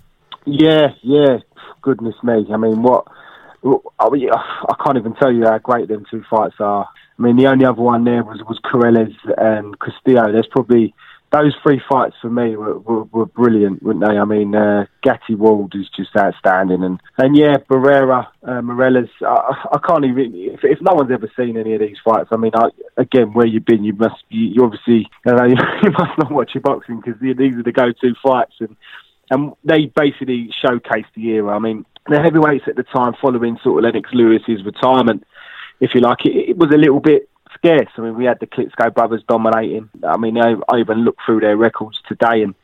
Yeah, 0.45 0.93
yeah. 1.01 1.37
Goodness 1.81 2.15
me. 2.23 2.45
I 2.51 2.57
mean, 2.57 2.81
what 2.81 3.07
I, 3.63 4.75
can't 4.83 4.97
even 4.97 5.13
tell 5.15 5.31
you 5.31 5.45
how 5.45 5.57
great 5.59 5.87
them 5.87 6.05
two 6.09 6.23
fights 6.29 6.55
are. 6.59 6.87
I 7.17 7.21
mean, 7.21 7.37
the 7.37 7.47
only 7.47 7.65
other 7.65 7.81
one 7.81 8.03
there 8.03 8.23
was 8.23 8.39
was 8.47 8.59
Corrales 8.63 9.15
and 9.37 9.79
Castillo. 9.79 10.31
There's 10.31 10.47
probably 10.47 10.93
those 11.31 11.55
three 11.63 11.81
fights 11.89 12.15
for 12.21 12.29
me 12.29 12.57
were, 12.57 12.77
were, 12.79 13.03
were 13.03 13.25
brilliant, 13.25 13.81
weren't 13.81 14.01
they? 14.01 14.17
I 14.17 14.25
mean, 14.25 14.53
uh, 14.53 14.85
Gatti 15.01 15.35
Ward 15.35 15.73
is 15.75 15.87
just 15.95 16.09
outstanding, 16.17 16.83
and 16.83 16.99
and 17.17 17.37
yeah, 17.37 17.57
Barrera, 17.69 18.27
uh, 18.43 18.61
Morales. 18.61 19.09
I, 19.21 19.67
I 19.73 19.79
can't 19.87 20.05
even 20.05 20.33
if, 20.35 20.59
if 20.63 20.79
no 20.81 20.93
one's 20.93 21.11
ever 21.11 21.31
seen 21.37 21.57
any 21.57 21.73
of 21.73 21.79
these 21.79 21.97
fights. 22.03 22.29
I 22.31 22.37
mean, 22.37 22.51
I, 22.55 22.69
again, 22.97 23.33
where 23.33 23.45
you've 23.45 23.65
been, 23.65 23.83
you 23.83 23.93
must 23.93 24.23
you, 24.29 24.47
you 24.47 24.63
obviously 24.63 25.07
you, 25.25 25.31
know, 25.33 25.45
you 25.45 25.91
must 25.91 26.17
not 26.17 26.31
watch 26.31 26.51
your 26.53 26.61
boxing 26.61 27.01
because 27.01 27.19
these 27.21 27.55
are 27.55 27.63
the 27.63 27.71
go-to 27.71 28.13
fights, 28.21 28.55
and 28.59 28.75
and 29.29 29.53
they 29.63 29.85
basically 29.85 30.49
showcase 30.61 31.05
the 31.15 31.29
era. 31.29 31.55
I 31.55 31.59
mean, 31.59 31.85
the 32.07 32.21
heavyweights 32.21 32.67
at 32.67 32.75
the 32.75 32.83
time, 32.83 33.13
following 33.21 33.57
sort 33.63 33.83
of 33.83 33.83
Lennox 33.83 34.09
Lewis's 34.13 34.63
retirement, 34.63 35.25
if 35.79 35.93
you 35.95 36.01
like, 36.01 36.25
it, 36.25 36.49
it 36.49 36.57
was 36.57 36.71
a 36.71 36.77
little 36.77 36.99
bit 36.99 37.29
scarce. 37.53 37.89
I 37.97 38.01
mean, 38.01 38.15
we 38.15 38.25
had 38.25 38.39
the 38.39 38.47
Klitschko 38.47 38.93
brothers 38.93 39.23
dominating. 39.27 39.89
I 40.03 40.17
mean, 40.17 40.37
I, 40.37 40.55
I 40.69 40.79
even 40.79 40.99
looked 40.99 41.21
through 41.25 41.41
their 41.41 41.57
records 41.57 41.99
today, 42.07 42.43
and 42.43 42.55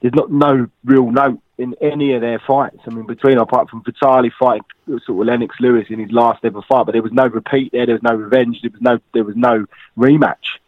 there's 0.00 0.14
not 0.14 0.30
no 0.30 0.68
real 0.84 1.10
note 1.10 1.40
in 1.58 1.74
any 1.80 2.14
of 2.14 2.20
their 2.20 2.38
fights. 2.46 2.78
I 2.86 2.90
mean, 2.90 3.06
between 3.06 3.38
apart 3.38 3.70
from 3.70 3.82
Vitali 3.82 4.30
fighting 4.38 4.64
sort 4.86 5.08
of 5.08 5.26
Lennox 5.26 5.56
Lewis 5.58 5.86
in 5.88 5.98
his 5.98 6.12
last 6.12 6.44
ever 6.44 6.62
fight, 6.62 6.86
but 6.86 6.92
there 6.92 7.02
was 7.02 7.12
no 7.12 7.26
repeat 7.26 7.72
there. 7.72 7.86
There 7.86 7.94
was 7.94 8.02
no 8.02 8.14
revenge. 8.14 8.60
There 8.62 8.70
was 8.70 8.80
no 8.80 8.98
there 9.14 9.24
was 9.24 9.36
no 9.36 9.66
rematch. 9.96 10.58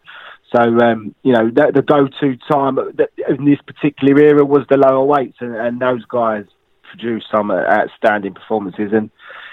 So 0.54 0.60
um, 0.60 1.14
you 1.22 1.34
know, 1.34 1.50
the, 1.50 1.72
the 1.74 1.82
go-to 1.82 2.38
time 2.50 2.78
in 2.78 3.44
this 3.44 3.60
particular 3.66 4.18
era 4.18 4.44
was 4.44 4.66
the 4.70 4.78
lower 4.78 5.04
weights, 5.04 5.36
and, 5.40 5.54
and 5.54 5.78
those 5.78 6.04
guys 6.06 6.46
produced 6.88 7.26
some 7.30 7.50
outstanding 7.50 8.34
performances. 8.34 8.92
And 8.92 9.10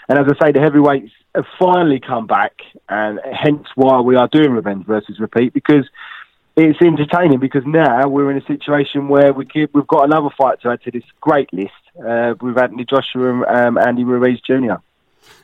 and 0.07 0.19
as 0.19 0.25
I 0.39 0.45
say, 0.45 0.51
the 0.51 0.59
heavyweights 0.59 1.11
have 1.33 1.45
finally 1.59 1.99
come 1.99 2.27
back, 2.27 2.53
and 2.89 3.19
hence 3.31 3.67
why 3.75 4.01
we 4.01 4.15
are 4.15 4.27
doing 4.27 4.51
revenge 4.51 4.85
versus 4.85 5.19
repeat 5.19 5.53
because 5.53 5.85
it's 6.55 6.79
entertaining. 6.81 7.39
Because 7.39 7.63
now 7.65 8.07
we're 8.07 8.31
in 8.31 8.37
a 8.37 8.45
situation 8.45 9.07
where 9.07 9.33
we 9.33 9.45
keep, 9.45 9.73
we've 9.73 9.87
got 9.87 10.05
another 10.05 10.29
fight 10.37 10.61
to 10.61 10.69
add 10.69 10.81
to 10.83 10.91
this 10.91 11.03
great 11.21 11.51
list 11.51 11.71
uh, 11.99 12.35
with 12.39 12.57
Anthony 12.57 12.85
Joshua 12.85 13.43
and 13.47 13.77
um, 13.77 13.77
Andy 13.77 14.03
Ruiz 14.03 14.39
Jr. 14.41 14.75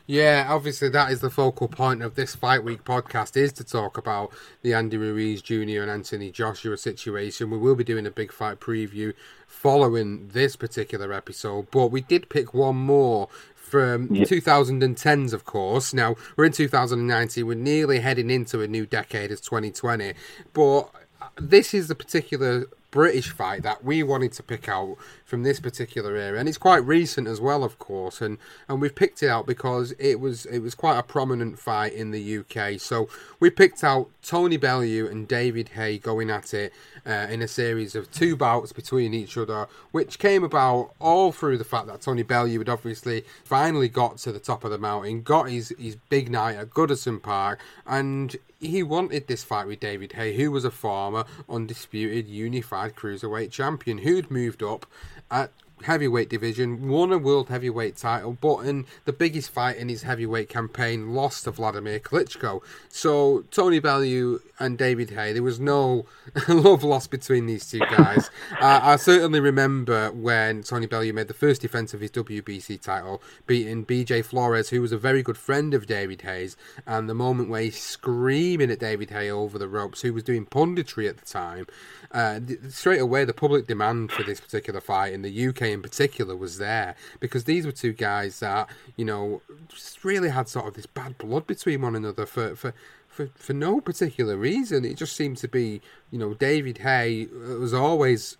Yeah, 0.08 0.48
obviously 0.50 0.90
that 0.90 1.12
is 1.12 1.22
the 1.22 1.30
focal 1.30 1.68
point 1.68 2.02
of 2.02 2.16
this 2.16 2.36
Fight 2.36 2.64
Week 2.64 2.84
podcast 2.84 3.38
is 3.38 3.54
to 3.54 3.64
talk 3.64 3.98
about 3.98 4.32
the 4.62 4.74
Andy 4.74 4.98
Ruiz 4.98 5.42
Jr. 5.42 5.82
and 5.82 5.90
Anthony 5.90 6.32
Joshua 6.32 6.76
situation. 6.76 7.50
We 7.50 7.58
will 7.58 7.76
be 7.76 7.84
doing 7.84 8.06
a 8.06 8.12
big 8.12 8.32
fight 8.32 8.60
preview 8.60 9.14
following 9.52 10.30
this 10.30 10.56
particular 10.56 11.12
episode, 11.12 11.70
but 11.72 11.88
we 11.88 12.02
did 12.02 12.30
pick 12.30 12.54
one 12.54 12.78
more 12.78 13.28
from 13.54 14.14
yep. 14.14 14.28
2010s, 14.28 15.34
of 15.34 15.46
course. 15.46 15.94
Now, 15.94 16.16
we're 16.36 16.46
in 16.46 16.52
2019, 16.52 17.46
we're 17.46 17.54
nearly 17.56 18.00
heading 18.00 18.32
into 18.32 18.62
a 18.62 18.68
new 18.68 18.86
decade 18.86 19.32
of 19.32 19.42
2020, 19.42 20.14
but 20.54 20.90
this 21.36 21.74
is 21.74 21.90
the 21.90 21.96
particular 21.96 22.66
British 22.92 23.30
fight 23.30 23.64
that 23.64 23.84
we 23.84 24.04
wanted 24.04 24.32
to 24.34 24.44
pick 24.44 24.68
out 24.68 24.98
from 25.32 25.44
this 25.44 25.62
particular 25.62 26.18
era, 26.18 26.38
and 26.38 26.50
it's 26.50 26.58
quite 26.58 26.86
recent 26.86 27.26
as 27.26 27.40
well, 27.40 27.64
of 27.64 27.80
course. 27.80 28.22
And 28.22 28.38
and 28.68 28.82
we've 28.82 28.94
picked 28.94 29.24
it 29.24 29.30
out 29.30 29.48
because 29.48 29.94
it 29.98 30.20
was 30.20 30.46
it 30.46 30.60
was 30.60 30.76
quite 30.76 31.00
a 31.00 31.04
prominent 31.04 31.58
fight 31.58 31.94
in 31.94 32.12
the 32.12 32.40
UK. 32.40 32.82
So 32.82 33.08
we 33.40 33.50
picked 33.50 33.82
out 33.82 34.10
Tony 34.22 34.58
Bellew 34.58 35.08
and 35.08 35.30
David 35.30 35.70
Haye 35.70 35.98
going 35.98 36.30
at 36.30 36.54
it 36.54 36.74
uh, 37.06 37.28
in 37.30 37.42
a 37.42 37.48
series 37.48 37.96
of 37.96 38.12
two 38.12 38.36
bouts 38.36 38.74
between 38.74 39.14
each 39.14 39.38
other, 39.38 39.68
which 39.92 40.20
came 40.20 40.44
about 40.44 40.92
all 41.00 41.32
through 41.32 41.58
the 41.58 41.64
fact 41.64 41.88
that 41.88 42.02
Tony 42.02 42.24
Bellew 42.24 42.58
had 42.60 42.68
obviously 42.68 43.24
finally 43.46 43.88
got 43.88 44.18
to 44.18 44.34
the 44.34 44.40
top 44.40 44.66
of 44.66 44.72
the 44.72 44.78
mountain, 44.78 45.22
got 45.22 45.50
his 45.50 45.74
his 45.80 45.96
big 46.10 46.30
night 46.30 46.58
at 46.58 46.72
Goodison 46.72 47.22
Park, 47.22 47.62
and 47.88 48.36
he 48.60 48.84
wanted 48.84 49.28
this 49.28 49.44
fight 49.44 49.66
with 49.66 49.80
David 49.80 50.12
Haye, 50.12 50.36
who 50.36 50.52
was 50.52 50.66
a 50.66 50.72
former 50.72 51.26
undisputed 51.50 52.28
unified 52.28 52.96
cruiserweight 52.96 53.50
champion 53.50 54.00
who'd 54.00 54.30
moved 54.30 54.62
up 54.62 54.86
at 55.32 55.52
heavyweight 55.84 56.30
division, 56.30 56.90
won 56.90 57.12
a 57.12 57.18
world 57.18 57.50
heavyweight 57.50 57.96
title, 57.96 58.38
but 58.40 58.60
in 58.60 58.86
the 59.06 59.14
biggest 59.14 59.50
fight 59.50 59.78
in 59.78 59.90
his 59.90 60.04
heavyweight 60.04 60.50
campaign, 60.50 61.14
lost 61.14 61.46
to 61.46 61.52
Vladimir 61.52 62.00
Klitschko. 62.00 62.62
So 62.90 63.44
Tony 63.52 63.80
Bellew 63.80 64.42
and 64.60 64.78
David 64.78 65.12
Haye, 65.12 65.34
there 65.34 65.44
was 65.44 65.60
no 65.60 66.06
love 66.48 66.84
lost 66.84 67.12
between 67.12 67.46
these 67.46 67.70
two 67.70 67.80
guys. 67.80 68.30
uh, 68.62 68.80
I 68.84 68.96
certainly 68.96 69.40
remember 69.40 70.12
when 70.12 70.64
Tony 70.64 70.86
Bellew 70.86 71.14
made 71.14 71.28
the 71.28 71.34
first 71.34 71.62
defense 71.62 71.94
of 71.94 72.02
his 72.02 72.12
WBC 72.12 72.82
title, 72.82 73.22
beating 73.48 73.86
BJ 73.86 74.24
Flores, 74.24 74.70
who 74.70 74.82
was 74.82 74.92
a 74.92 74.98
very 74.98 75.24
good 75.24 75.38
friend 75.38 75.74
of 75.74 75.88
David 75.88 76.22
Haye's, 76.22 76.56
and 76.86 77.10
the 77.10 77.16
moment 77.16 77.50
where 77.50 77.64
he's 77.64 77.80
screaming 77.80 78.72
at 78.72 78.80
David 78.80 79.10
Haye 79.10 79.32
over 79.32 79.58
the 79.58 79.68
ropes, 79.68 80.02
who 80.02 80.14
was 80.14 80.24
doing 80.24 80.46
punditry 80.46 81.10
at 81.10 81.18
the 81.18 81.26
time. 81.26 81.66
Uh, 82.14 82.40
straight 82.70 83.00
away, 83.00 83.24
the 83.24 83.34
public 83.34 83.68
demand 83.68 84.12
for 84.12 84.24
this 84.24 84.42
particular 84.42 84.82
fight 84.82 85.14
in 85.14 85.22
the 85.22 85.48
UK 85.48 85.64
in 85.64 85.82
particular 85.82 86.36
was 86.36 86.58
there 86.58 86.96
because 87.20 87.46
these 87.46 87.66
were 87.66 87.72
two 87.72 87.94
guys 87.94 88.42
that 88.42 88.70
you 88.98 89.06
know 89.06 89.42
just 89.70 90.04
really 90.04 90.30
had 90.30 90.50
sort 90.50 90.68
of 90.68 90.74
this 90.74 90.86
bad 90.86 91.18
blood 91.18 91.48
between 91.48 91.82
one 91.82 91.96
another 91.96 92.26
for 92.26 92.56
for. 92.56 92.74
For, 93.08 93.28
for 93.36 93.52
no 93.52 93.82
particular 93.82 94.38
reason, 94.38 94.86
it 94.86 94.96
just 94.96 95.18
seemed 95.18 95.36
to 95.40 95.50
be, 95.50 95.82
you 96.12 96.18
know, 96.18 96.34
David 96.34 96.78
Haye 96.78 97.26
was 97.26 97.74
always 97.74 98.38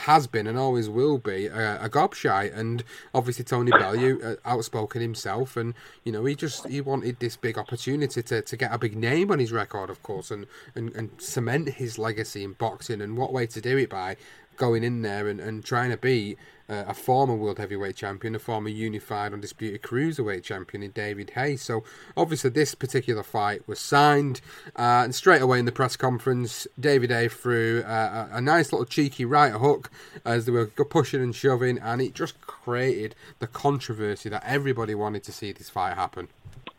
has 0.00 0.26
been 0.26 0.46
and 0.46 0.58
always 0.58 0.88
will 0.88 1.18
be 1.18 1.46
a, 1.46 1.82
a 1.82 1.88
gobshite. 1.88 2.56
And 2.56 2.84
obviously 3.14 3.44
Tony 3.44 3.70
Bellew, 3.70 4.20
uh, 4.22 4.36
outspoken 4.44 5.00
himself, 5.00 5.56
and 5.56 5.74
you 6.04 6.12
know 6.12 6.24
he 6.24 6.34
just 6.34 6.66
he 6.68 6.80
wanted 6.80 7.20
this 7.20 7.36
big 7.36 7.58
opportunity 7.58 8.22
to, 8.22 8.42
to 8.42 8.56
get 8.56 8.72
a 8.72 8.78
big 8.78 8.96
name 8.96 9.30
on 9.30 9.38
his 9.38 9.52
record, 9.52 9.90
of 9.90 10.02
course, 10.02 10.30
and, 10.30 10.46
and, 10.74 10.94
and 10.94 11.10
cement 11.18 11.68
his 11.68 11.98
legacy 11.98 12.44
in 12.44 12.52
boxing. 12.52 13.00
And 13.00 13.16
what 13.16 13.32
way 13.32 13.46
to 13.46 13.60
do 13.60 13.76
it 13.76 13.90
by 13.90 14.16
going 14.58 14.84
in 14.84 15.02
there 15.02 15.28
and, 15.28 15.40
and 15.40 15.64
trying 15.64 15.90
to 15.90 15.96
beat 15.96 16.38
uh, 16.68 16.84
a 16.86 16.94
former 16.94 17.34
world 17.34 17.58
heavyweight 17.58 17.96
champion, 17.96 18.34
a 18.34 18.38
former 18.38 18.68
unified 18.68 19.32
undisputed 19.32 19.82
cruiserweight 19.82 20.42
champion 20.42 20.82
in 20.82 20.90
David 20.90 21.30
Haye. 21.30 21.56
So 21.56 21.84
obviously 22.16 22.50
this 22.50 22.74
particular 22.74 23.22
fight 23.22 23.66
was 23.66 23.78
signed, 23.78 24.40
uh, 24.76 25.02
and 25.04 25.14
straight 25.14 25.40
away 25.40 25.58
in 25.58 25.64
the 25.64 25.72
press 25.72 25.96
conference, 25.96 26.66
David 26.78 27.10
Haye 27.10 27.28
threw 27.28 27.82
uh, 27.86 28.28
a, 28.30 28.36
a, 28.36 28.40
nice 28.40 28.72
little 28.72 28.84
cheeky 28.84 29.24
right 29.24 29.52
hook 29.52 29.90
as 30.24 30.44
they 30.44 30.52
were 30.52 30.66
pushing 30.66 31.22
and 31.22 31.34
shoving, 31.34 31.78
and 31.78 32.02
it 32.02 32.14
just 32.14 32.40
created 32.42 33.14
the 33.38 33.46
controversy 33.46 34.28
that 34.28 34.44
everybody 34.44 34.94
wanted 34.94 35.22
to 35.24 35.32
see 35.32 35.52
this 35.52 35.70
fight 35.70 35.94
happen. 35.94 36.28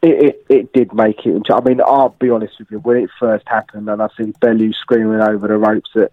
it, 0.01 0.23
it, 0.25 0.45
it 0.49 0.73
did 0.73 0.93
make 0.93 1.25
it. 1.25 1.41
I 1.51 1.61
mean, 1.61 1.81
I'll 1.81 2.15
be 2.19 2.29
honest 2.29 2.59
with 2.59 2.69
you. 2.71 2.79
When 2.79 2.97
it 2.97 3.09
first 3.19 3.47
happened, 3.47 3.89
and 3.89 4.01
I 4.01 4.07
see 4.17 4.33
Bellew 4.39 4.71
screaming 4.73 5.21
over 5.21 5.47
the 5.47 5.57
ropes 5.57 5.89
at, 5.95 6.11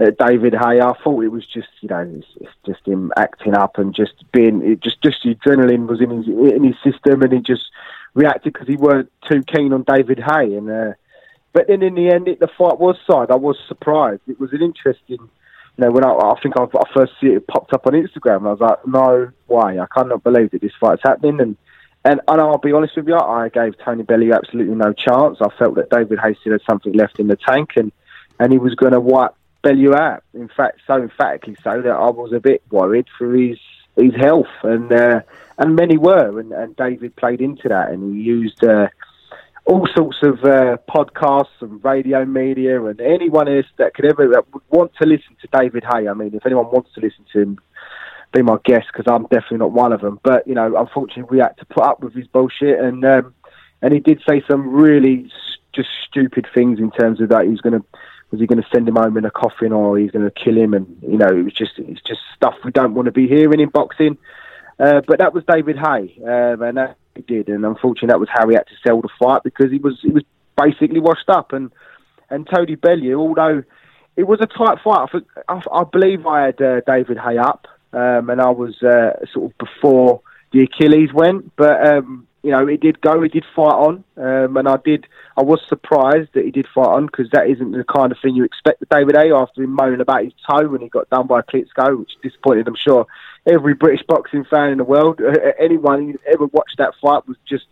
at 0.00 0.18
David 0.18 0.54
Haye. 0.54 0.80
I 0.80 0.92
thought 1.02 1.24
it 1.24 1.28
was 1.28 1.46
just 1.46 1.68
you 1.80 1.88
know 1.88 2.00
it's, 2.18 2.26
it's 2.40 2.52
just 2.66 2.86
him 2.86 3.12
acting 3.16 3.54
up 3.54 3.78
and 3.78 3.94
just 3.94 4.12
being 4.32 4.62
it 4.62 4.80
just 4.80 5.02
just 5.02 5.22
the 5.22 5.34
adrenaline 5.34 5.86
was 5.86 6.00
in 6.00 6.10
his 6.10 6.26
in 6.26 6.64
his 6.64 6.76
system, 6.82 7.22
and 7.22 7.32
he 7.32 7.40
just 7.40 7.64
reacted 8.14 8.52
because 8.52 8.68
he 8.68 8.76
weren't 8.76 9.10
too 9.28 9.42
keen 9.42 9.72
on 9.72 9.82
David 9.82 10.18
Haye 10.18 10.54
And 10.54 10.70
uh, 10.70 10.92
but 11.52 11.68
then 11.68 11.82
in 11.82 11.94
the 11.94 12.10
end, 12.10 12.28
it, 12.28 12.40
the 12.40 12.48
fight 12.48 12.78
was 12.78 12.96
side. 13.06 13.30
I 13.30 13.36
was 13.36 13.56
surprised. 13.68 14.22
It 14.26 14.40
was 14.40 14.52
an 14.52 14.62
interesting. 14.62 15.18
You 15.76 15.84
know, 15.84 15.90
when 15.90 16.04
I, 16.04 16.10
I 16.10 16.40
think 16.40 16.56
I, 16.56 16.64
I 16.64 16.82
first 16.94 17.14
see 17.20 17.28
it 17.28 17.48
popped 17.48 17.72
up 17.72 17.86
on 17.86 17.94
Instagram, 17.94 18.46
I 18.46 18.52
was 18.52 18.60
like, 18.60 18.86
no 18.86 19.32
way, 19.48 19.80
I 19.80 19.86
cannot 19.92 20.22
believe 20.22 20.52
that 20.52 20.60
this 20.60 20.72
fight's 20.80 21.02
happening. 21.02 21.40
And 21.40 21.56
and, 22.04 22.20
and 22.28 22.40
I'll 22.40 22.58
be 22.58 22.72
honest 22.72 22.96
with 22.96 23.08
you, 23.08 23.16
I 23.16 23.48
gave 23.48 23.78
Tony 23.78 24.02
Bellew 24.02 24.32
absolutely 24.32 24.74
no 24.74 24.92
chance. 24.92 25.38
I 25.40 25.48
felt 25.58 25.76
that 25.76 25.88
David 25.88 26.18
Haye 26.18 26.36
had 26.44 26.60
something 26.68 26.92
left 26.92 27.18
in 27.18 27.28
the 27.28 27.36
tank, 27.36 27.70
and 27.76 27.92
and 28.38 28.52
he 28.52 28.58
was 28.58 28.74
going 28.74 28.92
to 28.92 29.00
wipe 29.00 29.34
Bellew 29.64 29.94
out. 29.94 30.22
In 30.34 30.48
fact, 30.48 30.80
so 30.86 30.96
emphatically 31.02 31.56
so 31.64 31.80
that 31.82 31.90
I 31.90 32.10
was 32.10 32.32
a 32.32 32.40
bit 32.40 32.62
worried 32.70 33.06
for 33.18 33.34
his 33.34 33.58
his 33.96 34.14
health, 34.14 34.46
and 34.62 34.92
uh, 34.92 35.20
and 35.58 35.74
many 35.74 35.96
were, 35.96 36.38
and, 36.38 36.52
and 36.52 36.76
David 36.76 37.16
played 37.16 37.40
into 37.40 37.68
that, 37.68 37.90
and 37.90 38.14
he 38.14 38.22
used 38.22 38.62
uh, 38.62 38.88
all 39.64 39.88
sorts 39.94 40.18
of 40.22 40.44
uh, 40.44 40.76
podcasts 40.88 41.60
and 41.60 41.82
radio 41.82 42.24
media, 42.24 42.84
and 42.84 43.00
anyone 43.00 43.48
else 43.48 43.66
that 43.78 43.94
could 43.94 44.04
ever 44.04 44.28
that 44.28 44.52
would 44.52 44.62
want 44.70 44.92
to 45.00 45.06
listen 45.06 45.36
to 45.40 45.48
David 45.52 45.84
Haye. 45.84 46.08
I 46.08 46.12
mean, 46.12 46.34
if 46.34 46.44
anyone 46.44 46.70
wants 46.70 46.92
to 46.94 47.00
listen 47.00 47.24
to 47.32 47.40
him, 47.40 47.58
be 48.32 48.42
my 48.42 48.58
guest 48.64 48.88
because 48.92 49.10
I'm 49.10 49.22
definitely 49.24 49.58
not 49.58 49.72
one 49.72 49.92
of 49.92 50.00
them. 50.00 50.20
But 50.22 50.46
you 50.46 50.54
know, 50.54 50.76
unfortunately, 50.76 51.36
we 51.36 51.38
had 51.38 51.56
to 51.58 51.64
put 51.66 51.84
up 51.84 52.02
with 52.02 52.14
his 52.14 52.26
bullshit, 52.26 52.78
and 52.78 53.04
um, 53.04 53.34
and 53.80 53.94
he 53.94 54.00
did 54.00 54.22
say 54.28 54.42
some 54.46 54.70
really 54.70 55.30
just 55.72 55.88
stupid 56.06 56.46
things 56.54 56.78
in 56.78 56.90
terms 56.90 57.20
of 57.20 57.28
that 57.30 57.44
he 57.44 57.50
was 57.50 57.60
going 57.60 57.80
to 57.80 57.84
was 58.34 58.40
he 58.40 58.46
going 58.46 58.62
to 58.62 58.68
send 58.72 58.88
him 58.88 58.96
home 58.96 59.16
in 59.16 59.24
a 59.24 59.30
coffin 59.30 59.72
or 59.72 59.98
he's 59.98 60.10
going 60.10 60.24
to 60.24 60.30
kill 60.30 60.56
him, 60.56 60.74
and 60.74 60.98
you 61.02 61.16
know, 61.16 61.28
it 61.28 61.42
was 61.42 61.52
just 61.52 61.78
it's 61.78 62.02
just 62.02 62.20
stuff 62.34 62.54
we 62.64 62.70
don't 62.70 62.94
want 62.94 63.06
to 63.06 63.12
be 63.12 63.28
hearing 63.28 63.60
in 63.60 63.68
boxing. 63.68 64.18
Uh, 64.78 65.00
but 65.06 65.18
that 65.20 65.32
was 65.32 65.44
David 65.44 65.78
Haye, 65.78 66.18
um, 66.24 66.62
and 66.62 66.76
that 66.76 66.96
he 67.14 67.22
did, 67.22 67.48
and 67.48 67.64
unfortunately, 67.64 68.08
that 68.08 68.20
was 68.20 68.28
how 68.30 68.48
he 68.48 68.54
had 68.54 68.66
to 68.66 68.74
sell 68.84 69.00
the 69.00 69.08
fight 69.18 69.42
because 69.44 69.70
he 69.70 69.78
was 69.78 69.98
he 70.02 70.10
was 70.10 70.24
basically 70.56 71.00
washed 71.00 71.28
up, 71.28 71.52
and 71.52 71.70
and 72.28 72.48
Tony 72.52 72.74
Bellew, 72.74 73.14
although 73.14 73.62
it 74.16 74.24
was 74.24 74.40
a 74.40 74.46
tight 74.46 74.78
fight, 74.82 75.08
I, 75.48 75.62
I 75.72 75.84
believe 75.84 76.26
I 76.26 76.46
had 76.46 76.60
uh, 76.60 76.80
David 76.86 77.18
Haye 77.18 77.38
up 77.38 77.68
um, 77.94 78.28
and 78.30 78.40
I 78.40 78.50
was 78.50 78.82
uh, 78.82 79.24
sort 79.32 79.52
of 79.52 79.58
before 79.58 80.20
the 80.52 80.62
Achilles 80.62 81.12
went. 81.12 81.54
But 81.56 81.86
um, 81.86 82.26
you 82.44 82.50
know, 82.50 82.68
it 82.68 82.80
did 82.80 83.00
go, 83.00 83.22
it 83.22 83.32
did 83.32 83.44
fight 83.56 83.72
on, 83.72 84.04
um, 84.18 84.56
and 84.58 84.68
I 84.68 84.76
did. 84.84 85.06
I 85.36 85.42
was 85.42 85.60
surprised 85.66 86.28
that 86.34 86.44
he 86.44 86.50
did 86.50 86.68
fight 86.68 86.88
on 86.88 87.06
because 87.06 87.30
that 87.30 87.48
isn't 87.48 87.72
the 87.72 87.84
kind 87.84 88.12
of 88.12 88.18
thing 88.20 88.36
you 88.36 88.44
expect 88.44 88.80
with 88.80 88.90
David 88.90 89.16
A. 89.16 89.34
after 89.34 89.62
him 89.62 89.70
moaning 89.70 90.02
about 90.02 90.24
his 90.24 90.34
toe 90.48 90.68
when 90.68 90.82
he 90.82 90.88
got 90.90 91.08
done 91.08 91.26
by 91.26 91.40
Klitschko, 91.40 91.98
which 91.98 92.10
disappointed, 92.22 92.68
I'm 92.68 92.76
sure, 92.76 93.06
every 93.46 93.72
British 93.72 94.04
boxing 94.06 94.44
fan 94.44 94.72
in 94.72 94.78
the 94.78 94.84
world. 94.84 95.22
Anyone 95.58 96.12
who 96.12 96.18
ever 96.30 96.44
watched 96.46 96.76
that 96.76 96.92
fight 97.00 97.26
was 97.26 97.38
just 97.48 97.64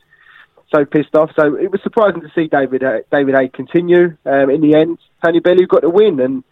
so 0.75 0.87
pissed 0.87 1.15
off. 1.15 1.31
So 1.37 1.55
it 1.55 1.71
was 1.71 1.83
surprising 1.83 2.23
to 2.23 2.31
see 2.35 2.49
David 2.49 2.83
uh, 2.83 3.01
David 3.13 3.35
Haye 3.35 3.49
continue. 3.49 4.17
Um, 4.25 4.49
in 4.49 4.63
the 4.63 4.75
end, 4.75 4.99
Tony 5.23 5.41
Bellew 5.41 5.67
got 5.67 5.83
the 5.83 5.91
win, 5.91 6.19
and 6.19 6.45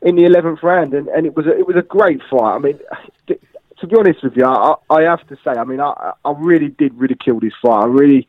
in 0.00 0.16
the 0.16 0.24
eleventh 0.24 0.62
round, 0.62 0.94
and, 0.94 1.08
and 1.08 1.26
it 1.26 1.36
was 1.36 1.46
a, 1.46 1.50
it 1.50 1.66
was 1.66 1.76
a 1.76 1.82
great 1.82 2.22
fight. 2.30 2.54
I 2.54 2.58
mean, 2.58 2.80
to 3.80 3.86
be 3.86 3.96
honest 3.96 4.22
with 4.22 4.36
you, 4.36 4.44
I, 4.44 4.74
I 4.90 5.02
have 5.02 5.26
to 5.28 5.36
say, 5.36 5.50
I 5.50 5.64
mean, 5.64 5.80
I, 5.80 6.12
I 6.24 6.32
really 6.36 6.68
did 6.68 6.94
ridicule 6.94 7.40
this 7.40 7.52
fight. 7.62 7.82
I 7.82 7.86
really, 7.86 8.28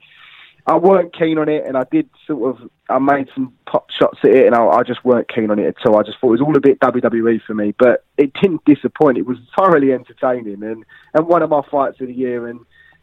I 0.66 0.78
weren't 0.78 1.18
keen 1.18 1.38
on 1.38 1.50
it, 1.50 1.66
and 1.66 1.76
I 1.76 1.86
did 1.92 2.10
sort 2.28 2.56
of, 2.56 2.70
I 2.90 3.00
made 3.00 3.30
some 3.34 3.54
pot 3.66 3.86
shots 3.90 4.20
at 4.24 4.32
it, 4.32 4.46
and 4.46 4.56
I, 4.56 4.64
I 4.66 4.84
just 4.84 5.04
weren't 5.04 5.28
keen 5.34 5.50
on 5.50 5.60
it 5.60 5.68
at 5.68 5.86
all. 5.88 5.98
I 5.98 6.04
just 6.04 6.20
thought 6.20 6.30
it 6.30 6.40
was 6.40 6.42
all 6.42 6.56
a 6.56 6.62
bit 6.62 6.80
WWE 6.80 7.42
for 7.44 7.54
me, 7.54 7.74
but 7.78 8.06
it 8.18 8.34
didn't 8.34 8.64
disappoint. 8.66 9.18
It 9.18 9.26
was 9.26 9.38
thoroughly 9.58 9.92
entertaining, 9.94 10.64
and 10.64 10.86
and 11.14 11.28
one 11.28 11.42
of 11.42 11.50
my 11.50 11.62
fights 11.70 12.02
of 12.02 12.08
the 12.08 12.14
year, 12.14 12.48
and. 12.48 12.62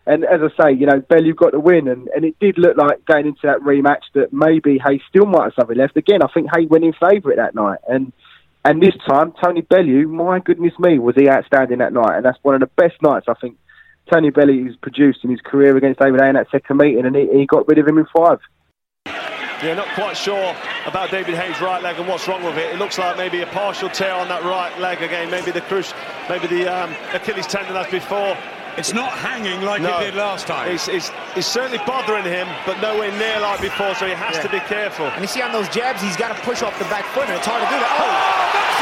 And 0.09 0.25
as 0.25 0.39
I 0.41 0.63
say, 0.63 0.73
you 0.73 0.87
know, 0.87 1.01
Bellew 1.01 1.35
got 1.35 1.51
the 1.51 1.59
win, 1.59 1.89
and, 1.89 2.07
and 2.15 2.25
it 2.25 2.39
did 2.39 2.59
look 2.59 2.77
like 2.77 3.05
going 3.07 3.27
into 3.27 3.41
that 3.43 3.59
rematch 3.59 4.03
that 4.15 4.33
maybe 4.33 4.79
Haye 4.79 5.03
still 5.09 5.27
might 5.27 5.43
have 5.43 5.55
something 5.59 5.77
left. 5.77 5.97
Again, 5.97 6.23
I 6.23 6.29
think 6.33 6.47
Haye 6.55 6.67
went 6.67 6.85
in 6.85 6.93
favourite 6.93 7.39
that 7.39 7.57
night, 7.57 7.81
and 7.89 8.13
and 8.67 8.83
this 8.83 8.97
time, 9.09 9.33
Tony 9.41 9.61
Bellew, 9.61 10.09
my 10.09 10.41
goodness 10.41 10.73
me, 10.81 10.99
was 10.99 11.15
he 11.15 11.29
outstanding 11.29 11.79
that 11.79 11.93
night. 11.93 12.17
And 12.17 12.25
that's 12.25 12.39
one 12.43 12.57
of 12.57 12.61
the 12.61 12.67
best 12.67 13.01
nights 13.01 13.27
I 13.29 13.35
think 13.35 13.57
Tony 14.11 14.31
Bellew 14.31 14.65
has 14.67 14.75
produced 14.75 15.21
in 15.23 15.31
his 15.31 15.41
career 15.41 15.77
against 15.77 16.01
David 16.01 16.21
Haye 16.21 16.31
in 16.31 16.35
that 16.35 16.51
second 16.51 16.79
meeting. 16.79 17.07
And 17.07 17.15
he, 17.15 17.29
he 17.33 17.47
got 17.47 17.69
rid 17.69 17.79
of 17.79 17.87
him 17.87 17.99
in 17.99 18.07
five. 18.07 18.41
Yeah, 19.63 19.75
not 19.75 19.87
quite 19.95 20.17
sure 20.17 20.57
about 20.85 21.13
David 21.13 21.37
Haye's 21.37 21.61
right 21.61 21.81
leg 21.81 21.97
and 21.97 22.09
what's 22.09 22.27
wrong 22.27 22.43
with 22.43 22.59
it. 22.59 22.75
It 22.75 22.79
looks 22.79 22.99
like 22.99 23.17
maybe 23.17 23.41
a 23.41 23.47
partial 23.47 23.89
tear 23.89 24.15
on 24.15 24.27
that 24.29 24.43
right 24.43 24.77
leg 24.81 25.01
again. 25.01 25.31
Maybe 25.31 25.53
the 25.53 25.61
crush, 25.61 25.93
maybe 26.29 26.49
the 26.49 26.67
um, 26.67 26.93
Achilles 27.15 27.47
tendon 27.47 27.77
as 27.77 27.89
before. 27.89 28.37
It's 28.77 28.93
not 28.93 29.13
hanging 29.13 29.63
like 29.63 29.81
no, 29.81 29.97
it 30.01 30.11
did 30.11 30.15
last 30.17 30.47
time. 30.47 30.71
It's, 30.71 30.89
it's, 30.89 31.11
it's, 31.35 31.47
certainly 31.47 31.79
bothering 31.87 32.25
him, 32.25 32.47
but 32.67 32.79
nowhere 32.83 33.11
near 33.17 33.41
like 33.41 33.63
before, 33.63 33.95
so 33.95 34.05
he 34.05 34.13
has 34.13 34.37
yeah. 34.37 34.43
to 34.43 34.49
be 34.51 34.61
careful. 34.61 35.07
And 35.07 35.23
you 35.23 35.29
see 35.29 35.41
on 35.41 35.51
those 35.51 35.69
jabs, 35.71 36.03
he's 36.03 36.17
got 36.17 36.37
to 36.37 36.43
push 36.43 36.61
off 36.63 36.77
the 36.79 36.85
back 36.93 37.07
foot, 37.17 37.25
and 37.25 37.39
it's 37.39 37.47
hard 37.47 37.65
to 37.65 37.69
do 37.73 37.79
that. 37.81 37.89
Oh, 37.97 38.36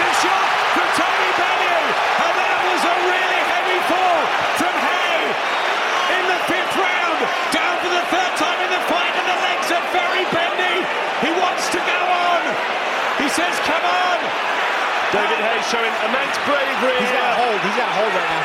oh 0.04 0.12
shot 0.20 0.46
from 0.76 0.88
Tony 1.00 1.30
Bellew! 1.40 1.82
And 2.24 2.32
that 2.36 2.58
was 2.68 2.82
a 2.84 2.94
really 3.08 3.40
heavy 3.48 3.80
fall 3.88 4.20
from 4.60 4.74
Haye 4.76 5.28
in 6.20 6.24
the 6.28 6.40
fifth 6.48 6.74
round. 6.76 7.18
Down 7.50 7.74
for 7.80 7.90
the 7.90 8.04
third 8.12 8.32
time 8.36 8.58
in 8.64 8.70
the 8.70 8.82
fight, 8.88 9.14
and 9.16 9.26
the 9.26 9.38
legs 9.40 9.68
are 9.72 9.86
very 9.96 10.24
bendy. 10.28 10.76
He 11.24 11.30
wants 11.40 11.64
to 11.72 11.80
go 11.80 12.00
on. 12.28 12.40
He 13.16 13.28
says, 13.32 13.54
come 13.64 13.80
on. 13.80 14.18
David 15.14 15.40
Haye 15.40 15.62
showing 15.70 15.94
immense 16.04 16.36
bravery. 16.44 16.98
He's 17.00 17.14
got 17.14 17.24
a 17.32 17.36
hold. 17.38 17.58
He's 17.62 17.78
got 17.78 17.88
a 17.88 17.96
hold 17.96 18.12
right 18.12 18.30
now. 18.34 18.44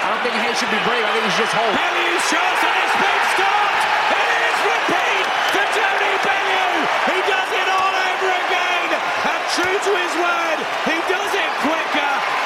I 0.00 0.06
don't 0.10 0.22
think 0.26 0.36
Haye 0.42 0.56
should 0.58 0.72
be 0.74 0.82
brave. 0.82 1.04
I 1.06 1.10
think 1.14 1.24
he's 1.30 1.38
just 1.38 1.54
hold. 1.54 1.70
Bellew 1.70 2.12
shots 2.28 2.62
and 2.66 2.76
it's 2.82 2.98
been 2.98 3.22
stopped. 3.38 3.82
It 4.10 4.28
is 4.50 4.58
repeat 4.66 5.26
for 5.54 5.64
Tony 5.70 6.14
Bellew. 6.26 6.72
He 7.14 7.18
does 7.30 7.50
it 7.54 7.68
all 7.70 7.94
over 7.94 8.28
again. 8.42 8.88
And 8.98 9.39
true 9.54 9.64
to 9.64 9.92
his 9.98 10.14
word, 10.14 10.58
he 10.86 10.98
does 11.10 11.32
it 11.34 11.50
quicker. 11.66 12.39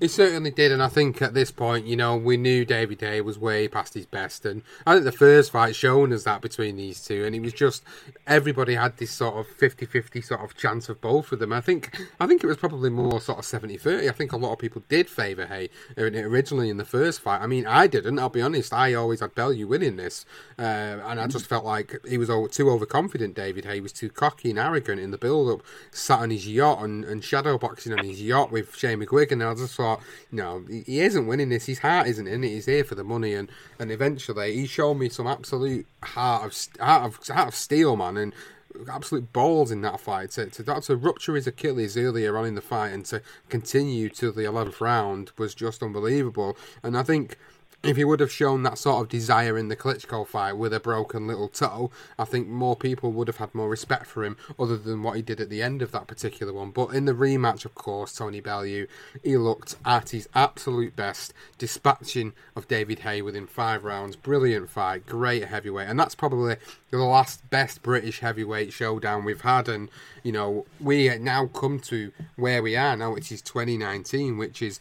He 0.00 0.08
certainly 0.08 0.50
did, 0.50 0.72
and 0.72 0.82
I 0.82 0.88
think 0.88 1.20
at 1.20 1.34
this 1.34 1.50
point, 1.50 1.84
you 1.84 1.94
know, 1.94 2.16
we 2.16 2.38
knew 2.38 2.64
David 2.64 3.02
Haye 3.02 3.20
was 3.20 3.38
way 3.38 3.68
past 3.68 3.92
his 3.92 4.06
best, 4.06 4.46
and 4.46 4.62
I 4.86 4.94
think 4.94 5.04
the 5.04 5.12
first 5.12 5.50
fight 5.52 5.76
shown 5.76 6.10
us 6.14 6.24
that 6.24 6.40
between 6.40 6.76
these 6.76 7.04
two, 7.04 7.26
and 7.26 7.36
it 7.36 7.40
was 7.40 7.52
just 7.52 7.84
everybody 8.26 8.76
had 8.76 8.96
this 8.96 9.10
sort 9.10 9.36
of 9.36 9.46
50-50 9.58 10.24
sort 10.24 10.40
of 10.40 10.56
chance 10.56 10.88
of 10.88 11.02
both 11.02 11.32
of 11.32 11.38
them. 11.38 11.52
I 11.52 11.60
think 11.60 11.94
I 12.18 12.26
think 12.26 12.42
it 12.42 12.46
was 12.46 12.56
probably 12.56 12.88
more 12.88 13.20
sort 13.20 13.40
of 13.40 13.44
70-30. 13.44 14.08
I 14.08 14.12
think 14.12 14.32
a 14.32 14.38
lot 14.38 14.52
of 14.52 14.58
people 14.58 14.82
did 14.88 15.10
favour 15.10 15.44
Haye 15.44 15.68
originally 15.98 16.70
in 16.70 16.78
the 16.78 16.86
first 16.86 17.20
fight. 17.20 17.42
I 17.42 17.46
mean, 17.46 17.66
I 17.66 17.86
didn't. 17.86 18.18
I'll 18.18 18.30
be 18.30 18.40
honest. 18.40 18.72
I 18.72 18.94
always 18.94 19.20
had 19.20 19.34
Bellew 19.34 19.66
winning 19.66 19.96
this, 19.96 20.24
uh, 20.58 20.62
and 20.62 21.20
I 21.20 21.26
just 21.26 21.44
felt 21.44 21.66
like 21.66 22.00
he 22.08 22.16
was 22.16 22.30
too 22.52 22.70
overconfident. 22.70 23.34
David 23.34 23.66
Haye 23.66 23.80
was 23.80 23.92
too 23.92 24.08
cocky 24.08 24.48
and 24.48 24.58
arrogant 24.58 24.98
in 24.98 25.10
the 25.10 25.18
build-up, 25.18 25.60
sat 25.90 26.20
on 26.20 26.30
his 26.30 26.48
yacht 26.48 26.82
and, 26.82 27.04
and 27.04 27.22
shadow 27.22 27.58
boxing 27.58 27.92
on 27.92 28.02
his 28.02 28.22
yacht 28.22 28.50
with 28.50 28.74
Shane 28.74 28.98
McGuigan, 29.00 29.32
and 29.32 29.42
I 29.42 29.54
just 29.54 29.74
thought 29.74 29.89
thought, 29.96 30.06
you 30.30 30.38
know, 30.38 30.64
he 30.68 31.00
isn't 31.00 31.26
winning 31.26 31.48
this. 31.48 31.66
His 31.66 31.80
heart 31.80 32.06
isn't 32.06 32.26
in 32.26 32.44
it. 32.44 32.48
He's 32.48 32.66
here 32.66 32.84
for 32.84 32.94
the 32.94 33.04
money, 33.04 33.34
and 33.34 33.50
and 33.78 33.90
eventually 33.90 34.54
he 34.54 34.66
showed 34.66 34.94
me 34.94 35.08
some 35.08 35.26
absolute 35.26 35.86
heart 36.02 36.44
of 36.44 36.80
heart 36.80 37.04
of 37.04 37.28
heart 37.28 37.48
of 37.48 37.54
steel, 37.54 37.96
man, 37.96 38.16
and 38.16 38.34
absolute 38.90 39.32
balls 39.32 39.70
in 39.70 39.82
that 39.82 40.00
fight 40.00 40.30
to, 40.30 40.46
to, 40.46 40.62
to 40.62 40.96
rupture 40.96 41.34
his 41.34 41.46
Achilles 41.46 41.96
earlier 41.96 42.36
on 42.38 42.46
in 42.46 42.54
the 42.54 42.60
fight 42.60 42.90
and 42.90 43.04
to 43.06 43.20
continue 43.48 44.08
to 44.08 44.30
the 44.30 44.42
11th 44.42 44.80
round 44.80 45.32
was 45.36 45.54
just 45.56 45.82
unbelievable. 45.82 46.56
And 46.82 46.96
I 46.96 47.02
think 47.02 47.36
if 47.82 47.96
he 47.96 48.04
would 48.04 48.20
have 48.20 48.30
shown 48.30 48.62
that 48.62 48.76
sort 48.76 49.00
of 49.00 49.08
desire 49.08 49.56
in 49.56 49.68
the 49.68 49.76
Klitschko 49.76 50.26
fight 50.26 50.52
with 50.52 50.74
a 50.74 50.80
broken 50.80 51.26
little 51.26 51.48
toe, 51.48 51.90
I 52.18 52.24
think 52.26 52.46
more 52.46 52.76
people 52.76 53.10
would 53.12 53.26
have 53.26 53.38
had 53.38 53.54
more 53.54 53.70
respect 53.70 54.06
for 54.06 54.22
him 54.22 54.36
other 54.58 54.76
than 54.76 55.02
what 55.02 55.16
he 55.16 55.22
did 55.22 55.40
at 55.40 55.48
the 55.48 55.62
end 55.62 55.80
of 55.80 55.90
that 55.92 56.06
particular 56.06 56.52
one. 56.52 56.72
But 56.72 56.88
in 56.88 57.06
the 57.06 57.14
rematch, 57.14 57.64
of 57.64 57.74
course, 57.74 58.14
Tony 58.14 58.40
Bellew, 58.40 58.86
he 59.24 59.36
looked 59.38 59.76
at 59.86 60.10
his 60.10 60.28
absolute 60.34 60.94
best, 60.94 61.32
dispatching 61.56 62.34
of 62.54 62.68
David 62.68 63.00
Haye 63.00 63.22
within 63.22 63.46
five 63.46 63.82
rounds. 63.82 64.14
Brilliant 64.14 64.68
fight, 64.68 65.06
great 65.06 65.46
heavyweight, 65.46 65.88
and 65.88 65.98
that's 65.98 66.14
probably 66.14 66.56
the 66.90 66.98
last 66.98 67.48
best 67.48 67.82
British 67.82 68.20
heavyweight 68.20 68.74
showdown 68.74 69.24
we've 69.24 69.40
had. 69.40 69.70
And, 69.70 69.88
you 70.22 70.32
know, 70.32 70.66
we 70.80 71.16
now 71.18 71.46
come 71.46 71.80
to 71.80 72.12
where 72.36 72.62
we 72.62 72.76
are 72.76 72.94
now, 72.94 73.14
which 73.14 73.32
is 73.32 73.40
2019, 73.40 74.36
which 74.36 74.60
is 74.60 74.80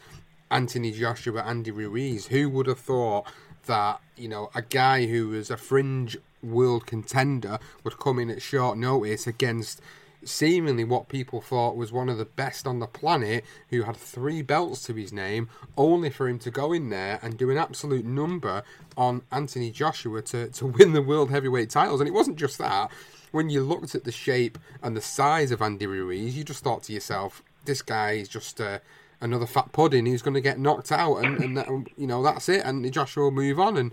Anthony 0.52 0.91
Joshua, 0.91 1.43
Andy 1.43 1.72
Ruiz. 1.72 2.28
Who 2.28 2.50
would 2.50 2.68
have 2.68 2.80
thought 2.80 3.26
that 3.66 4.02
you 4.16 4.28
know 4.28 4.50
a 4.56 4.62
guy 4.62 5.06
who 5.06 5.30
was 5.30 5.50
a 5.50 5.58
fringe 5.58 6.18
world 6.41 6.86
contender 6.86 7.60
would 7.84 8.00
come 8.00 8.20
in 8.20 8.30
at 8.30 8.41
short 8.41 8.78
notice 8.78 9.28
against 9.28 9.82
seemingly 10.24 10.84
what 10.84 11.10
people 11.10 11.41
thought 11.41 11.76
was 11.76 11.91
one 11.91 12.10
of 12.10 12.18
the 12.18 12.26
best 12.26 12.68
on 12.68 12.80
the 12.80 12.88
planet, 12.88 13.43
who 13.70 13.84
had 13.84 13.95
three 13.95 14.41
belts 14.41 14.84
to 14.84 14.93
his 14.93 15.14
name, 15.14 15.50
only 15.78 16.10
for 16.10 16.28
him 16.28 16.39
to 16.39 16.52
go 16.52 16.74
in 16.74 16.89
there 16.89 17.20
and 17.22 17.38
do 17.38 17.50
an 17.50 17.58
absolute 17.58 18.06
number 18.06 18.64
on 18.97 19.22
Anthony 19.32 19.72
Joshua 19.72 20.22
to, 20.24 20.50
to 20.50 20.66
win 20.66 20.93
the 20.93 21.02
world 21.02 21.30
heavyweight 21.30 21.70
titles. 21.70 22.02
And 22.02 22.08
it 22.08 22.14
wasn't 22.14 22.38
just 22.38 22.58
that. 22.58 22.91
When 23.32 23.50
you 23.50 23.62
looked 23.62 23.93
at 23.93 24.06
the 24.06 24.12
shape 24.12 24.58
and 24.82 24.97
the 24.97 25.02
size 25.02 25.52
of 25.52 25.62
Andy 25.62 25.86
Ruiz, 25.86 26.38
you 26.38 26.43
just 26.43 26.64
thought 26.64 26.84
to 26.84 26.93
yourself, 26.93 27.43
this 27.66 27.82
guy 27.82 28.14
is 28.14 28.28
just 28.28 28.60
uh, 28.60 28.80
another 29.22 29.45
fat 29.45 29.72
pudding 29.72 30.05
He's 30.05 30.22
going 30.22 30.34
to 30.34 30.41
get 30.41 30.59
knocked 30.59 30.91
out, 30.91 31.17
and, 31.17 31.39
and 31.39 31.57
that, 31.57 31.67
you 31.97 32.07
know 32.07 32.24
that's 32.24 32.49
it. 32.49 32.63
And 32.65 32.91
Joshua 32.91 33.26
will 33.26 33.32
move 33.32 33.59
on. 33.59 33.78
And 33.78 33.91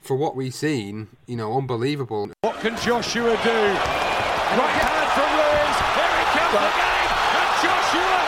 for 0.00 0.16
what 0.16 0.36
we've 0.36 0.54
seen, 0.54 1.08
you 1.26 1.36
know, 1.36 1.56
unbelievable. 1.56 2.30
What 2.42 2.60
can 2.60 2.76
Joshua 2.76 3.34
do? 3.42 3.60
Right 4.54 4.76
hand 4.78 5.08
from 5.18 5.30
Ruiz. 5.34 5.76
Here 5.98 6.14
he 6.14 6.26
comes 6.38 6.54
again. 6.54 7.06
And 7.34 7.50
Joshua 7.58 8.18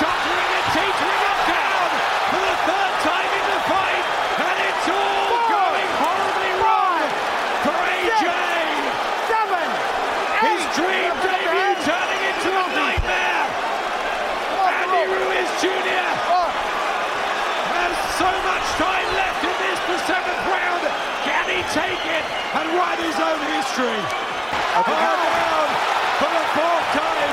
tottering 0.00 0.50
and 0.56 0.66
teetering 0.72 1.22
up 1.28 1.40
down 1.44 1.88
for 2.32 2.40
the 2.40 2.56
third 2.64 2.94
time 3.04 3.30
in 3.36 3.44
the 3.52 3.60
fight. 3.68 4.06
And 4.40 4.56
it's 4.64 4.86
all 4.88 5.36
going 5.52 5.90
horribly 6.00 6.52
wrong 6.64 7.00
for 7.68 7.76
AJ. 7.76 8.24
Seven. 9.28 9.68
His 10.48 10.62
dream 10.72 11.12
debut 11.20 11.74
turning 11.84 12.22
into 12.24 12.50
a 12.56 12.66
nightmare. 12.72 13.44
Andy 14.80 15.04
Ruiz 15.12 15.50
Jr. 15.60 16.08
has 17.76 17.92
so 18.16 18.30
much 18.48 18.66
time 18.80 19.08
left 19.12 19.44
in 19.44 19.56
this, 19.60 19.80
the 19.92 19.98
seventh 20.08 20.44
round. 20.48 20.82
Can 21.28 21.44
he 21.52 21.60
take 21.76 22.00
it 22.00 22.24
and 22.56 22.66
write 22.80 23.00
his 23.04 23.18
own 23.20 23.40
history? 23.52 24.00
Hard 24.76 24.92
down 24.92 25.68
for 26.20 26.28
the 26.28 26.44
fourth 26.52 26.88
time. 26.92 27.32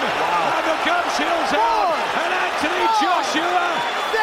And 0.56 0.64
the 0.64 0.78
gumshield's 0.88 1.52
out. 1.60 1.92
And 2.24 2.32
Anthony 2.32 2.86
Joshua 3.04 3.68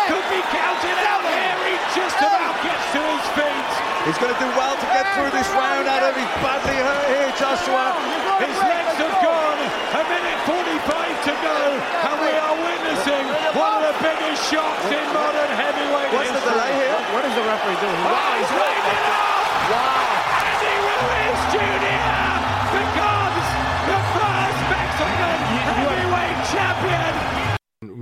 could 0.08 0.26
be 0.32 0.40
counted 0.48 0.98
out 1.04 1.24
here. 1.28 1.56
He 1.68 1.76
just 1.92 2.16
about 2.16 2.56
gets 2.64 2.86
to 2.96 3.00
his 3.04 3.26
feet. 3.36 3.70
He's 4.08 4.16
going 4.16 4.32
to 4.32 4.40
do 4.40 4.48
well 4.56 4.72
to 4.72 4.86
get 4.88 5.04
through 5.12 5.36
this 5.36 5.44
round, 5.52 5.84
Adam. 5.84 6.16
He's 6.16 6.32
badly 6.40 6.80
hurt 6.80 7.06
here, 7.12 7.28
Joshua. 7.36 7.92
His 8.40 8.56
legs 8.56 8.96
have 8.96 9.16
gone. 9.20 9.60
A 9.68 10.02
minute 10.08 10.40
45 10.48 11.28
to 11.28 11.32
go. 11.44 11.58
And 11.76 12.16
we 12.24 12.32
are 12.40 12.56
witnessing 12.56 13.24
one 13.52 13.84
of 13.84 13.84
the 13.84 13.96
biggest 14.00 14.48
shocks 14.48 14.88
in 14.88 15.04
modern 15.12 15.52
heavyweight 15.60 16.08
What's 16.16 16.32
the 16.32 16.40
history. 16.40 16.56
delay 16.56 16.72
here? 16.72 16.96
What 17.12 17.24
is 17.28 17.34
the 17.36 17.44
referee 17.44 17.80
doing? 17.84 18.00
Wow, 18.00 18.32
he's 18.40 18.52
waving 18.56 19.09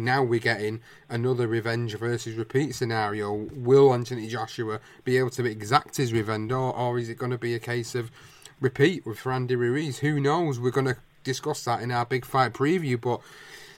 Now 0.09 0.23
we're 0.23 0.41
getting 0.41 0.81
another 1.11 1.47
revenge 1.47 1.95
versus 1.95 2.35
repeat 2.35 2.75
scenario. 2.75 3.31
Will 3.53 3.93
Anthony 3.93 4.27
Joshua 4.27 4.81
be 5.05 5.19
able 5.19 5.29
to 5.29 5.45
exact 5.45 5.99
his 5.99 6.15
revenge, 6.15 6.51
or, 6.51 6.75
or 6.75 6.99
is 6.99 7.11
it 7.11 7.19
going 7.19 7.31
to 7.31 7.37
be 7.37 7.55
a 7.55 7.59
case 7.59 7.95
of 7.95 8.11
repeat 8.59 9.05
with 9.05 9.27
Randy 9.27 9.55
Ruiz? 9.55 9.99
Who 9.99 10.19
knows? 10.19 10.59
We're 10.59 10.71
going 10.71 10.87
to 10.87 10.97
discuss 11.25 11.63
that 11.65 11.83
in 11.83 11.93
our 11.93 12.07
big 12.07 12.25
fight 12.25 12.55
preview. 12.55 12.99
But 12.99 13.21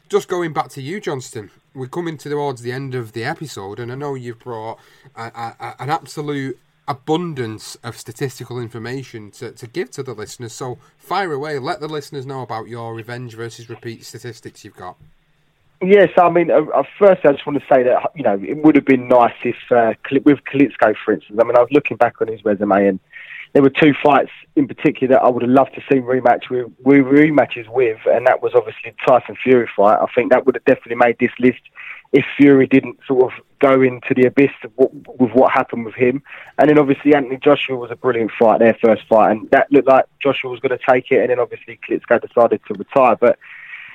just 0.08 0.28
going 0.28 0.52
back 0.52 0.68
to 0.68 0.80
you, 0.80 1.00
Johnston, 1.00 1.50
we're 1.74 1.88
coming 1.88 2.16
towards 2.16 2.62
the 2.62 2.70
end 2.70 2.94
of 2.94 3.10
the 3.10 3.24
episode, 3.24 3.80
and 3.80 3.90
I 3.90 3.96
know 3.96 4.14
you've 4.14 4.38
brought 4.38 4.78
a, 5.16 5.32
a, 5.34 5.56
a- 5.58 5.82
an 5.82 5.90
absolute 5.90 6.60
abundance 6.86 7.74
of 7.82 7.96
statistical 7.96 8.60
information 8.60 9.32
to, 9.32 9.50
to 9.50 9.66
give 9.66 9.90
to 9.90 10.04
the 10.04 10.14
listeners. 10.14 10.52
So 10.52 10.78
fire 10.96 11.32
away, 11.32 11.58
let 11.58 11.80
the 11.80 11.88
listeners 11.88 12.24
know 12.24 12.42
about 12.42 12.68
your 12.68 12.94
revenge 12.94 13.34
versus 13.34 13.68
repeat 13.68 14.04
statistics 14.04 14.64
you've 14.64 14.76
got. 14.76 14.96
Yes, 15.82 16.10
I 16.18 16.28
mean, 16.28 16.50
uh, 16.50 16.60
uh, 16.74 16.82
first 16.98 17.24
I 17.24 17.32
just 17.32 17.46
want 17.46 17.58
to 17.58 17.64
say 17.74 17.82
that 17.84 18.12
you 18.14 18.22
know 18.22 18.38
it 18.42 18.62
would 18.62 18.76
have 18.76 18.84
been 18.84 19.08
nice 19.08 19.34
if 19.44 19.56
uh, 19.70 19.94
with 20.26 20.38
Klitschko, 20.44 20.94
for 21.02 21.14
instance. 21.14 21.38
I 21.40 21.44
mean, 21.44 21.56
I 21.56 21.60
was 21.60 21.70
looking 21.72 21.96
back 21.96 22.20
on 22.20 22.28
his 22.28 22.44
resume, 22.44 22.86
and 22.86 23.00
there 23.54 23.62
were 23.62 23.70
two 23.70 23.94
fights 24.04 24.30
in 24.56 24.68
particular 24.68 25.14
that 25.14 25.22
I 25.22 25.30
would 25.30 25.42
have 25.42 25.50
loved 25.50 25.74
to 25.74 25.80
see 25.90 26.00
rematch 26.00 26.50
with, 26.50 26.66
with 26.84 27.06
rematches 27.06 27.66
with, 27.68 27.98
and 28.06 28.26
that 28.26 28.42
was 28.42 28.52
obviously 28.54 28.94
Tyson 29.06 29.36
Fury 29.42 29.68
fight. 29.74 29.98
I 30.00 30.06
think 30.14 30.30
that 30.30 30.44
would 30.44 30.54
have 30.54 30.64
definitely 30.64 30.96
made 30.96 31.16
this 31.18 31.32
list 31.38 31.62
if 32.12 32.24
Fury 32.36 32.66
didn't 32.66 32.98
sort 33.06 33.32
of 33.32 33.44
go 33.60 33.80
into 33.80 34.14
the 34.14 34.26
abyss 34.26 34.50
what, 34.74 34.92
with 35.18 35.32
what 35.32 35.52
happened 35.52 35.84
with 35.84 35.94
him. 35.94 36.22
And 36.58 36.68
then 36.68 36.78
obviously 36.78 37.14
Anthony 37.14 37.38
Joshua 37.42 37.76
was 37.76 37.90
a 37.90 37.96
brilliant 37.96 38.32
fight, 38.38 38.58
their 38.58 38.76
first 38.82 39.02
fight, 39.08 39.30
and 39.30 39.50
that 39.50 39.70
looked 39.72 39.88
like 39.88 40.04
Joshua 40.22 40.50
was 40.50 40.60
going 40.60 40.76
to 40.76 40.84
take 40.88 41.10
it, 41.10 41.20
and 41.20 41.30
then 41.30 41.38
obviously 41.38 41.78
Klitschko 41.88 42.20
decided 42.20 42.60
to 42.66 42.74
retire, 42.74 43.16
but 43.16 43.38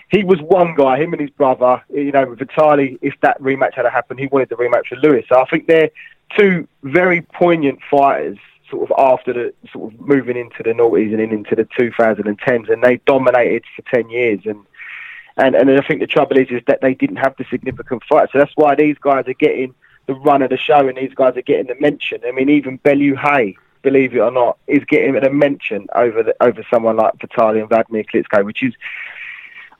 he 0.09 0.23
was 0.23 0.39
one 0.41 0.75
guy, 0.75 0.97
him 0.97 1.13
and 1.13 1.21
his 1.21 1.31
brother, 1.31 1.83
you 1.89 2.11
know, 2.11 2.33
Vitali, 2.35 2.97
if 3.01 3.15
that 3.21 3.41
rematch 3.41 3.73
had 3.73 3.85
happened, 3.85 4.19
he 4.19 4.27
wanted 4.27 4.49
the 4.49 4.55
rematch 4.55 4.91
with 4.91 5.03
Lewis. 5.03 5.25
So 5.27 5.39
I 5.39 5.45
think 5.45 5.67
they're 5.67 5.89
two 6.37 6.67
very 6.83 7.21
poignant 7.21 7.79
fighters 7.89 8.37
sort 8.69 8.89
of 8.89 8.95
after 8.97 9.33
the 9.33 9.53
sort 9.71 9.93
of 9.93 9.99
moving 9.99 10.37
into 10.37 10.63
the 10.63 10.71
noughties 10.71 11.13
and 11.13 11.21
into 11.21 11.55
the 11.55 11.65
2010s 11.65 12.69
and 12.71 12.83
they 12.83 12.97
dominated 13.05 13.63
for 13.75 13.83
10 13.83 14.09
years 14.09 14.39
and 14.45 14.65
and 15.37 15.53
and 15.53 15.69
I 15.69 15.85
think 15.85 15.99
the 15.99 16.07
trouble 16.07 16.37
is 16.37 16.47
is 16.49 16.61
that 16.67 16.81
they 16.81 16.93
didn't 16.93 17.17
have 17.17 17.35
the 17.37 17.45
significant 17.49 18.03
fight. 18.05 18.29
So 18.31 18.37
that's 18.37 18.55
why 18.55 18.73
these 18.75 18.97
guys 18.97 19.25
are 19.27 19.33
getting 19.33 19.75
the 20.07 20.13
run 20.13 20.41
of 20.41 20.49
the 20.49 20.57
show 20.57 20.87
and 20.87 20.97
these 20.97 21.13
guys 21.13 21.35
are 21.35 21.41
getting 21.41 21.67
the 21.67 21.75
mention. 21.79 22.21
I 22.25 22.31
mean, 22.31 22.49
even 22.49 22.77
Bellew 22.77 23.15
Haye, 23.15 23.57
believe 23.81 24.15
it 24.15 24.19
or 24.19 24.31
not, 24.31 24.57
is 24.67 24.83
getting 24.85 25.15
a 25.15 25.29
mention 25.29 25.87
over 25.93 26.23
the, 26.23 26.35
over 26.41 26.65
someone 26.69 26.95
like 26.95 27.19
Vitali 27.19 27.59
and 27.59 27.67
Vladimir 27.67 28.03
Klitschko, 28.03 28.45
which 28.45 28.63
is 28.63 28.73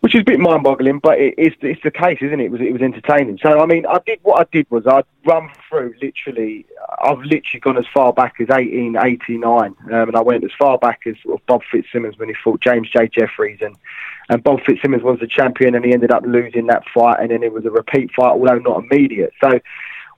which 0.06 0.14
is 0.14 0.22
a 0.22 0.24
bit 0.24 0.40
mind-boggling, 0.40 1.00
but 1.00 1.18
it, 1.18 1.34
it's 1.36 1.56
it's 1.62 1.82
the 1.84 1.90
case, 1.90 2.20
isn't 2.22 2.40
it? 2.40 2.46
It 2.46 2.52
was 2.52 2.62
it 2.62 2.72
was 2.72 2.84
entertaining. 2.84 3.40
So 3.42 3.60
I 3.60 3.66
mean, 3.66 3.88
I 3.88 3.98
did 4.06 4.20
what 4.22 4.40
I 4.40 4.46
did 4.52 4.70
was 4.70 4.86
I'd 4.86 5.04
run 5.26 5.50
through 5.68 5.96
literally. 6.00 6.68
I've 7.04 7.18
literally 7.22 7.60
gone 7.60 7.76
as 7.80 7.88
far 7.92 8.14
back 8.14 8.36
as 8.40 8.50
1889, 8.50 9.50
um, 9.64 9.76
and 9.90 10.16
I 10.16 10.22
went 10.22 10.44
as 10.44 10.52
far 10.60 10.78
back 10.78 11.00
as 11.08 11.16
sort 11.24 11.42
of 11.42 11.46
Bob 11.48 11.62
Fitzsimmons 11.72 12.20
when 12.20 12.30
he 12.30 12.36
fought 12.44 12.62
James 12.62 12.88
J. 12.92 13.08
Jeffries, 13.08 13.58
and 13.62 13.76
and 14.30 14.44
Bob 14.44 14.60
Fitzsimmons 14.64 15.02
was 15.02 15.20
the 15.20 15.28
champion, 15.28 15.74
and 15.74 15.84
he 15.84 15.92
ended 15.92 16.12
up 16.12 16.22
losing 16.24 16.68
that 16.68 16.84
fight, 16.94 17.20
and 17.20 17.32
then 17.32 17.42
it 17.42 17.52
was 17.52 17.66
a 17.66 17.72
repeat 17.72 18.12
fight, 18.16 18.34
although 18.34 18.60
not 18.60 18.84
immediate. 18.84 19.34
So 19.44 19.60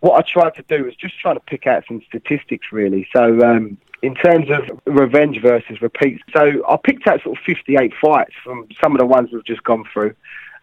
what 0.01 0.19
I 0.19 0.29
tried 0.29 0.55
to 0.55 0.63
do 0.63 0.83
was 0.83 0.97
just 0.97 1.17
trying 1.17 1.35
to 1.35 1.43
pick 1.47 1.65
out 1.65 1.85
some 1.87 2.01
statistics, 2.05 2.73
really. 2.73 3.07
So 3.15 3.39
um, 3.39 3.77
in 4.01 4.15
terms 4.15 4.47
of 4.49 4.79
revenge 4.85 5.41
versus 5.41 5.81
repeat, 5.81 6.21
so 6.31 6.63
I 6.67 6.77
picked 6.77 7.07
out 7.07 7.21
sort 7.23 7.37
of 7.37 7.43
58 7.43 7.93
fights 7.99 8.33
from 8.43 8.67
some 8.81 8.93
of 8.93 8.99
the 8.99 9.05
ones 9.05 9.29
we've 9.31 9.43
just 9.43 9.63
gone 9.63 9.83
through. 9.91 10.13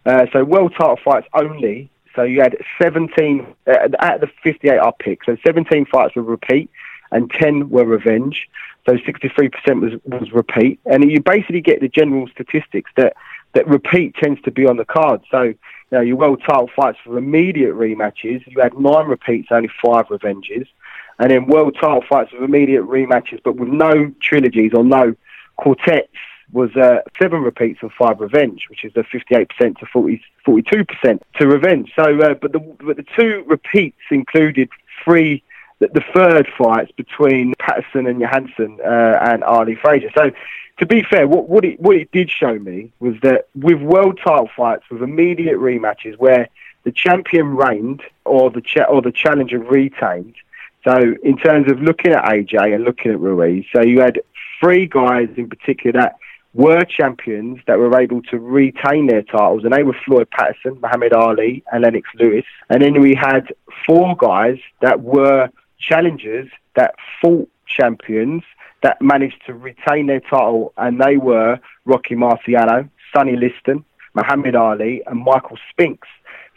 Uh, 0.05 0.25
so 0.31 0.43
world 0.43 0.73
title 0.77 0.99
fights 1.03 1.27
only. 1.33 1.89
So 2.15 2.23
you 2.23 2.41
had 2.41 2.55
17 2.81 3.45
uh, 3.67 3.71
out 3.99 4.15
of 4.15 4.21
the 4.21 4.27
58 4.43 4.79
I 4.79 4.91
picked. 4.99 5.25
So 5.25 5.35
17 5.45 5.85
fights 5.85 6.15
were 6.15 6.23
repeat, 6.23 6.69
and 7.11 7.29
10 7.29 7.69
were 7.69 7.85
revenge. 7.85 8.47
So 8.87 8.93
63% 8.93 9.81
was 9.81 9.93
was 10.05 10.31
repeat, 10.31 10.79
and 10.85 11.09
you 11.09 11.19
basically 11.19 11.61
get 11.61 11.81
the 11.81 11.89
general 11.89 12.27
statistics 12.27 12.91
that 12.97 13.15
that 13.53 13.67
repeat 13.67 14.15
tends 14.15 14.41
to 14.43 14.51
be 14.51 14.67
on 14.67 14.77
the 14.77 14.85
card. 14.85 15.21
So 15.31 15.41
you 15.41 15.57
know 15.91 16.01
your 16.01 16.17
world 16.17 16.41
title 16.47 16.69
fights 16.75 16.99
for 17.03 17.17
immediate 17.17 17.73
rematches, 17.73 18.45
you 18.45 18.61
had 18.61 18.77
nine 18.77 19.07
repeats, 19.07 19.47
only 19.49 19.71
five 19.83 20.05
revenges, 20.11 20.67
and 21.19 21.31
then 21.31 21.47
world 21.47 21.75
title 21.79 22.03
fights 22.07 22.31
with 22.31 22.43
immediate 22.43 22.83
rematches, 22.83 23.41
but 23.43 23.55
with 23.55 23.69
no 23.69 24.11
trilogies 24.21 24.71
or 24.73 24.83
no 24.83 25.15
quartets 25.57 26.09
was 26.51 26.75
uh, 26.75 26.99
seven 27.19 27.41
repeats 27.41 27.79
and 27.81 27.91
five 27.91 28.19
revenge, 28.19 28.67
which 28.69 28.83
is 28.83 28.93
the 28.93 29.01
58% 29.01 29.77
to 29.79 29.85
40, 29.85 30.21
42% 30.45 31.19
to 31.37 31.47
revenge. 31.47 31.91
So, 31.95 32.21
uh, 32.21 32.33
but 32.35 32.51
the 32.51 32.59
but 32.59 32.97
the 32.97 33.05
two 33.15 33.43
repeats 33.47 33.97
included 34.11 34.69
three. 35.03 35.43
The, 35.79 35.89
the 35.89 36.03
third 36.13 36.47
fights 36.57 36.91
between 36.93 37.53
Patterson 37.59 38.07
and 38.07 38.21
Johansson 38.21 38.79
uh, 38.81 39.19
and 39.21 39.43
Ali 39.43 39.75
Frazier. 39.75 40.09
So, 40.15 40.31
to 40.77 40.85
be 40.85 41.03
fair, 41.03 41.27
what, 41.27 41.49
what 41.49 41.65
it 41.65 41.79
what 41.79 41.97
it 41.97 42.11
did 42.11 42.29
show 42.29 42.57
me 42.57 42.91
was 42.99 43.15
that 43.23 43.47
with 43.55 43.81
world 43.81 44.19
title 44.23 44.49
fights 44.55 44.83
with 44.89 45.01
immediate 45.01 45.57
rematches 45.57 46.17
where 46.17 46.47
the 46.83 46.91
champion 46.91 47.55
reigned 47.55 48.03
or 48.23 48.49
the 48.51 48.61
cha- 48.61 48.85
or 48.85 49.01
the 49.01 49.11
challenger 49.11 49.59
retained. 49.59 50.35
So, 50.87 51.15
in 51.23 51.37
terms 51.37 51.71
of 51.71 51.81
looking 51.81 52.13
at 52.13 52.23
AJ 52.25 52.75
and 52.75 52.83
looking 52.83 53.11
at 53.11 53.19
Ruiz, 53.19 53.65
so 53.75 53.81
you 53.81 54.01
had 54.01 54.21
three 54.61 54.85
guys 54.85 55.29
in 55.35 55.49
particular 55.49 55.99
that 55.99 56.15
were 56.53 56.83
champions 56.85 57.59
that 57.67 57.77
were 57.77 57.99
able 57.99 58.21
to 58.21 58.39
retain 58.39 59.07
their 59.07 59.23
titles, 59.23 59.63
and 59.63 59.73
they 59.73 59.83
were 59.83 59.95
Floyd 60.05 60.29
Patterson, 60.29 60.79
Muhammad 60.81 61.11
Ali, 61.11 61.63
and 61.71 61.83
Lennox 61.83 62.07
Lewis. 62.15 62.45
And 62.69 62.81
then 62.81 63.01
we 63.01 63.13
had 63.13 63.53
four 63.85 64.15
guys 64.15 64.57
that 64.81 65.01
were 65.01 65.49
challengers 65.79 66.49
that 66.75 66.95
fought 67.21 67.49
champions 67.67 68.43
that 68.83 69.01
managed 69.01 69.41
to 69.47 69.53
retain 69.53 70.07
their 70.07 70.21
title, 70.21 70.71
and 70.77 71.01
they 71.01 71.17
were 71.17 71.59
Rocky 71.85 72.15
Marciano, 72.15 72.89
Sonny 73.13 73.35
Liston, 73.35 73.83
Muhammad 74.13 74.55
Ali, 74.55 75.01
and 75.07 75.19
Michael 75.23 75.57
Spinks. 75.71 76.07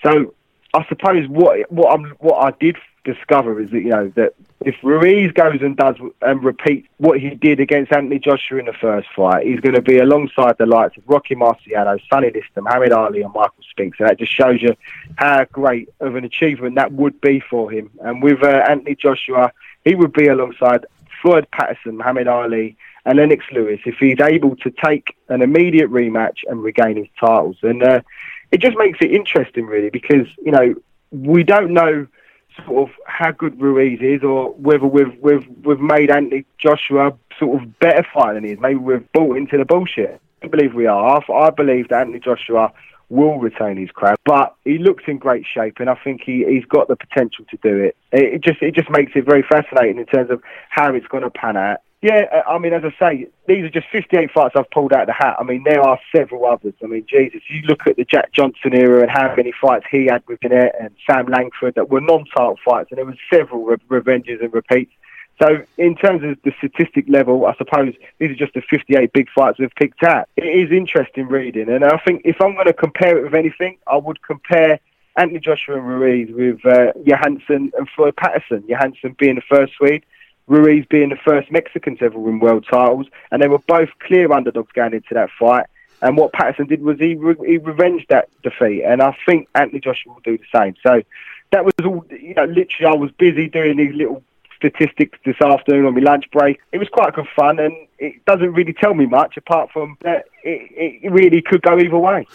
So 0.05 0.35
I 0.75 0.87
suppose 0.89 1.27
what 1.29 1.71
what 1.73 1.99
what 2.21 2.45
I 2.45 2.57
did 2.61 2.77
discover 3.15 3.61
is 3.61 3.71
that 3.71 3.81
you 3.81 3.91
know 3.91 4.13
that 4.17 4.35
if 4.61 4.77
Ruiz 4.83 5.33
goes 5.33 5.61
and 5.63 5.77
does 5.77 5.97
and 6.21 6.45
repeats 6.45 6.89
what 6.99 7.21
he 7.21 7.31
did 7.31 7.61
against 7.61 7.93
Anthony 7.93 8.19
Joshua 8.19 8.59
in 8.59 8.67
the 8.67 8.73
first 8.73 9.09
fight, 9.17 9.47
he's 9.47 9.61
going 9.61 9.75
to 9.75 9.83
be 9.83 9.99
alongside 9.99 10.57
the 10.59 10.67
likes 10.67 10.97
of 10.97 11.05
Rocky 11.07 11.35
Marciano, 11.35 11.99
Sonny 12.11 12.31
Liston, 12.31 12.65
Muhammad 12.65 12.93
Ali, 12.93 13.23
and 13.23 13.33
Michael 13.33 13.65
Spinks, 13.71 13.99
and 14.01 14.09
that 14.09 14.19
just 14.19 14.33
shows 14.33 14.61
you 14.61 14.77
how 15.17 15.45
great 15.45 15.89
of 16.01 16.17
an 16.17 16.25
achievement 16.25 16.75
that 16.75 16.93
would 16.93 17.21
be 17.21 17.41
for 17.41 17.71
him. 17.71 17.91
And 18.01 18.23
with 18.23 18.43
uh, 18.43 18.65
Anthony 18.69 18.97
Joshua, 18.97 19.53
he 19.85 19.95
would 19.95 20.13
be 20.13 20.27
alongside 20.27 20.85
Floyd 21.23 21.49
Patterson, 21.51 21.97
Muhammad 21.97 22.29
Ali, 22.29 22.77
and 23.07 23.17
Lennox 23.17 23.45
Lewis 23.53 23.81
if 23.87 23.97
he's 23.99 24.21
able 24.21 24.55
to 24.57 24.71
take 24.71 25.17
an 25.29 25.41
immediate 25.41 25.91
rematch 25.91 26.39
and 26.47 26.63
regain 26.63 26.97
his 26.97 27.09
titles. 27.19 27.57
And 27.63 27.83
uh, 27.83 28.01
it 28.53 28.61
just 28.61 28.77
makes 28.77 28.99
it 29.01 29.13
interesting, 29.13 29.67
really, 29.67 29.91
because 29.91 30.27
you 30.45 30.53
know 30.53 30.75
we 31.11 31.43
don't 31.43 31.71
know 31.71 32.07
sort 32.67 32.89
of 32.89 32.95
how 33.07 33.31
good 33.31 33.61
Ruiz 33.61 34.01
is, 34.01 34.23
or 34.23 34.53
whether 34.53 34.87
we've 34.87 35.17
we've 35.21 35.47
we've 35.65 35.81
made 35.81 36.11
Anthony 36.11 36.45
Joshua 36.59 37.17
sort 37.39 37.63
of 37.63 37.79
better 37.79 38.07
fighter 38.13 38.35
than 38.35 38.45
he 38.45 38.53
is. 38.53 38.59
Maybe 38.61 38.77
we've 38.77 39.13
bought 39.13 39.37
into 39.37 39.57
the 39.59 39.65
bullshit. 39.65 40.21
I 40.43 40.47
believe 40.47 40.75
we 40.75 40.87
are. 40.87 41.23
I, 41.33 41.51
believe 41.51 41.89
that 41.89 42.03
Anthony 42.03 42.21
Joshua 42.21 42.73
will 43.09 43.39
retain 43.39 43.77
his 43.77 43.91
crown, 43.91 44.17
but 44.25 44.55
he 44.65 44.79
looks 44.79 45.05
in 45.07 45.19
great 45.19 45.45
shape, 45.47 45.81
and 45.81 45.91
I 45.91 45.95
think 45.97 46.21
he, 46.25 46.45
he's 46.45 46.65
got 46.65 46.89
the 46.89 46.97
potential 46.97 47.45
to 47.51 47.59
do 47.63 47.77
it. 47.77 47.97
it. 48.13 48.35
It 48.35 48.41
just 48.43 48.63
it 48.63 48.75
just 48.75 48.91
makes 48.91 49.13
it 49.15 49.25
very 49.25 49.43
fascinating 49.43 49.99
in 49.99 50.07
terms 50.07 50.31
of 50.31 50.43
how 50.69 50.95
it's 50.95 51.07
going 51.07 51.25
to 51.25 51.31
pan 51.31 51.57
out. 51.57 51.79
Yeah, 52.01 52.43
I 52.47 52.59
mean, 52.59 52.73
as 52.73 52.85
I 52.85 52.95
say, 52.97 53.27
these 53.49 53.65
are 53.65 53.71
just 53.71 53.89
58 53.91 54.31
fights 54.31 54.55
I've 54.57 54.71
pulled 54.71 54.93
out 54.93 55.03
of 55.03 55.07
the 55.09 55.15
hat. 55.15 55.37
I 55.41 55.43
mean, 55.43 55.65
there 55.65 55.81
are 55.81 55.99
several 56.15 56.47
others. 56.47 56.75
I 56.83 56.87
mean, 56.87 57.05
Jesus, 57.09 57.43
you 57.49 57.63
look 57.63 57.89
at 57.89 57.97
the 57.97 58.05
Jack 58.05 58.33
Johnson 58.33 58.73
era 58.73 59.03
and 59.03 59.11
how 59.11 59.35
many 59.35 59.53
fights 59.61 59.85
he 59.91 60.07
had 60.07 60.23
with 60.29 60.41
Jeannette 60.41 60.77
and 60.81 60.91
Sam 61.09 61.27
Langford 61.27 61.75
that 61.75 61.91
were 61.91 62.01
non-title 62.01 62.59
fights, 62.65 62.93
and 62.93 62.99
there 62.99 63.05
were 63.05 63.17
several 63.33 63.65
re- 63.65 63.79
revenges 63.89 64.41
and 64.41 64.55
repeats. 64.55 64.93
So, 65.43 65.65
in 65.77 65.97
terms 65.97 66.23
of 66.23 66.39
the 66.45 66.53
statistic 66.59 67.07
level, 67.09 67.47
I 67.47 67.55
suppose 67.57 67.95
these 68.19 68.31
are 68.31 68.37
just 68.37 68.55
the 68.55 68.63
58 68.63 69.13
big 69.13 69.29
fights 69.31 69.59
we've 69.59 69.75
picked 69.75 70.05
out. 70.05 70.29
It 70.37 70.47
is 70.47 70.71
interesting 70.71 71.27
reading, 71.27 71.69
and 71.69 71.85
I 71.85 71.99
think 71.99 72.23
if 72.25 72.41
I'm 72.41 72.55
going 72.55 72.67
to 72.67 72.73
compare 72.73 73.19
it 73.19 73.25
with 73.25 73.35
anything, 73.35 73.79
I 73.89 73.97
would 73.97 74.23
compare 74.23 74.79
Anthony 75.17 75.41
Joshua 75.41 75.79
and 75.79 75.87
Ruiz 75.87 76.29
with 76.31 76.65
uh, 76.65 76.93
Johansson 77.05 77.73
and 77.77 77.89
Floyd 77.95 78.15
Patterson. 78.17 78.65
Johansson 78.69 79.17
being 79.19 79.35
the 79.35 79.43
first 79.43 79.75
Swede, 79.75 80.05
Ruiz 80.49 80.85
being 80.87 81.11
the 81.11 81.17
first 81.17 81.51
Mexican 81.53 81.97
to 81.99 82.07
ever 82.07 82.19
win 82.19 82.41
world 82.41 82.67
titles, 82.69 83.07
and 83.31 83.43
they 83.43 83.49
were 83.49 83.59
both 83.59 83.91
clear 84.01 84.33
underdogs 84.33 84.73
going 84.73 84.95
into 84.95 85.15
that 85.15 85.31
fight. 85.39 85.67
And 86.01 86.17
what 86.17 86.33
Patterson 86.33 86.67
did 86.67 86.83
was 86.83 86.99
he 86.99 87.15
re- 87.15 87.35
he 87.47 87.59
revenged 87.59 88.07
that 88.09 88.29
defeat, 88.43 88.83
and 88.85 89.03
I 89.03 89.17
think 89.27 89.49
Anthony 89.55 89.81
Joshua 89.81 90.15
will 90.15 90.21
do 90.21 90.39
the 90.39 90.59
same. 90.59 90.75
So 90.83 91.03
that 91.51 91.65
was 91.65 91.75
all. 91.85 92.05
You 92.11 92.35
know, 92.35 92.45
literally, 92.45 92.87
I 92.87 92.95
was 92.95 93.11
busy 93.13 93.49
doing 93.49 93.77
these 93.79 93.95
little 93.95 94.23
statistics 94.59 95.19
this 95.25 95.41
afternoon 95.41 95.87
on 95.87 95.95
my 95.95 96.01
lunch 96.01 96.25
break. 96.33 96.59
It 96.73 96.79
was 96.79 96.89
quite 96.89 97.15
good 97.15 97.29
fun, 97.35 97.59
and 97.61 97.73
it 97.99 98.25
doesn't 98.27 98.53
really 98.53 98.73
tell 98.73 98.95
me 98.95 99.07
much 99.07 99.37
apart 99.37 99.71
from 99.73 99.97
that 100.03 100.27
it, 100.43 101.01
it 101.03 101.13
really 101.13 101.43
could 101.43 101.63
go 101.63 101.79
either 101.79 101.99
way. 101.99 102.27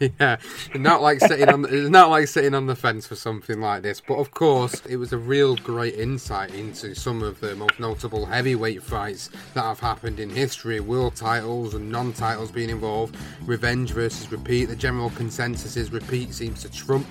yeah, 0.20 0.36
not 0.74 1.02
like 1.02 1.20
sitting 1.20 1.48
on. 1.48 1.64
It's 1.68 1.90
not 1.90 2.10
like 2.10 2.28
sitting 2.28 2.54
on 2.54 2.66
the 2.66 2.76
fence 2.76 3.06
for 3.06 3.16
something 3.16 3.60
like 3.60 3.82
this. 3.82 4.00
But 4.00 4.18
of 4.18 4.30
course, 4.30 4.82
it 4.86 4.96
was 4.96 5.12
a 5.12 5.18
real 5.18 5.56
great 5.56 5.94
insight 5.94 6.54
into 6.54 6.94
some 6.94 7.22
of 7.22 7.40
the 7.40 7.56
most 7.56 7.78
notable 7.80 8.26
heavyweight 8.26 8.82
fights 8.82 9.30
that 9.54 9.62
have 9.62 9.80
happened 9.80 10.20
in 10.20 10.30
history. 10.30 10.80
World 10.80 11.16
titles 11.16 11.74
and 11.74 11.90
non-titles 11.90 12.50
being 12.50 12.70
involved. 12.70 13.16
Revenge 13.42 13.92
versus 13.92 14.30
repeat. 14.30 14.66
The 14.66 14.76
general 14.76 15.10
consensus 15.10 15.76
is 15.76 15.92
repeat 15.92 16.34
seems 16.34 16.62
to 16.62 16.70
trump 16.70 17.06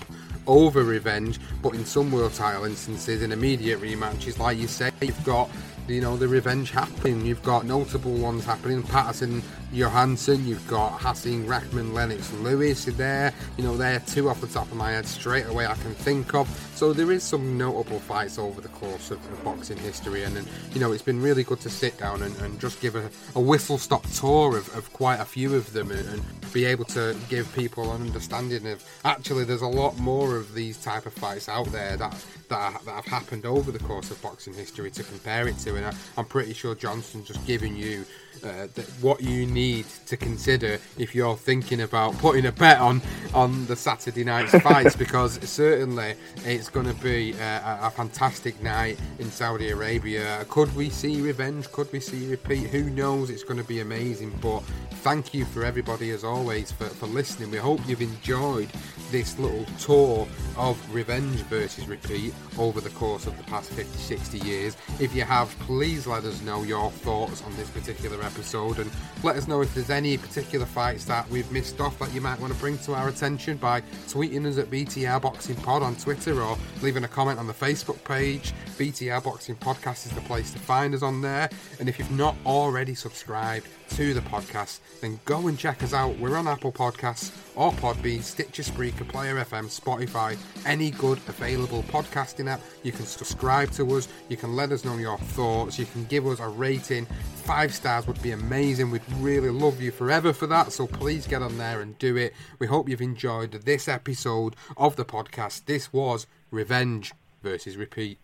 over 0.50 0.84
revenge, 0.84 1.40
but 1.62 1.74
in 1.76 1.86
some 1.86 2.12
world 2.12 2.34
title 2.34 2.66
instances, 2.66 3.22
in 3.22 3.32
immediate 3.32 3.80
rematches, 3.80 4.40
like 4.40 4.58
you 4.58 4.68
say, 4.68 4.92
you've 5.02 5.24
got 5.24 5.50
you 5.88 6.02
know 6.02 6.18
the 6.18 6.28
revenge 6.28 6.72
happening. 6.72 7.26
You've 7.26 7.44
got 7.44 7.66
notable 7.66 8.14
ones 8.14 8.46
happening. 8.46 8.84
Patterson, 8.84 9.42
Johansson. 9.72 10.48
You've 10.48 10.68
got 10.68 11.00
Hasim, 11.00 11.48
Rahman, 11.48 11.94
Lennox, 11.94 12.32
Lewis 12.34 12.86
there. 12.86 13.34
You 13.58 13.64
know 13.64 13.78
they're 13.78 14.00
two 14.00 14.30
off 14.30 14.42
the 14.42 14.48
top 14.48 14.68
of 14.68 14.76
my 14.76 14.92
head 14.92 15.06
straight 15.06 15.46
away 15.48 15.66
I 15.66 15.76
can 15.76 15.94
think 15.94 16.34
of. 16.34 16.48
So 16.76 16.94
there 16.94 17.12
is 17.12 17.24
some 17.24 17.58
notable 17.58 18.00
fights 18.00 18.40
over 18.40 18.62
the 18.62 18.70
course 18.70 19.12
of, 19.12 19.20
boxing 19.44 19.78
history, 19.78 20.24
and, 20.24 20.38
and 20.38 20.48
you 20.74 20.80
know 20.80 20.92
it's 20.92 21.04
been 21.04 21.22
really 21.22 21.44
good 21.44 21.60
to 21.62 21.70
sit 21.70 21.98
down 21.98 22.24
and, 22.24 22.36
and 22.42 22.60
just 22.60 22.82
give 22.82 22.96
a, 22.96 23.10
a 23.36 23.42
whistle 23.42 23.78
stop 23.78 24.06
tour 24.12 24.58
of, 24.58 24.74
of 24.76 24.92
quite 24.94 25.20
a 25.20 25.26
few 25.26 25.56
of 25.56 25.72
them, 25.74 25.92
and, 25.92 26.08
and 26.10 26.24
be 26.54 26.66
able 26.66 26.86
to 26.86 27.16
give 27.30 27.54
people 27.54 27.92
an 27.94 28.02
understanding 28.02 28.66
of 28.68 28.84
actually 29.06 29.44
there's 29.44 29.62
a 29.62 29.68
lot 29.68 29.98
more 30.00 30.36
of 30.36 30.54
these 30.56 30.78
type 30.78 31.06
of 31.06 31.14
fights 31.14 31.48
out 31.48 31.68
there 31.68 31.96
that 31.98 32.26
that, 32.50 32.58
are, 32.58 32.80
that 32.86 32.96
have 32.96 33.06
happened 33.06 33.46
over 33.46 33.72
the 33.72 33.80
course 33.80 34.10
of 34.10 34.22
boxing 34.22 34.54
history 34.54 34.90
to 34.90 35.04
compare 35.04 35.48
it 35.48 35.58
to, 35.60 35.76
and 35.76 35.86
I, 35.86 35.94
I'm 36.18 36.26
pretty 36.26 36.54
sure 36.54 36.76
Johnson's 36.76 37.28
just 37.28 37.46
giving 37.46 37.76
you 37.76 38.06
uh, 38.44 38.68
what 39.02 39.22
you 39.22 39.46
need 39.46 39.86
to 40.06 40.18
consider 40.18 40.80
if 40.98 41.14
you're 41.16 41.38
thinking 41.38 41.82
about 41.82 42.18
putting 42.18 42.46
a 42.46 42.52
bet 42.52 42.80
on 42.80 43.02
on 43.34 43.66
the 43.68 43.76
Saturday 43.76 44.24
night's 44.24 44.58
fights 44.64 44.96
because 44.96 45.40
certainly 45.48 46.16
it's 46.46 46.70
going 46.70 46.86
to 46.86 46.94
be 47.02 47.34
uh, 47.36 47.84
a, 47.84 47.88
a 47.88 47.92
fantastic 47.92 48.62
night 48.62 49.00
in 49.20 49.30
Saudi 49.30 49.70
Arabia. 49.70 50.46
Could 50.50 50.74
we 50.76 50.90
see 50.90 51.22
revenge? 51.22 51.72
Could 51.72 51.92
we 51.92 52.00
see 52.00 52.30
repeat? 52.30 52.68
Who 52.68 52.90
knows? 52.90 53.30
It's 53.30 53.44
going 53.44 53.60
to 53.60 53.68
be 53.68 53.82
amazing. 53.82 54.38
But 54.42 54.62
thank 55.02 55.34
you 55.34 55.46
for 55.46 55.64
everybody 55.64 56.12
as 56.12 56.24
always 56.24 56.72
for, 56.72 56.86
for 56.86 57.08
listening. 57.08 57.52
We 57.52 57.58
hope 57.58 57.82
you've 57.88 58.02
enjoyed 58.02 58.70
this 59.12 59.38
little 59.40 59.66
tour 59.80 60.28
of 60.58 60.94
revenge 60.94 61.40
versus 61.44 61.88
repeat 61.88 62.34
over 62.58 62.80
the 62.82 62.92
course 62.92 63.28
of 63.28 63.38
the 63.38 63.44
past 63.44 63.72
50 63.72 63.98
60 63.98 64.40
years. 64.40 64.78
If 65.00 65.16
you 65.16 65.24
have, 65.24 65.50
please 65.60 66.08
let 66.08 66.24
us 66.24 66.42
know 66.42 66.64
your 66.64 66.92
thoughts 66.92 67.44
on 67.44 67.56
this 67.56 67.70
particular 67.70 68.18
episode 68.24 68.29
and 68.38 68.92
let 69.24 69.36
us 69.36 69.48
know 69.48 69.62
if 69.62 69.74
there's 69.74 69.90
any 69.90 70.18
particular 70.18 70.66
fights 70.66 71.06
that 71.06 71.30
we've 71.30 71.52
missed 71.52 71.80
off 71.82 71.98
that 72.00 72.14
you 72.14 72.22
might 72.22 72.40
want 72.40 72.54
to 72.54 72.60
bring 72.60 72.78
to 72.80 72.94
our 72.94 73.10
attention 73.10 73.58
by 73.58 73.82
tweeting 74.08 74.46
us 74.46 74.58
at 74.58 74.70
BTR 74.70 75.22
Boxing 75.22 75.56
Pod 75.58 75.84
on 75.84 75.96
Twitter 75.96 76.42
or 76.42 76.58
leaving 76.82 77.04
a 77.04 77.08
comment 77.08 77.40
on 77.40 77.48
the 77.48 77.54
Facebook 77.54 78.04
page. 78.04 78.54
BTR 78.78 79.24
Boxing 79.24 79.56
Podcast 79.56 80.06
is 80.06 80.12
the 80.12 80.22
place 80.22 80.52
to 80.52 80.60
find 80.60 80.94
us 80.94 81.02
on 81.02 81.22
there. 81.22 81.50
And 81.80 81.90
if 81.90 82.00
you've 82.00 82.12
not 82.12 82.36
already 82.46 82.96
subscribed 82.96 83.68
to 83.90 84.14
the 84.14 84.22
podcast, 84.22 84.80
then 85.02 85.20
go 85.26 85.48
and 85.48 85.58
check 85.58 85.84
us 85.84 85.94
out. 85.94 86.18
We're 86.20 86.38
on 86.38 86.48
Apple 86.48 86.72
Podcasts 86.72 87.32
or 87.56 87.72
Podbean, 87.72 88.22
Stitcher, 88.22 88.64
Spreaker, 88.64 89.08
Player 89.08 89.36
FM, 89.36 89.66
Spotify, 89.66 90.38
any 90.66 90.92
good 90.92 91.18
available 91.28 91.84
podcasting 91.84 92.50
app. 92.50 92.62
You 92.84 92.92
can 92.92 93.06
subscribe 93.06 93.72
to 93.72 93.96
us. 93.96 94.08
You 94.30 94.38
can 94.38 94.56
let 94.56 94.72
us 94.72 94.86
know 94.86 94.98
your 94.98 95.18
thoughts. 95.18 95.80
You 95.80 95.86
can 95.86 96.06
give 96.06 96.28
us 96.28 96.40
a 96.40 96.48
rating. 96.48 97.06
Five 97.44 97.74
stars 97.74 98.08
would 98.08 98.22
be 98.22 98.32
amazing. 98.32 98.92
We'd 98.92 99.02
really 99.18 99.50
love 99.50 99.82
you 99.82 99.92
forever 99.92 100.34
for 100.34 100.48
that. 100.48 100.72
So 100.72 100.88
please 100.88 101.28
get 101.28 101.42
on 101.42 101.58
there 101.58 101.82
and 101.82 101.98
do 102.00 102.16
it. 102.16 102.34
We 102.60 102.68
hope 102.68 102.88
you've 102.88 103.02
enjoyed 103.02 103.52
this 103.52 103.88
episode 103.88 104.56
of 104.78 104.96
the 104.96 105.06
podcast. 105.06 105.66
This 105.66 105.92
was 105.92 106.28
Revenge 106.52 107.14
versus 107.44 107.76
Repeat. 107.78 108.20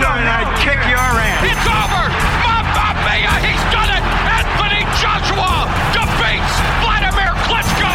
Years 0.00 0.18
and 0.18 0.28
I'd 0.28 0.50
kick 0.62 0.78
your 0.86 0.98
ass. 0.98 1.42
It's 1.42 1.66
over! 1.66 2.04
Mamma 2.44 2.94
Mia! 3.06 3.34
He's 3.42 3.62
done 3.74 3.90
it! 3.90 4.02
Anthony 4.38 4.82
Joshua 5.00 5.66
defeats 5.94 6.54
Vladimir 6.82 7.32
Klitschko! 7.46 7.92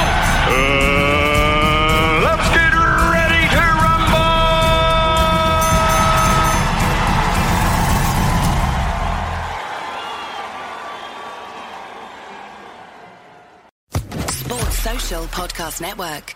Uh, 0.51 0.59
let's 2.27 2.47
get 2.51 2.73
ready 2.75 3.43
to 3.55 3.63
rumble! 3.83 4.33
Sports 14.27 14.77
Social 14.79 15.23
Podcast 15.27 15.79
Network. 15.81 16.35